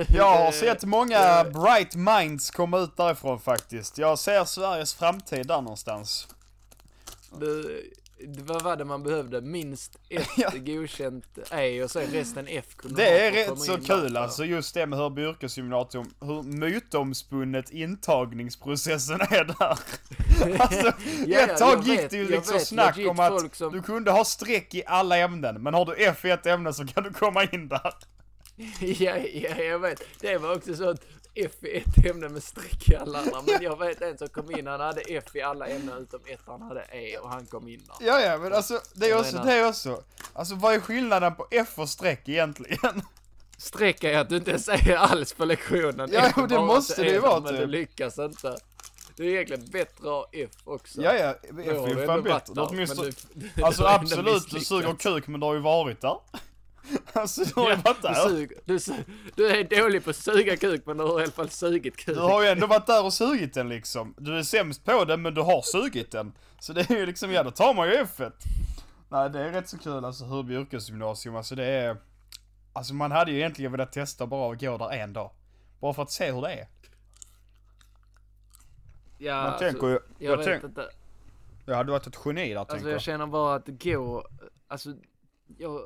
Jag 0.10 0.38
har 0.38 0.52
sett 0.62 0.84
många 0.84 1.44
bright 1.44 1.96
minds 1.96 2.52
komma 2.52 2.78
ut 2.80 2.98
därifrån 2.98 3.40
faktiskt. 3.40 3.98
Jag 3.98 4.20
ser 4.20 4.46
Sveriges 4.46 4.94
framtid 4.94 5.48
där 5.48 5.62
någonstans. 5.62 6.28
Det, 8.18 8.26
det, 8.26 8.44
vad 8.44 8.62
var 8.64 8.76
det 8.78 8.86
man 8.86 9.04
behövde? 9.04 9.42
Minst 9.42 10.00
ett 10.10 10.28
Ja. 10.38 10.50
godkänt 10.56 11.38
E 11.52 11.84
och 11.84 11.92
sen 11.92 12.08
resten 12.12 12.48
F 12.50 12.66
kunde 12.76 12.96
Det 13.04 13.20
är 13.28 13.32
rätt 13.32 13.60
så 13.60 13.78
kul 13.78 14.14
där. 14.14 14.22
alltså 14.22 14.46
just 14.46 14.74
det 14.74 14.86
med 14.86 15.00
Hörby 15.00 15.22
yrkesgymnasium. 15.22 16.06
Hur 16.22 16.44
mytomspunnet 16.44 17.70
intagningsprocessen 17.70 19.22
är 19.22 19.44
där. 19.44 19.80
Alltså, 20.62 20.92
Ja, 21.28 21.40
ett 21.40 21.58
tag 21.58 21.84
gick 21.88 22.00
vet- 22.00 22.10
det 22.12 22.18
ju 22.18 22.28
liksom 22.28 22.54
vet 22.54 22.68
snack 22.68 22.98
om 23.10 23.20
att 23.20 23.56
som- 23.56 23.72
du 23.72 23.82
kunde 23.82 24.12
ha 24.12 24.26
streck 24.26 24.76
i 24.76 24.84
alla 24.86 25.18
ämnen. 25.18 25.64
Men 25.64 25.74
har 25.74 25.86
du 25.86 25.94
F 25.96 26.26
i 26.26 26.30
ett 26.30 26.46
ämne 26.46 26.74
så 26.74 26.86
kan 26.88 27.04
du 27.04 27.14
komma 27.14 27.44
in 27.44 27.68
där. 27.68 27.94
ja, 28.80 29.18
ja, 29.34 29.56
jag 29.64 29.80
vet. 29.80 30.02
Det 30.20 30.38
var 30.38 30.56
också 30.56 30.76
så 30.76 30.90
att 30.90 31.02
F 31.36 31.52
i 31.64 31.78
ett 31.78 32.06
ämne 32.06 32.30
med 32.30 32.44
streck 32.44 32.90
i 32.90 32.96
alla 32.96 33.20
andra. 33.20 33.42
Men 33.42 33.62
jag 33.64 33.80
vet 33.80 34.02
en 34.02 34.18
som 34.18 34.28
kom 34.28 34.52
in, 34.58 34.68
han 34.68 34.80
hade 34.80 35.02
F 35.02 35.24
i 35.36 35.42
alla 35.42 35.68
ämnen 35.68 35.98
utom 35.98 36.20
ett, 36.26 36.40
han 36.46 36.62
hade 36.62 36.82
E 36.92 37.18
och 37.18 37.30
han 37.30 37.46
kom 37.46 37.68
in 37.68 37.82
där. 37.88 38.08
Ja, 38.08 38.20
ja, 38.22 38.38
men 38.38 38.54
alltså 38.54 38.82
det 38.94 39.10
är 39.10 39.20
också 39.20 39.38
det 39.38 39.66
också. 39.68 40.04
Alltså 40.34 40.56
vad 40.56 40.74
är 40.74 40.80
skillnaden 40.80 41.36
på 41.36 41.48
F 41.52 41.70
och 41.76 41.90
streck 41.90 42.30
egentligen? 42.30 43.02
Streck 43.58 44.04
är 44.04 44.20
att 44.20 44.30
du 44.30 44.36
inte 44.38 44.60
säger 44.60 44.98
alls 44.98 45.34
på 45.34 45.46
lektionen. 45.46 46.10
Ja, 46.14 46.32
jo, 46.38 46.48
det 46.48 46.60
måste 46.60 47.02
det 47.02 47.10
är 47.10 47.14
ju 47.14 47.20
vara, 47.20 47.40
Men 47.40 47.50
typ. 47.52 47.60
du 47.60 47.68
lyckas 47.68 48.20
inte. 48.20 48.58
Det 49.18 49.24
är 49.24 49.28
egentligen 49.28 49.66
bättre 49.72 49.98
att 49.98 50.04
ha 50.04 50.28
F 50.32 50.52
också. 50.64 51.02
Ja, 51.02 51.14
ja, 51.14 51.36
F 51.44 51.50
är 51.58 51.88
ju 51.88 51.96
du 51.96 52.06
fan 52.06 52.24
bättre. 52.24 52.62
Åtminstone, 52.62 53.12
men 53.34 53.50
du- 53.56 53.64
alltså 53.64 53.82
du 53.82 53.88
absolut, 53.90 54.50
du 54.52 54.60
suger 54.60 54.96
kuk 54.96 55.28
men 55.28 55.40
du 55.40 55.46
har 55.46 55.54
ju 55.54 55.60
varit 55.60 56.02
där. 56.02 56.18
Alltså 57.14 57.44
du 57.44 57.54
har 57.62 57.70
ju 57.70 57.76
varit 57.76 58.02
du, 58.02 58.08
där. 58.08 58.14
suger, 58.14 58.58
du, 58.66 58.80
du 59.36 59.50
är 59.50 59.82
dålig 59.84 60.04
på 60.04 60.10
att 60.10 60.16
suga 60.16 60.58
kuk 60.58 60.82
men 60.86 60.98
du 60.98 61.04
har 61.04 61.20
i 61.20 61.24
alla 61.24 61.32
fall 61.32 61.50
sugit 61.50 61.98
kuk. 61.98 62.16
Du 62.16 62.22
har 62.22 62.42
ju 62.44 62.48
ändå 62.50 62.68
varit 62.68 62.88
där 62.88 63.06
och 63.06 63.14
sugit 63.14 63.54
den 63.54 63.70
liksom. 63.70 64.14
Du 64.18 64.38
är 64.38 64.44
sämst 64.44 64.86
på 64.86 65.06
den 65.06 65.22
men 65.22 65.34
du 65.34 65.42
har 65.42 65.62
sugit 65.62 66.12
den. 66.12 66.34
Så 66.60 66.74
det 66.74 66.90
är 66.90 66.96
ju 66.96 67.06
liksom, 67.06 67.32
ja 67.32 67.44
då 67.44 67.52
tar 67.52 67.74
man 67.74 67.88
ju 67.88 67.94
F1. 67.94 68.32
Nej 69.10 69.30
det 69.30 69.40
är 69.40 69.52
rätt 69.52 69.70
så 69.70 69.78
kul 69.78 70.06
alltså 70.06 70.26
Hörby 70.26 70.54
yrkesgymnasium, 70.56 71.36
alltså 71.36 71.56
det 71.56 71.66
är... 71.66 71.98
Alltså 72.74 72.94
man 72.94 73.12
hade 73.12 73.32
ju 73.32 73.38
egentligen 73.38 73.72
velat 73.72 73.92
testa 73.92 74.28
bara 74.28 74.54
att 74.54 74.60
gå 74.62 74.78
där 74.78 74.90
en 74.92 75.14
dag. 75.14 75.32
Bara 75.80 75.94
för 75.94 76.04
att 76.04 76.12
se 76.12 76.32
hur 76.32 76.42
det 76.42 76.54
är. 76.54 76.68
ja, 79.18 79.36
Man 79.36 79.46
alltså, 79.46 79.60
tänker 79.60 79.88
ju, 79.88 79.94
jag, 79.94 80.02
jag, 80.32 80.38
vet 80.38 80.46
tänk, 80.46 80.64
inte. 80.64 80.90
jag 81.66 81.76
hade 81.76 81.92
varit 81.92 82.08
ett 82.08 82.20
geni 82.26 82.50
där 82.50 82.60
Alltså 82.60 82.74
tänker 82.76 82.90
jag 82.90 82.96
jag. 82.96 83.02
känner 83.02 83.26
bara 83.26 83.56
att 83.56 83.68
gå, 83.68 84.28
alltså, 84.68 84.94
jag, 85.58 85.82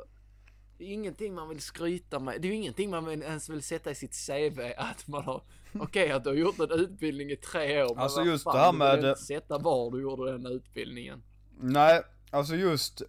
det 0.79 0.85
är 0.85 0.93
ingenting 0.93 1.33
man 1.33 1.49
vill 1.49 1.61
skryta 1.61 2.19
med. 2.19 2.41
Det 2.41 2.47
är 2.47 2.49
ju 2.49 2.55
ingenting 2.55 2.89
man 2.89 3.09
ens 3.23 3.49
vill 3.49 3.63
sätta 3.63 3.91
i 3.91 3.95
sitt 3.95 4.15
CV 4.27 4.59
att 4.77 5.07
man 5.07 5.23
har, 5.23 5.41
okej 5.79 6.11
att 6.11 6.23
du 6.23 6.29
har 6.29 6.35
gjort 6.37 6.59
en 6.59 6.71
utbildning 6.71 7.31
i 7.31 7.35
tre 7.35 7.83
år. 7.83 7.95
men 7.95 8.03
Alltså 8.03 8.23
just 8.23 8.43
fan, 8.43 8.55
det 8.55 8.85
här 8.85 8.91
du 8.91 8.97
vill 8.97 9.01
med- 9.05 9.09
inte 9.11 9.21
sätta 9.23 9.57
var 9.57 9.91
du 9.91 10.01
gjorde 10.01 10.31
den 10.31 10.45
utbildningen. 10.45 11.23
Nej, 11.59 12.01
alltså 12.31 12.55
just 12.55 13.01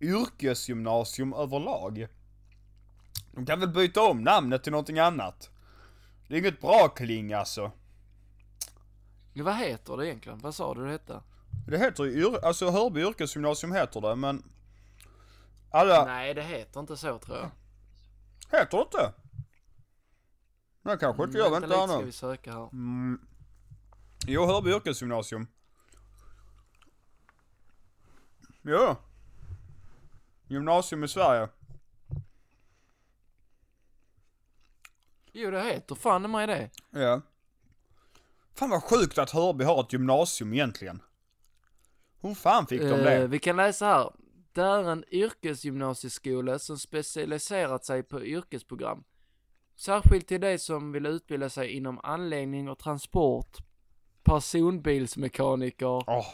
yrkesgymnasium 0.00 1.32
överlag. 1.32 2.06
De 3.32 3.46
kan 3.46 3.60
väl 3.60 3.68
byta 3.68 4.02
om 4.02 4.22
namnet 4.24 4.62
till 4.62 4.72
någonting 4.72 4.98
annat. 4.98 5.50
Det 6.28 6.34
är 6.34 6.38
inget 6.38 6.60
bra 6.60 6.88
kling 6.88 7.32
alltså. 7.32 7.72
Men 9.32 9.44
vad 9.44 9.56
heter 9.56 9.96
det 9.96 10.06
egentligen? 10.06 10.38
Vad 10.38 10.54
sa 10.54 10.74
du 10.74 10.84
det 10.84 10.90
hette? 10.90 11.20
Det 11.68 11.78
heter 11.78 12.04
ju, 12.04 12.38
alltså 12.42 12.70
Hörby 12.70 13.00
yrkesgymnasium 13.00 13.72
heter 13.72 14.00
det, 14.00 14.16
men 14.16 14.42
alla, 15.70 16.04
Nej, 16.04 16.34
det 16.34 16.42
heter 16.42 16.80
inte 16.80 16.96
så 16.96 17.18
tror 17.18 17.36
jag. 17.38 17.50
heter 18.60 18.76
det 18.76 18.82
inte? 18.82 19.12
Nej 20.82 20.98
kanske 21.00 21.24
inte, 21.24 21.38
jag 21.38 21.50
vet 21.50 21.62
Vänta 21.62 21.66
inte 21.66 21.76
här 21.76 21.82
lite 21.86 21.92
ska 21.92 21.98
nu. 22.00 22.04
vi 22.06 22.12
söka 22.12 22.52
här. 22.52 22.68
Mm. 22.72 23.20
Jo, 24.26 24.46
Hörby 24.46 24.70
yrkesgymnasium. 24.70 25.46
Jo. 28.62 28.96
Gymnasium 30.48 31.04
i 31.04 31.08
Sverige. 31.08 31.48
Jo, 35.32 35.50
det 35.50 35.62
heter 35.62 35.94
fan 35.94 36.30
mig 36.30 36.46
det. 36.46 36.70
Ja. 36.90 37.20
Fan 38.54 38.70
vad 38.70 38.82
sjukt 38.82 39.18
att 39.18 39.30
Hörby 39.30 39.64
har 39.64 39.80
ett 39.80 39.92
gymnasium 39.92 40.52
egentligen. 40.52 41.02
Hur 42.20 42.34
fan 42.34 42.66
fick 42.66 42.80
de 42.80 42.86
Eh, 42.92 42.96
det? 43.04 43.26
vi 43.26 43.38
kan 43.38 43.56
läsa 43.56 43.86
här. 43.86 44.10
Det 44.52 44.62
är 44.62 44.90
en 44.90 45.04
yrkesgymnasieskola 45.10 46.58
som 46.58 46.78
specialiserat 46.78 47.84
sig 47.84 48.02
på 48.02 48.24
yrkesprogram. 48.24 49.04
Särskilt 49.76 50.26
till 50.28 50.40
de 50.40 50.58
som 50.58 50.92
vill 50.92 51.06
utbilda 51.06 51.48
sig 51.50 51.68
inom 51.70 51.98
anläggning 52.02 52.68
och 52.68 52.78
transport, 52.78 53.56
personbilsmekaniker, 54.22 55.86
Åh, 56.10 56.26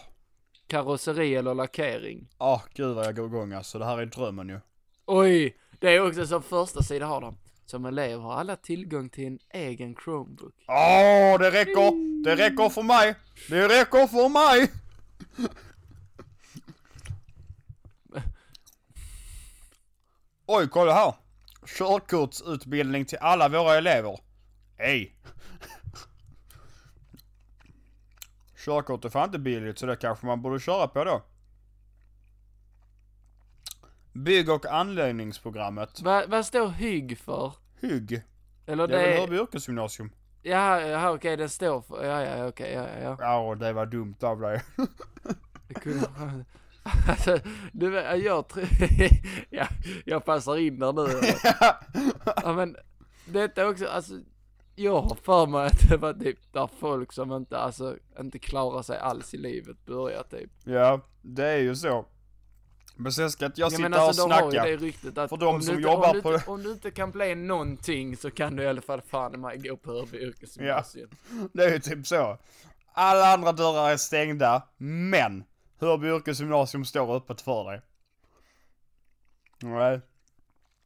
karosseri 0.67 1.35
eller 1.35 1.55
lackering. 1.55 2.29
oh, 2.39 2.63
gud 2.75 2.95
vad 2.97 3.07
jag 3.07 3.17
går 3.17 3.27
igång 3.27 3.53
alltså. 3.53 3.79
Det 3.79 3.85
här 3.85 3.99
är 3.99 4.07
drömmen 4.07 4.49
ju. 4.49 4.61
Oj, 5.07 5.57
det 5.81 5.95
är 5.97 6.09
också 6.09 6.27
som 6.27 6.43
första 6.43 6.83
sida 6.83 7.07
har 7.07 7.21
de. 7.21 7.39
Som 7.67 7.85
elev 7.85 8.21
har 8.21 8.33
alla 8.35 8.57
tillgång 8.57 9.09
till 9.09 9.27
en 9.27 9.39
egen 9.51 9.95
Chromebook. 10.05 10.55
Åh, 10.69 11.39
det 11.39 11.51
räcker! 11.51 12.23
Det 12.25 12.37
räcker 12.37 12.69
för 12.69 12.83
mig! 12.83 13.15
Det 13.49 13.69
räcker 13.69 14.07
för 14.07 14.29
mig! 14.29 14.71
Oj, 20.47 20.69
kolla 20.69 20.93
här! 20.93 21.15
Körkortsutbildning 21.67 23.05
till 23.05 23.19
alla 23.19 23.49
våra 23.49 23.75
elever. 23.75 24.21
Ej! 24.79 25.17
Körkort 28.65 29.05
är 29.05 29.09
fan 29.09 29.25
inte 29.25 29.39
billigt 29.39 29.79
så 29.79 29.87
det 29.87 29.97
kanske 29.97 30.27
man 30.27 30.43
borde 30.43 30.61
köra 30.61 30.89
på 30.89 31.05
då. 31.05 31.23
Bygg 34.13 34.51
och 34.51 34.67
anläggningsprogrammet. 34.67 36.01
Va, 36.01 36.25
vad 36.29 36.47
står 36.47 36.69
HYG 36.69 37.19
för? 37.19 37.53
Hygg. 37.81 38.23
Eller 38.67 38.89
Det 38.89 38.97
det 38.97 39.03
är 39.03 39.11
väl. 39.11 39.21
Hörby 39.21 39.37
yrkesgymnasium? 39.37 40.11
Ja, 40.43 40.81
ja 40.81 41.11
okej, 41.11 41.37
den 41.37 41.49
står 41.51 41.81
för... 41.81 42.05
Ja, 42.05 42.23
ja, 42.23 42.47
okej, 42.49 42.73
ja, 42.73 42.83
ja, 42.83 42.99
ja. 43.03 43.17
Ja, 43.21 43.55
det 43.55 43.73
var 43.73 43.87
dumt 43.87 44.17
av 44.21 44.41
dig. 44.41 44.63
Alltså, 47.09 47.39
du 47.73 47.95
jag 47.95 48.49
tror... 48.49 48.65
ja, 49.51 49.67
jag 50.05 50.25
passar 50.25 50.57
in 50.57 50.79
där 50.79 50.93
nu. 50.93 51.21
Ja, 52.43 52.53
men 52.53 52.77
detta 53.27 53.69
också, 53.69 53.87
alltså... 53.87 54.15
Jag 54.79 55.01
har 55.03 55.15
för 55.23 55.47
mig 55.47 55.67
att 55.67 55.89
det 55.89 55.97
var 55.97 56.13
typ 56.13 56.53
där 56.53 56.69
folk 56.81 57.13
som 57.13 57.33
inte, 57.33 57.59
alltså, 57.59 57.97
inte 58.21 58.39
klarar 58.39 58.83
sig 58.83 58.99
alls 58.99 59.35
i 59.35 59.37
livet 59.37 59.87
börjar 59.87 60.23
typ. 60.23 60.51
Ja, 60.65 61.01
det 61.23 61.45
är 61.47 61.59
ju 61.59 61.77
så. 61.77 62.07
Men 62.97 63.13
sen 63.13 63.31
ska 63.31 63.47
inte 63.47 63.61
jag 63.61 63.71
sitta 63.71 63.83
men 63.83 63.93
här 63.93 64.01
och 64.01 64.07
alltså 64.07 64.29
de 64.29 64.33
har 64.33 64.45
ju 64.45 64.51
snacka. 64.51 64.69
det 64.69 64.77
ryktet 64.77 65.19
att 65.19 65.31
För 65.31 65.37
de 65.37 65.47
om, 65.55 65.63
som 65.63 65.75
du 65.75 65.81
inte, 65.81 65.91
jobbar 65.93 66.09
om, 66.09 66.15
du 66.15 66.23
på- 66.23 66.35
inte, 66.35 66.51
om 66.51 66.63
du 66.63 66.73
inte 66.73 66.91
kan 66.91 67.11
bli 67.11 67.35
någonting 67.35 68.17
så 68.17 68.31
kan 68.31 68.57
du 68.57 68.63
i 68.63 68.67
alla 68.69 68.81
fall 68.81 69.01
fan 69.03 69.41
mig 69.41 69.59
gå 69.59 69.77
på 69.77 69.93
Hörby 69.93 70.19
yrkesgymnasium. 70.19 71.11
Det 71.53 71.65
är 71.65 71.73
ju 71.73 71.79
typ 71.79 72.07
så. 72.07 72.39
Alla 72.93 73.33
andra 73.33 73.53
dörrar 73.53 73.91
är 73.91 73.97
stängda, 73.97 74.63
men 74.77 75.45
Hörby 75.79 76.07
yrkesgymnasium 76.09 76.85
står 76.85 77.17
öppet 77.17 77.41
för 77.41 77.65
dig. 77.65 77.81
Nej. 79.59 80.01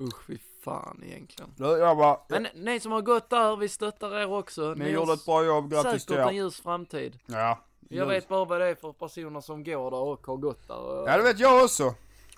Usch 0.01 0.25
fy 0.27 0.39
fan 0.65 1.01
egentligen. 1.05 1.51
Jag 1.59 1.97
bara, 1.97 2.21
Men 2.29 2.47
ni 2.55 2.81
som 2.81 2.93
har 2.93 3.03
gått 3.03 3.31
där, 3.31 3.57
vi 3.57 3.69
stöttar 3.69 4.15
er 4.19 4.33
också. 4.33 4.75
ni 4.75 4.85
har 4.85 4.91
gjorde 4.91 5.13
ett 5.13 5.25
bra 5.25 5.45
jobb, 5.45 5.71
grattis 5.71 6.07
till 6.07 6.15
Säkert 6.15 6.29
en 6.29 6.29
er. 6.29 6.33
ljus 6.33 6.61
framtid. 6.61 7.19
Ja. 7.27 7.59
Jag 7.89 8.07
vet 8.07 8.29
bara 8.29 8.45
vad 8.45 8.61
det 8.61 8.67
är 8.67 8.75
för 8.75 8.93
personer 8.93 9.41
som 9.41 9.65
går 9.65 9.91
där 9.91 9.99
och 10.01 10.27
har 10.27 10.37
gått 10.37 10.69
där. 10.69 11.05
Ja 11.09 11.17
det 11.17 11.23
vet 11.23 11.39
jag 11.39 11.65
också. 11.65 11.95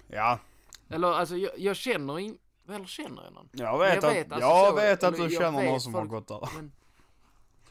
Ja, 0.08 0.38
Eller 0.88 1.08
alltså 1.12 1.36
jag, 1.36 1.58
jag 1.58 1.76
känner 1.76 2.18
in, 2.18 2.38
eller 2.68 2.84
känner 2.84 3.22
jag 3.24 3.32
någon? 3.32 3.48
jag 3.52 3.78
vet, 3.78 3.94
Jag 3.94 4.04
att, 4.04 4.16
vet, 4.16 4.32
alltså, 4.32 4.48
jag 4.48 4.68
så- 4.68 4.74
vet 4.76 5.04
att 5.04 5.14
eller 5.14 5.28
du 5.28 5.34
jag 5.34 5.42
känner 5.42 5.64
någon 5.70 5.80
som 5.80 5.92
folk- 5.92 6.10
har 6.10 6.20
gått 6.20 6.28
där. 6.28 6.48
Men, 6.56 6.72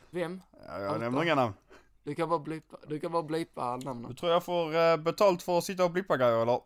vem? 0.09 0.41
Ja, 0.67 0.79
jag 0.79 0.87
Allt 0.91 0.99
nämner 0.99 1.19
då? 1.19 1.23
inga 1.25 1.35
namn. 1.35 1.53
Du 2.03 2.15
kan 2.15 2.29
bara 2.29 2.39
blipa, 2.39 2.77
du 2.87 2.99
kan 2.99 3.11
bara 3.11 3.23
blipa 3.23 3.77
Du 3.77 3.85
namnen. 3.85 4.15
tror 4.15 4.31
jag 4.31 4.43
får 4.43 4.75
eh, 4.75 4.97
betalt 4.97 5.43
för 5.43 5.57
att 5.57 5.63
sitta 5.63 5.85
och 5.85 5.91
blippa 5.91 6.17
grejer 6.17 6.41
eller? 6.41 6.61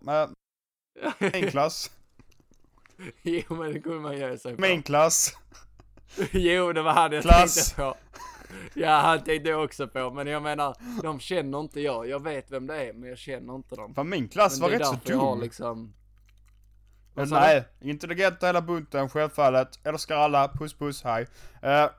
Min 1.41 1.51
klass. 1.51 1.91
jo 3.23 3.55
men 3.55 3.73
det 3.73 3.79
kunde 3.79 3.99
man 3.99 4.17
ge 4.17 4.37
sig 4.37 4.55
på. 4.55 4.61
Min 4.61 4.83
klass. 4.83 5.33
Jo 6.31 6.73
det 6.73 6.81
var 6.81 6.91
han 6.93 7.11
jag 7.11 7.23
Klass. 7.23 7.55
tänkte 7.55 7.75
på. 7.81 7.95
Ja 8.73 8.89
han 9.01 9.23
tänkte 9.23 9.49
jag 9.49 9.63
också 9.63 9.87
på, 9.87 10.11
men 10.11 10.27
jag 10.27 10.43
menar, 10.43 10.75
de 11.03 11.19
känner 11.19 11.59
inte 11.59 11.81
jag. 11.81 12.07
Jag 12.09 12.23
vet 12.23 12.51
vem 12.51 12.67
det 12.67 12.75
är, 12.89 12.93
men 12.93 13.09
jag 13.09 13.17
känner 13.17 13.55
inte 13.55 13.75
dem. 13.75 13.95
Fan 13.95 14.09
min 14.09 14.27
klass 14.29 14.59
Men 14.59 14.71
var 14.71 14.77
rätt 14.77 14.87
så 14.87 14.95
dum. 15.33 15.41
liksom... 15.41 15.93
Men 17.17 17.29
nej, 17.29 17.63
intelligenta 17.81 18.45
hela 18.45 18.61
bunten, 18.61 19.09
självfallet. 19.09 19.79
Älskar 19.83 20.15
alla, 20.15 20.47
puss 20.47 20.73
puss, 20.73 21.03
hej. 21.03 21.27
Eh, 21.61 21.69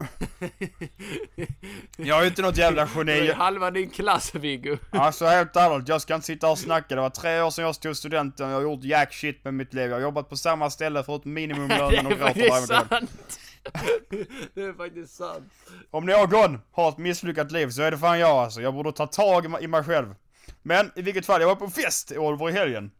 jag 1.96 2.22
är 2.22 2.26
inte 2.26 2.42
något 2.42 2.56
jävla 2.56 2.88
Du 2.94 3.00
är 3.00 3.16
geni. 3.16 3.32
halva 3.32 3.70
din 3.70 3.90
klass 3.90 4.34
Viggo. 4.34 4.76
Alltså 4.90 5.26
helt 5.26 5.56
ärligt, 5.56 5.88
jag 5.88 6.02
ska 6.02 6.14
inte 6.14 6.26
sitta 6.26 6.50
och 6.50 6.58
snacka. 6.58 6.94
Det 6.94 7.00
var 7.00 7.10
tre 7.10 7.40
år 7.40 7.50
sedan 7.50 7.64
jag 7.64 7.74
stod 7.74 7.96
studenten 7.96 8.46
och 8.46 8.52
jag 8.52 8.56
har 8.56 8.62
gjort 8.62 8.84
jack 8.84 9.14
shit 9.14 9.44
med 9.44 9.54
mitt 9.54 9.74
liv. 9.74 9.90
Jag 9.90 9.96
har 9.96 10.02
jobbat 10.02 10.28
på 10.28 10.36
samma 10.36 10.70
ställe 10.70 11.04
förutom 11.04 11.32
minimumlönen 11.32 12.06
och 12.06 12.12
gråter 12.12 12.50
varje 12.50 12.66
dag. 12.66 12.86
Det 14.54 14.62
är 14.62 14.72
faktiskt 14.76 15.16
sant. 15.16 15.52
Om 15.90 16.06
någon 16.06 16.60
har 16.72 16.88
ett 16.88 16.98
misslyckat 16.98 17.52
liv 17.52 17.68
så 17.68 17.82
är 17.82 17.90
det 17.90 17.98
fan 17.98 18.18
jag 18.18 18.30
alltså. 18.30 18.60
Jag 18.60 18.74
borde 18.74 18.92
ta 18.92 19.06
tag 19.06 19.62
i 19.62 19.66
mig 19.66 19.84
själv. 19.84 20.14
Men 20.62 20.90
i 20.96 21.02
vilket 21.02 21.26
fall, 21.26 21.40
jag 21.40 21.48
var 21.48 21.54
på 21.56 21.70
fest 21.70 22.12
i 22.12 22.18
Oliver 22.18 22.48
i 22.48 22.52
helgen. 22.52 22.90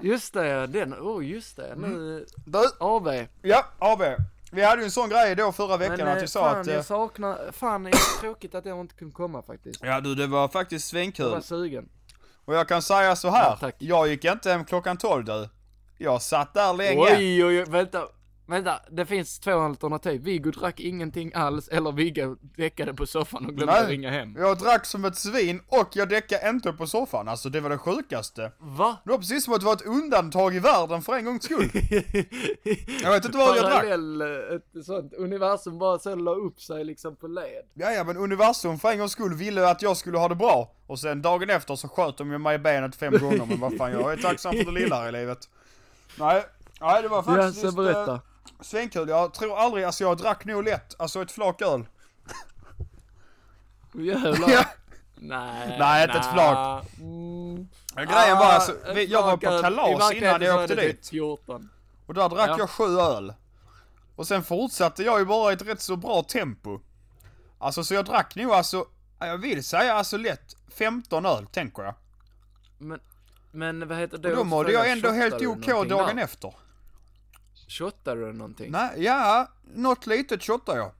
Just 0.00 0.34
det, 0.34 0.66
den, 0.66 0.94
oh 0.94 1.26
just 1.26 1.56
det, 1.56 1.66
Mm. 1.66 1.90
nu, 1.90 2.26
Du, 2.46 2.58
AB. 2.80 3.08
ja, 3.42 3.64
AB. 3.78 4.02
Vi 4.52 4.64
hade 4.64 4.80
ju 4.82 4.84
en 4.84 4.90
sån 4.90 5.08
grej 5.08 5.34
då 5.34 5.52
förra 5.52 5.76
veckan 5.76 5.96
Men 5.98 6.08
att 6.08 6.16
eh, 6.16 6.20
vi 6.20 6.28
sa 6.28 6.40
fan 6.50 6.60
att... 6.60 6.66
eh, 6.66 6.74
jag 6.74 6.84
saknar, 6.84 7.52
fan 7.52 7.82
det 7.82 7.90
är 7.90 8.20
tråkigt 8.20 8.54
att 8.54 8.64
jag 8.66 8.80
inte 8.80 8.94
kunde 8.94 9.14
komma 9.14 9.42
faktiskt. 9.42 9.80
Ja 9.84 10.00
du, 10.00 10.14
det 10.14 10.26
var 10.26 10.48
faktiskt 10.48 10.92
Jag 10.92 11.00
svinkul. 11.00 11.30
var 11.30 11.40
sugen. 11.40 11.88
Och 12.44 12.54
jag 12.54 12.68
kan 12.68 12.82
säga 12.82 13.16
så 13.16 13.28
här. 13.30 13.58
Ja, 13.60 13.70
jag 13.78 14.08
gick 14.08 14.24
inte 14.24 14.50
hem 14.52 14.64
klockan 14.64 14.96
12 14.96 15.24
du. 15.24 15.48
Jag 15.98 16.22
satt 16.22 16.54
där 16.54 16.72
länge. 16.72 17.00
Oj, 17.00 17.44
oj, 17.44 17.58
oj, 17.58 17.64
vänta. 17.68 18.08
Vänta, 18.46 18.80
det 18.90 19.06
finns 19.06 19.38
två 19.38 19.60
alternativ. 19.60 20.22
Viggo 20.22 20.50
drack 20.50 20.80
ingenting 20.80 21.32
alls, 21.34 21.68
eller 21.68 21.92
Viggo 21.92 22.36
däckade 22.56 22.94
på 22.94 23.06
soffan 23.06 23.46
och 23.46 23.54
glömde 23.54 23.80
Nej. 23.80 23.90
ringa 23.90 24.10
hem. 24.10 24.36
Jag 24.38 24.58
drack 24.58 24.86
som 24.86 25.04
ett 25.04 25.16
svin 25.16 25.60
och 25.68 25.88
jag 25.92 26.08
däckade 26.08 26.48
inte 26.48 26.72
på 26.72 26.86
soffan. 26.86 27.28
Alltså 27.28 27.48
det 27.48 27.60
var 27.60 27.70
det 27.70 27.78
sjukaste. 27.78 28.52
Va? 28.58 28.96
Det 29.04 29.10
var 29.10 29.18
precis 29.18 29.44
som 29.44 29.54
att 29.54 29.60
det 29.60 29.66
var 29.66 29.72
ett 29.72 29.86
undantag 29.86 30.54
i 30.54 30.58
världen 30.58 31.02
för 31.02 31.14
en 31.14 31.24
gångs 31.24 31.44
skull. 31.44 31.70
Jag 33.02 33.10
vet 33.10 33.24
inte 33.24 33.38
vad 33.38 33.56
jag 33.56 33.64
drack. 33.64 33.82
Parallell, 33.82 34.20
eh, 34.20 34.28
ett 34.76 34.84
sånt 34.86 35.14
universum 35.14 35.78
bara 35.78 35.98
så 35.98 36.14
la 36.14 36.34
upp 36.34 36.60
sig 36.60 36.84
liksom 36.84 37.16
på 37.16 37.26
led. 37.26 37.64
Ja, 37.74 37.90
ja, 37.90 38.04
men 38.04 38.16
universum 38.16 38.78
för 38.78 38.90
en 38.90 38.98
gångs 38.98 39.12
skull 39.12 39.34
ville 39.34 39.68
att 39.68 39.82
jag 39.82 39.96
skulle 39.96 40.18
ha 40.18 40.28
det 40.28 40.34
bra. 40.34 40.70
Och 40.86 40.98
sen 40.98 41.22
dagen 41.22 41.50
efter 41.50 41.76
så 41.76 41.88
sköt 41.88 42.16
de 42.16 42.30
ju 42.30 42.38
mig 42.38 42.54
i 42.54 42.58
benet 42.58 42.96
fem 42.96 43.12
gånger. 43.20 43.46
Men 43.46 43.60
vad 43.60 43.76
fan, 43.76 43.92
jag 43.92 44.12
är 44.12 44.16
tacksam 44.16 44.52
för 44.52 44.64
det 44.64 44.70
lilla 44.72 44.96
här 44.96 45.08
i 45.08 45.12
livet. 45.12 45.38
Nej, 46.18 46.44
nej 46.80 47.02
det 47.02 47.08
var 47.08 47.16
Ja, 47.16 47.22
faktiskt... 47.22 47.60
så 47.60 47.72
berätta. 47.72 48.20
Svinkul. 48.60 49.08
Jag 49.08 49.34
tror 49.34 49.58
aldrig, 49.58 49.84
alltså 49.84 50.04
jag 50.04 50.16
drack 50.18 50.44
nog 50.44 50.64
lätt, 50.64 50.94
alltså 51.00 51.22
ett 51.22 51.32
flak 51.32 51.62
öl. 51.62 51.86
Jävlar. 53.94 54.50
Ja. 54.50 54.64
Nej. 55.16 55.76
Nej, 55.78 56.04
inte 56.04 56.18
ett 56.18 56.32
flak. 56.32 56.86
Mm. 57.00 57.68
Grejen 57.94 58.38
var 58.38 58.52
alltså, 58.52 58.72
ett 58.86 58.96
vi- 58.96 59.04
jag 59.06 59.22
var 59.22 59.36
på 59.36 59.62
kalas 59.62 60.12
innan 60.12 60.42
jag 60.42 60.62
åkte 60.62 60.76
typ 60.76 60.84
dit. 60.96 61.08
14. 61.08 61.68
Och 62.06 62.14
där 62.14 62.28
drack 62.28 62.50
Ja. 62.50 62.56
jag 62.58 62.70
sju 62.70 62.98
öl. 62.98 63.34
Och 64.16 64.26
sen 64.26 64.44
fortsatte 64.44 65.02
jag 65.02 65.18
ju 65.18 65.24
bara 65.24 65.50
i 65.50 65.54
ett 65.54 65.62
rätt 65.62 65.80
så 65.80 65.96
bra 65.96 66.22
tempo. 66.22 66.80
Alltså 67.58 67.84
så 67.84 67.94
jag 67.94 68.04
drack 68.04 68.36
nog 68.36 68.50
alltså, 68.52 68.86
ja, 69.18 69.26
jag 69.26 69.38
vill 69.38 69.64
säga 69.64 69.94
alltså 69.94 70.16
lätt 70.16 70.56
15 70.74 71.26
öl, 71.26 71.46
tänker 71.46 71.82
jag. 71.82 71.94
Men, 72.78 73.00
men 73.52 73.88
vad 73.88 73.98
heter 73.98 74.18
det? 74.18 74.30
Och 74.30 74.36
då 74.36 74.44
mådde 74.44 74.72
jag 74.72 74.90
ändå 74.90 75.10
helt 75.10 75.34
OK 75.46 75.66
dagen 75.88 76.16
där? 76.16 76.24
efter. 76.24 76.54
Shottade 77.68 78.26
du 78.26 78.32
någonting? 78.32 78.70
Nej, 78.70 78.90
ja, 78.96 79.48
något 79.74 80.06
litet 80.06 80.42
shottar 80.44 80.76
jag. 80.76 80.90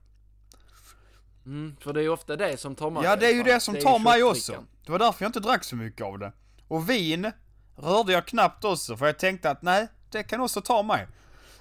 Mm, 1.45 1.75
för 1.79 1.93
det 1.93 1.99
är 1.99 2.03
ju 2.03 2.09
ofta 2.09 2.35
det 2.35 2.57
som 2.57 2.75
tar 2.75 2.89
mig. 2.89 3.03
Ja, 3.03 3.15
det 3.15 3.27
är 3.27 3.33
ju 3.33 3.43
det 3.43 3.59
som 3.59 3.75
är 3.75 3.81
tar 3.81 3.99
mig 3.99 4.23
också. 4.23 4.63
Det 4.85 4.91
var 4.91 4.99
därför 4.99 5.25
jag 5.25 5.29
inte 5.29 5.39
drack 5.39 5.63
så 5.63 5.75
mycket 5.75 6.05
av 6.05 6.19
det. 6.19 6.31
Och 6.67 6.89
vin 6.89 7.31
rörde 7.75 8.13
jag 8.13 8.27
knappt 8.27 8.65
också, 8.65 8.97
för 8.97 9.05
jag 9.05 9.19
tänkte 9.19 9.49
att 9.49 9.61
nej, 9.61 9.87
det 10.11 10.23
kan 10.23 10.41
också 10.41 10.61
ta 10.61 10.83
mig. 10.83 11.07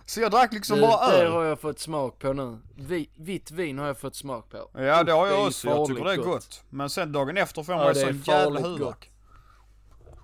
Så 0.06 0.20
jag 0.20 0.30
drack 0.30 0.52
liksom 0.52 0.80
bara 0.80 1.10
det 1.10 1.16
öl. 1.16 1.32
har 1.32 1.44
jag 1.44 1.60
fått 1.60 1.78
smak 1.78 2.18
på 2.18 2.32
nu. 2.32 2.58
Vi, 2.76 3.10
vitt 3.16 3.50
vin 3.50 3.78
har 3.78 3.86
jag 3.86 3.98
fått 3.98 4.16
smak 4.16 4.50
på. 4.50 4.70
Ja, 4.72 5.04
det 5.04 5.12
har 5.12 5.26
jag 5.26 5.40
ju 5.40 5.46
också. 5.46 5.68
Jag 5.68 5.86
tycker 5.86 6.04
det 6.04 6.12
är 6.12 6.16
farligt 6.16 6.32
gott. 6.32 6.62
Men 6.70 6.90
sen 6.90 7.12
dagen 7.12 7.36
efter 7.36 7.62
får 7.62 7.74
Ja, 7.74 7.84
man 7.84 7.94
det 7.94 8.00
är 8.00 8.06
sån 8.06 8.22
jävla 8.26 8.60
huvudvärk. 8.60 9.10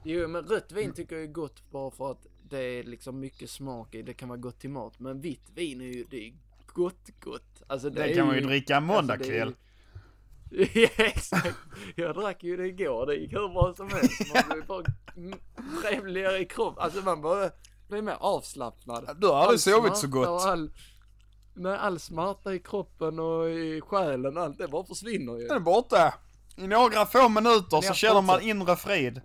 Jo, 0.05 0.29
men 0.29 0.45
rött 0.45 0.73
vin 0.73 0.93
tycker 0.93 1.15
jag 1.17 1.25
är 1.25 1.29
gott 1.29 1.71
bara 1.71 1.91
för 1.91 2.11
att 2.11 2.27
det 2.51 2.59
är 2.61 2.83
liksom 2.85 3.21
mycket 3.21 3.51
smak 3.51 3.95
i. 3.95 4.03
Det 4.03 4.15
kan 4.15 4.29
vara 4.29 4.39
gott 4.39 4.59
till 4.61 4.71
mat. 4.71 4.99
Men 4.99 5.21
vitt 5.21 5.51
vin 5.55 5.81
är 5.81 5.85
ju, 5.85 6.05
det 6.11 6.27
är 6.27 6.33
gott, 6.67 7.09
gott. 7.21 7.63
Alltså 7.67 7.91
det, 7.91 8.03
Det 8.07 8.15
kan 8.15 8.27
man 8.27 8.37
ju 8.37 8.41
dricka 8.43 8.77
alltså, 8.77 8.87
måndagkväll. 8.87 9.49
ju- 9.49 9.55
Ja, 10.75 10.89
exakt. 10.97 11.57
Jag 11.97 12.15
drack 12.15 12.43
ju 12.43 12.57
det 12.57 12.67
igår. 12.67 13.07
Det 13.07 13.15
gick 13.15 13.33
hur 13.33 13.49
bra 13.49 13.75
som 13.77 13.89
helst. 13.89 14.35
Man 14.35 14.43
blir 14.51 14.63
bara 14.67 14.85
trevligare 15.83 16.39
i 16.39 16.45
kroppen. 16.45 16.83
Alltså 16.85 17.01
man 17.03 17.23
bara 17.23 17.51
blir 17.89 18.03
mer 18.03 18.17
avslappnad. 18.21 19.17
Du 19.21 19.27
har 19.27 19.35
aldrig 19.37 19.61
sovit 19.61 19.97
så 19.97 20.07
gott. 20.09 20.29
och 20.29 20.41
All, 20.43 20.71
nej, 21.55 21.77
all 21.77 21.99
smärta 21.99 22.55
i 22.55 22.59
kroppen 22.59 23.19
och 23.19 23.51
i 23.51 23.81
själen, 23.81 24.39
allt 24.39 24.59
det 24.59 24.69
bara 24.69 24.85
försvinner 24.85 25.37
ju. 25.39 25.47
Den 25.47 25.57
är 25.57 25.61
borta. 25.61 26.15
I 26.57 26.67
några 26.67 27.07
få 27.07 27.29
minuter 27.29 27.81
så 27.81 27.95
känner 27.95 28.23
man 28.23 28.41
inre 28.43 28.77
frid. 28.77 29.21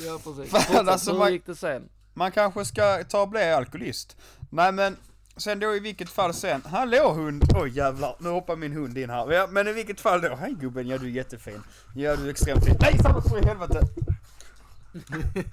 Ja, 0.00 0.18
precis. 0.24 0.50
Fan, 0.50 0.60
Fortsätt, 0.62 0.88
alltså, 0.88 1.10
hur 1.12 1.18
man- 1.18 1.32
gick 1.32 1.46
det 1.46 1.56
sen? 1.56 1.88
Man 2.14 2.32
kanske 2.32 2.64
ska 2.64 3.04
ta 3.04 3.20
och 3.22 3.28
bli 3.28 3.42
alkoholist. 3.52 4.16
Nej 4.50 4.72
men, 4.72 4.96
sen 5.36 5.58
då 5.60 5.74
i 5.74 5.80
vilket 5.80 6.08
fall 6.10 6.34
sen. 6.34 6.62
Hallå 6.66 7.12
hund! 7.12 7.44
Oj 7.54 7.70
jävlar, 7.76 8.16
nu 8.18 8.28
hoppar 8.28 8.56
min 8.56 8.72
hund 8.72 8.98
in 8.98 9.10
här. 9.10 9.32
Ja, 9.32 9.46
men 9.50 9.68
i 9.68 9.72
vilket 9.72 10.00
fall 10.00 10.20
då. 10.20 10.34
Hej 10.34 10.54
gubben, 10.60 10.86
ja 10.88 10.98
du 10.98 11.06
är 11.06 11.10
jättefin. 11.10 11.62
Ja 11.94 12.16
du 12.16 12.26
är 12.26 12.30
extremt 12.30 12.64
fin. 12.64 12.76
Nej 12.80 12.98
Sandra 12.98 13.22
för 13.22 13.42
i 13.42 13.46
helvete! 13.46 13.80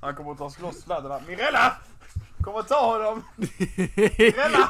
Han 0.01 0.15
kommer 0.15 0.31
att 0.31 0.37
ta 0.37 0.51
loss 0.61 0.81
sladdarna. 0.81 1.21
Mirella! 1.27 1.77
Kom 2.43 2.55
och 2.55 2.67
ta 2.67 2.91
honom! 2.93 3.23
Mirella! 3.37 4.69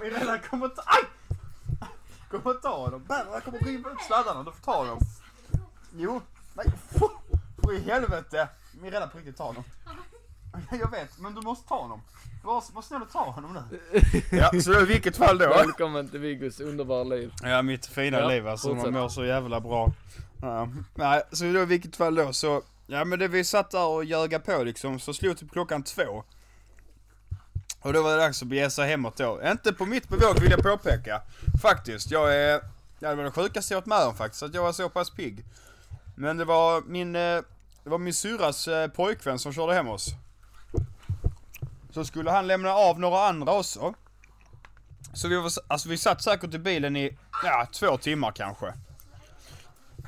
Mirella 0.00 0.38
kom 0.38 0.62
och 0.62 0.76
ta... 0.76 0.82
Aj! 0.86 1.02
Kom 2.30 2.40
och 2.40 2.62
ta 2.62 2.76
honom. 2.76 3.04
Berra 3.08 3.40
kommer 3.40 3.58
riva 3.58 3.90
ut 3.90 4.00
sladdarna, 4.06 4.42
du 4.42 4.52
får 4.52 4.64
ta 4.72 4.76
honom. 4.78 4.98
Jo, 5.96 6.20
nej. 6.54 6.66
För 7.70 7.76
i 7.76 7.80
helvete! 7.90 8.48
Mirella 8.82 9.06
på 9.06 9.18
riktigt 9.18 9.36
ta 9.36 9.44
honom. 9.44 9.64
Jag 10.70 10.90
vet, 10.90 11.18
men 11.18 11.34
du 11.34 11.40
måste 11.40 11.68
ta 11.68 11.80
honom. 11.80 12.02
Var, 12.44 12.64
var 12.72 12.82
snäll 12.82 13.02
och 13.02 13.10
ta 13.12 13.30
honom 13.30 13.54
nu. 13.70 13.80
Ja, 14.38 14.60
så 14.62 14.80
i 14.80 14.84
vilket 14.84 15.16
fall 15.16 15.38
då. 15.38 15.48
Välkommen 15.48 16.08
till 16.08 16.18
Viggos 16.20 16.60
underbara 16.60 17.04
liv. 17.04 17.32
Ja, 17.42 17.62
mitt 17.62 17.86
fina 17.86 18.18
Ja, 18.18 18.28
liv 18.28 18.48
alltså. 18.48 18.68
Man 18.68 18.76
fortsätt. 18.76 18.92
mår 18.94 19.08
så 19.08 19.24
jävla 19.24 19.60
bra. 19.60 19.92
Ja, 20.42 20.68
nej, 20.94 21.22
så 21.32 21.44
då 21.44 21.60
i 21.60 21.64
vilket 21.64 21.96
fall 21.96 22.14
då 22.14 22.32
så. 22.32 22.62
Ja 22.86 23.04
men 23.04 23.18
det 23.18 23.28
vi 23.28 23.44
satt 23.44 23.70
där 23.70 23.86
och 23.86 24.04
ljöga 24.04 24.38
på 24.38 24.62
liksom, 24.62 25.00
så 25.00 25.14
slog 25.14 25.38
typ 25.38 25.52
klockan 25.52 25.82
två. 25.82 26.24
Och 27.80 27.92
då 27.92 28.02
var 28.02 28.10
det 28.10 28.16
dags 28.16 28.42
att 28.42 28.48
bege 28.48 28.70
sig 28.70 28.88
hemåt 28.88 29.16
då. 29.16 29.40
Inte 29.44 29.72
på 29.72 29.86
mitt 29.86 30.08
bevåg 30.08 30.40
vill 30.40 30.50
jag 30.50 30.62
påpeka. 30.62 31.22
Faktiskt, 31.62 32.10
jag 32.10 32.36
är... 32.36 32.60
Ja, 32.98 33.10
det 33.10 33.14
var 33.14 33.24
det 33.24 33.30
sjukaste 33.30 33.74
jag 33.74 33.80
varit 33.80 33.86
med 33.86 34.06
om 34.06 34.14
faktiskt, 34.14 34.42
att 34.42 34.54
jag 34.54 34.62
var 34.62 34.72
så 34.72 34.88
pass 34.88 35.10
pigg. 35.10 35.44
Men 36.16 36.36
det 36.36 36.44
var 36.44 36.82
min... 36.86 37.16
eh, 37.16 37.40
det 37.90 37.92
var 37.92 37.98
min 37.98 38.14
syrras 38.14 38.68
eh, 38.68 38.88
pojkvän 38.88 39.38
som 39.38 39.52
körde 39.52 39.74
hem 39.74 39.88
oss. 39.88 40.14
Så 41.90 42.04
skulle 42.04 42.30
han 42.30 42.46
lämna 42.46 42.72
av 42.72 43.00
några 43.00 43.28
andra 43.28 43.52
också. 43.52 43.94
Så 45.14 45.28
vi, 45.28 45.36
var, 45.36 45.52
alltså 45.68 45.88
vi 45.88 45.98
satt 45.98 46.22
säkert 46.22 46.54
i 46.54 46.58
bilen 46.58 46.96
i, 46.96 47.18
ja, 47.44 47.68
två 47.72 47.96
timmar 47.96 48.32
kanske. 48.32 48.72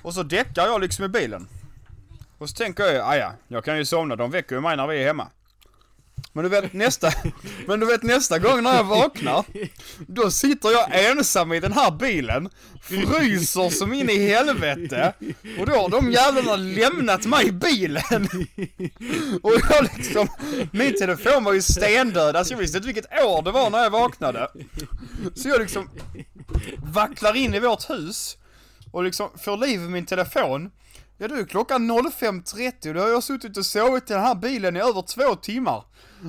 Och 0.03 0.15
så 0.15 0.23
däckar 0.23 0.67
jag 0.67 0.81
liksom 0.81 1.05
i 1.05 1.09
bilen. 1.09 1.49
Och 2.39 2.49
så 2.49 2.57
tänker 2.57 2.85
jag, 2.85 3.09
aja, 3.09 3.19
ja, 3.19 3.33
jag 3.49 3.65
kan 3.65 3.77
ju 3.77 3.85
somna, 3.85 4.17
de 4.17 4.31
väcker 4.31 4.55
ju 4.55 4.61
mig 4.61 4.77
när 4.77 4.87
vi 4.87 5.03
är 5.03 5.07
hemma. 5.07 5.29
Men 6.33 6.45
du 6.45 6.51
vet 6.51 6.73
nästa, 6.73 7.13
men 7.67 7.81
du 7.81 7.87
vet 7.87 8.03
nästa 8.03 8.39
gång 8.39 8.63
när 8.63 8.75
jag 8.75 8.85
vaknar, 8.85 9.45
då 10.07 10.31
sitter 10.31 10.71
jag 10.71 11.11
ensam 11.11 11.53
i 11.53 11.61
den 11.61 11.73
här 11.73 11.91
bilen, 11.91 12.49
fryser 12.83 13.71
som 13.71 13.93
in 13.93 14.11
i 14.11 14.29
helvete, 14.29 15.13
och 15.59 15.67
då 15.67 15.73
har 15.73 15.89
de 15.89 16.13
jävlarna 16.13 16.57
lämnat 16.57 17.27
mig 17.27 17.47
i 17.47 17.53
bilen. 17.53 18.29
Och 19.43 19.53
jag 19.71 19.89
liksom, 19.97 20.29
min 20.73 20.95
telefon 20.99 21.45
var 21.45 21.53
ju 21.53 21.63
stendöd, 21.63 22.37
alltså 22.37 22.55
jag 22.55 22.59
visste 22.59 22.79
inte 22.79 22.87
vilket 22.87 23.25
år 23.25 23.43
det 23.43 23.51
var 23.51 23.71
när 23.71 23.83
jag 23.83 23.91
vaknade. 23.91 24.49
Så 25.35 25.49
jag 25.49 25.61
liksom 25.61 25.91
vacklar 26.93 27.37
in 27.37 27.55
i 27.55 27.61
vårt 27.61 27.91
hus, 27.91 28.37
och 28.93 29.05
liksom 29.05 29.31
får 29.45 29.57
liv 29.57 29.81
i 29.81 29.89
min 29.89 30.07
telefon. 30.07 30.71
Ja 31.23 31.29
du, 31.29 31.47
klockan 31.47 31.91
05.30 31.91 32.89
och 32.89 32.95
då 32.95 33.01
har 33.01 33.09
jag 33.09 33.23
suttit 33.23 33.57
och 33.57 33.67
sovit 33.67 34.11
i 34.11 34.13
den 34.13 34.23
här 34.23 34.35
bilen 34.35 34.77
i 34.77 34.81
över 34.81 35.03
två 35.03 35.37
timmar. 35.37 35.85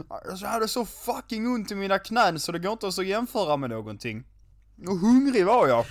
Alltså 0.09 0.45
jag 0.45 0.51
hade 0.51 0.67
så 0.67 0.85
fucking 0.85 1.47
ont 1.47 1.71
i 1.71 1.75
mina 1.75 1.99
knän 1.99 2.39
så 2.39 2.51
det 2.51 2.59
går 2.59 2.71
inte 2.71 2.85
ens 2.85 2.99
att 2.99 3.05
jämföra 3.05 3.57
med 3.57 3.69
någonting. 3.69 4.23
Och 4.87 4.97
hungrig 4.97 5.45
var 5.45 5.67
jag. 5.67 5.85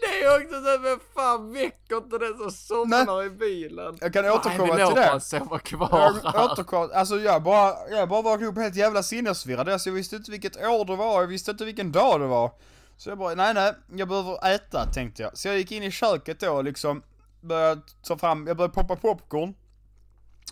Det 0.00 0.22
är 0.24 0.36
också 0.36 0.54
så, 0.54 0.78
vem 0.82 0.98
fan 1.14 1.52
väcker 1.52 1.96
inte 1.96 2.18
den 2.18 2.38
som 2.38 2.50
somnar 2.50 3.24
i 3.24 3.30
bilen? 3.30 3.98
Jag 4.00 4.12
kan 4.12 4.24
återkomma 4.24 4.74
Nej, 4.74 4.86
till 4.86 4.96
det. 4.96 5.06
han 5.06 5.20
sova 5.20 5.58
kvar 5.58 6.20
Jag 6.22 6.32
här. 6.32 6.44
återkom, 6.44 6.90
alltså 6.94 7.18
jag 7.18 7.42
bara, 7.42 7.74
jag 7.90 8.08
bara 8.08 8.22
vaknade 8.22 8.46
upp 8.52 8.58
helt 8.58 8.76
jävla 8.76 9.02
sinnesförvirrad. 9.02 9.68
Alltså 9.68 9.88
jag 9.88 9.94
visste 9.94 10.16
inte 10.16 10.30
vilket 10.30 10.56
år 10.56 10.84
det 10.84 10.96
var, 10.96 11.20
jag 11.20 11.28
visste 11.28 11.50
inte 11.50 11.64
vilken 11.64 11.92
dag 11.92 12.20
det 12.20 12.26
var. 12.26 12.50
Så 12.96 13.08
jag 13.08 13.18
bara, 13.18 13.34
nej 13.34 13.54
nej, 13.54 13.72
jag 13.96 14.08
behöver 14.08 14.54
äta 14.54 14.86
tänkte 14.94 15.22
jag. 15.22 15.38
Så 15.38 15.48
jag 15.48 15.58
gick 15.58 15.72
in 15.72 15.82
i 15.82 15.90
köket 15.90 16.40
då 16.40 16.52
och 16.52 16.64
liksom 16.64 17.02
började 17.40 17.80
ta 18.06 18.16
fram, 18.18 18.46
jag 18.46 18.56
började 18.56 18.74
poppa 18.74 18.96
popcorn. 18.96 19.54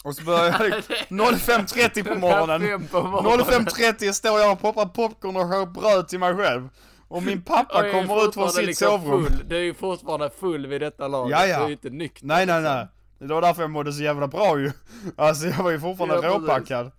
Och 0.04 0.14
så 0.14 0.24
började 0.24 0.48
jag 0.68 0.82
05.30 1.08 2.08
på 2.08 2.14
morgonen. 2.18 2.60
Fem 2.60 2.86
på 2.88 3.02
morgonen. 3.02 3.46
05.30 3.46 4.12
står 4.12 4.40
jag 4.40 4.52
och 4.52 4.60
poppar 4.60 4.86
popcorn 4.86 5.36
och 5.36 5.42
skär 5.50 5.66
bröd 5.66 6.08
till 6.08 6.18
mig 6.18 6.36
själv. 6.36 6.68
Och 7.08 7.22
min 7.22 7.42
pappa 7.42 7.78
Och 7.84 7.90
kommer 7.92 8.24
ut 8.28 8.34
från 8.34 8.50
sitt 8.50 8.66
liksom 8.66 8.88
sovrum. 8.88 9.24
Full. 9.26 9.48
Du 9.48 9.56
är 9.56 9.60
ju 9.60 9.74
fortfarande 9.74 10.30
full 10.30 10.66
vid 10.66 10.80
detta 10.80 11.08
laget. 11.08 11.38
Ja, 11.38 11.46
ja. 11.46 11.58
Du 11.58 11.62
är 11.64 11.66
ju 11.68 11.72
inte 11.72 11.90
nykter. 11.90 12.26
Nej 12.26 12.46
nej 12.46 12.60
liksom. 12.60 12.74
nej. 12.76 12.86
Det 13.28 13.34
var 13.34 13.42
därför 13.42 13.62
jag 13.62 13.70
mådde 13.70 13.92
så 13.92 14.02
jävla 14.02 14.26
bra 14.28 14.58
ju. 14.58 14.72
Alltså 15.16 15.46
jag 15.46 15.62
var 15.62 15.70
ju 15.70 15.80
fortfarande 15.80 16.26
Ja, 16.26 16.34
råpackad. 16.34 16.90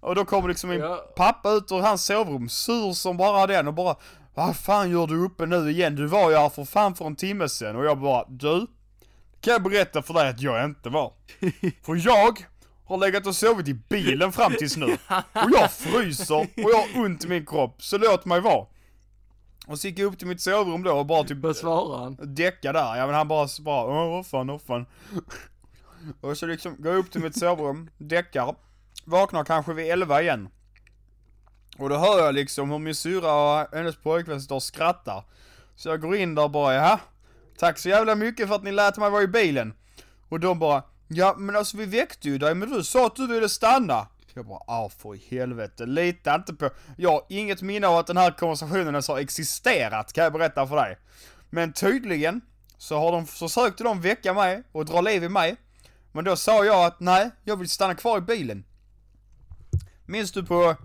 Och 0.00 0.14
då 0.14 0.24
kommer 0.24 0.48
liksom 0.48 0.70
min 0.70 0.80
Ja. 0.80 0.96
pappa 1.16 1.50
ut 1.50 1.72
ur 1.72 1.80
hans 1.80 2.04
sovrum, 2.04 2.48
sur 2.48 2.92
som 2.92 3.16
bara 3.16 3.46
den 3.46 3.68
och 3.68 3.74
bara 3.74 3.96
Vad 4.34 4.56
fan 4.56 4.90
gör 4.90 5.06
du 5.06 5.24
uppe 5.24 5.46
nu 5.46 5.70
igen? 5.70 5.96
Du 5.96 6.06
var 6.06 6.30
ju 6.30 6.36
här 6.36 6.48
för 6.48 6.64
fan 6.64 6.94
för 6.94 7.04
en 7.04 7.16
timme 7.16 7.48
sedan. 7.48 7.76
Och 7.76 7.84
jag 7.84 7.98
bara, 7.98 8.24
du? 8.28 8.66
Kan 9.42 9.52
jag 9.52 9.62
berätta 9.62 10.02
för 10.02 10.14
dig 10.14 10.28
att 10.28 10.40
jag 10.40 10.64
inte 10.64 10.88
var? 10.88 11.12
För 11.82 12.06
jag 12.06 12.46
har 12.84 12.98
legat 12.98 13.26
och 13.26 13.36
sovit 13.36 13.68
i 13.68 13.74
bilen 13.74 14.32
fram 14.32 14.52
tills 14.58 14.76
nu. 14.76 14.86
Och 15.32 15.50
jag 15.52 15.72
fryser 15.72 16.34
och 16.40 16.46
jag 16.56 16.76
har 16.78 17.04
ont 17.04 17.24
i 17.24 17.28
min 17.28 17.46
kropp, 17.46 17.82
så 17.82 17.98
låt 17.98 18.24
mig 18.24 18.40
vara. 18.40 18.66
Och 19.66 19.78
så 19.78 19.88
gick 19.88 19.98
jag 19.98 20.06
upp 20.06 20.18
till 20.18 20.26
mitt 20.26 20.40
sovrum 20.40 20.82
då 20.82 20.92
och 20.92 21.06
bara 21.06 21.24
typ 21.24 21.38
Vad 21.38 21.56
svarar 21.56 21.98
han? 22.04 22.34
däcka 22.34 22.72
där, 22.72 22.96
ja 22.96 23.06
men 23.06 23.14
han 23.14 23.28
bara, 23.28 23.48
bara 23.60 23.84
åh 23.84 24.10
vad 24.10 24.26
fan, 24.26 24.50
åh 24.50 24.58
fan. 24.66 24.86
Och 26.20 26.38
så 26.38 26.46
liksom 26.46 26.76
går 26.78 26.92
jag 26.92 26.98
upp 26.98 27.10
till 27.10 27.20
mitt 27.22 27.38
sovrum, 27.38 27.90
däckar, 27.98 28.54
vaknar 29.04 29.44
kanske 29.44 29.72
vid 29.72 29.90
11 29.92 30.22
igen. 30.22 30.48
Och 31.78 31.88
då 31.88 31.96
hör 31.96 32.24
jag 32.24 32.34
liksom 32.34 32.70
hur 32.70 32.78
min 32.78 32.94
syra 32.94 33.32
och 33.62 33.68
hennes 33.76 33.96
pojkvän 33.96 34.40
står 34.40 34.56
och 34.56 34.62
skrattar. 34.62 35.24
Så 35.76 35.88
jag 35.88 36.00
går 36.00 36.16
in 36.16 36.34
där 36.34 36.42
och 36.42 36.50
bara, 36.50 36.74
jaha, 36.74 37.00
tack 37.58 37.78
så 37.78 37.88
jävla 37.88 38.14
mycket 38.14 38.48
för 38.48 38.54
att 38.54 38.62
ni 38.62 38.72
lät 38.72 38.96
mig 38.98 39.10
vara 39.10 39.22
i 39.22 39.26
bilen. 39.26 39.74
Och 40.28 40.40
de 40.40 40.58
bara, 40.58 40.82
ja 41.08 41.34
men 41.38 41.56
alltså 41.56 41.76
vi 41.76 41.86
väckte 41.86 42.28
ju 42.28 42.38
dig 42.38 42.54
men 42.54 42.70
du 42.70 42.84
sa 42.84 43.06
att 43.06 43.16
du 43.16 43.26
ville 43.26 43.48
stanna. 43.48 44.06
Jag 44.34 44.46
bara, 44.46 44.60
ah 44.66 44.88
för 44.88 45.14
i 45.14 45.22
helvete, 45.30 45.86
lita 45.86 46.34
inte 46.34 46.54
på, 46.54 46.70
jag 46.96 47.10
har 47.10 47.22
inget 47.28 47.62
minne 47.62 47.86
av 47.86 47.96
att 47.96 48.06
den 48.06 48.16
här 48.16 48.30
konversationen 48.30 48.88
ens 48.88 49.08
har 49.08 49.18
existerat 49.18 50.12
kan 50.12 50.24
jag 50.24 50.32
berätta 50.32 50.66
för 50.66 50.76
dig. 50.76 50.98
Men 51.50 51.72
tydligen 51.72 52.40
så 52.78 52.98
har 52.98 53.12
de, 53.12 53.26
försökte 53.26 53.84
de 53.84 54.00
väcka 54.00 54.34
mig 54.34 54.62
och 54.72 54.84
dra 54.84 55.00
liv 55.00 55.24
i 55.24 55.28
mig. 55.28 55.56
Men 56.12 56.24
då 56.24 56.36
sa 56.36 56.64
jag 56.64 56.84
att 56.84 57.00
nej, 57.00 57.30
jag 57.44 57.56
vill 57.56 57.68
stanna 57.68 57.94
kvar 57.94 58.18
i 58.18 58.20
bilen. 58.20 58.64
Minns 60.06 60.32
du 60.32 60.44
på 60.44 60.76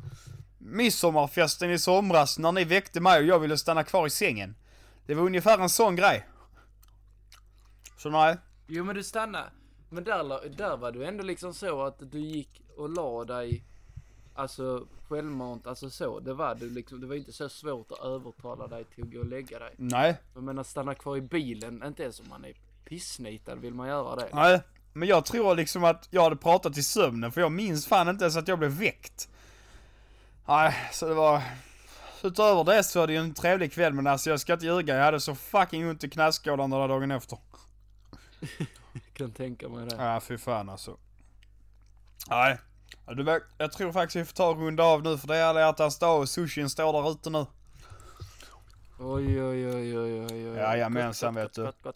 midsommarfesten 0.58 1.72
i 1.72 1.80
somras 1.80 2.40
när 2.40 2.52
ni 2.52 2.64
väckte 2.64 3.00
mig 3.00 3.20
och 3.20 3.26
jag 3.26 3.40
ville 3.40 3.58
stanna 3.58 3.84
kvar 3.84 4.08
i 4.08 4.10
sängen? 4.10 4.56
Det 5.06 5.14
var 5.14 5.24
ungefär 5.24 5.60
en 5.60 5.70
sån 5.70 5.96
grej. 5.96 6.26
Så 7.98 8.10
nej. 8.10 8.38
Jo 8.68 8.84
men 8.84 8.96
du 8.96 9.04
stannar. 9.04 9.50
Men 9.90 10.04
där, 10.04 10.50
där 10.50 10.78
var 10.78 10.92
du 10.92 11.06
ändå 11.06 11.24
liksom 11.24 11.54
så 11.54 11.84
att 11.84 12.12
du 12.12 12.20
gick 12.20 12.62
och 12.78 12.90
la 12.90 13.26
dig 13.26 13.64
Alltså 14.38 14.88
självmant, 15.10 15.68
alltså 15.68 15.90
så. 15.90 16.20
Det 16.20 16.34
var 16.34 16.56
du 16.56 16.70
liksom, 16.70 17.02
det 17.02 17.08
var 17.08 17.16
inte 17.16 17.32
så 17.32 17.50
svårt 17.50 17.92
att 17.92 18.00
övertala 18.00 18.68
dig 18.68 18.84
till 18.84 19.04
att 19.04 19.12
gå 19.12 19.20
och 19.20 19.26
lägga 19.26 19.60
dig. 19.60 19.74
Nej. 19.78 20.18
Jag 20.34 20.44
menar 20.44 20.64
stanna 20.64 20.96
kvar 20.96 21.18
i 21.18 21.22
bilen, 21.22 21.84
inte 21.86 22.04
ens 22.04 22.20
om 22.20 22.26
man 22.30 22.46
är 22.46 22.54
pissnitad 22.86 23.60
vill 23.60 23.74
man 23.74 23.88
göra 23.88 24.16
det. 24.16 24.30
Nej. 24.34 24.62
Men 24.94 25.08
jag 25.08 25.26
tror 25.26 25.56
liksom 25.56 25.84
att 25.84 26.08
jag 26.12 26.24
hade 26.24 26.36
pratat 26.36 26.78
i 26.78 26.84
sömnen 26.84 27.32
för 27.32 27.42
jag 27.42 27.52
minns 27.52 27.88
fan 27.88 28.08
inte 28.08 28.24
ens 28.24 28.38
att 28.38 28.48
jag 28.48 28.60
blev 28.60 28.72
väckt. 28.72 29.30
Nej, 30.48 30.76
så 30.92 31.08
det 31.08 31.14
var... 31.14 31.42
Utöver 32.24 32.64
det 32.64 32.84
så 32.84 33.00
var 33.00 33.08
det 33.08 33.14
ju 33.14 33.20
en 33.20 33.34
trevlig 33.34 33.74
kväll 33.74 33.94
men 33.94 34.08
alltså 34.08 34.30
jag 34.30 34.40
ska 34.40 34.54
inte 34.54 34.66
ljuga, 34.66 34.96
jag 34.96 35.04
hade 35.04 35.20
så 35.20 35.36
fucking 35.36 35.90
ont 35.90 36.04
i 36.04 36.10
knäskålarna 36.10 36.88
dagen 36.88 37.12
efter. 37.12 37.38
Jag 38.40 39.04
kan 39.14 39.32
tänka 39.32 39.70
mig 39.70 39.86
det. 39.86 39.96
Ja, 39.96 40.20
fy 40.20 40.38
fan 40.38 40.70
alltså. 40.70 40.98
Nej. 42.30 42.58
Du 43.08 43.42
jag 43.58 43.72
tror 43.72 43.92
faktiskt 43.92 44.16
vi 44.16 44.26
får 44.26 44.34
ta 44.34 44.50
och 44.50 44.58
runda 44.58 44.84
av 44.84 45.04
nu 45.04 45.18
för 45.18 45.28
det 45.28 45.36
är 45.36 45.44
alla 45.46 45.60
hjärtans 45.60 46.00
dag 46.00 46.20
och 46.20 46.30
sushin 46.30 46.70
står 46.70 46.94
där 46.94 47.12
ute 47.12 47.30
nu. 47.30 47.46
Oj 49.00 49.44
oj 49.44 49.68
oj 49.68 49.98
oj 49.98 50.22
oj 50.22 50.50
oj. 50.50 50.58
Jajamensan, 50.58 51.36
vet 51.36 51.54
du. 51.54 51.64
gott, 51.64 51.82
gott, 51.82 51.96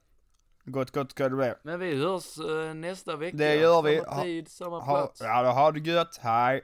gott. 0.65 0.91
Gott, 0.91 1.11
ska 1.11 1.29
det 1.29 1.35
bli. 1.35 1.53
Men 1.63 1.79
vi 1.79 1.95
hörs 1.95 2.37
eh, 2.37 2.73
nästa 2.73 3.15
vecka. 3.15 3.37
Det 3.37 3.55
gör 3.55 3.81
vi. 3.81 4.01
Samma 4.01 4.23
tid, 4.23 4.47
samma 4.49 4.85
plats. 4.85 5.21
ja, 5.21 5.43
då 5.43 5.49
har 5.49 5.71
det 5.71 5.79
gött. 5.79 6.17
Hej. 6.21 6.61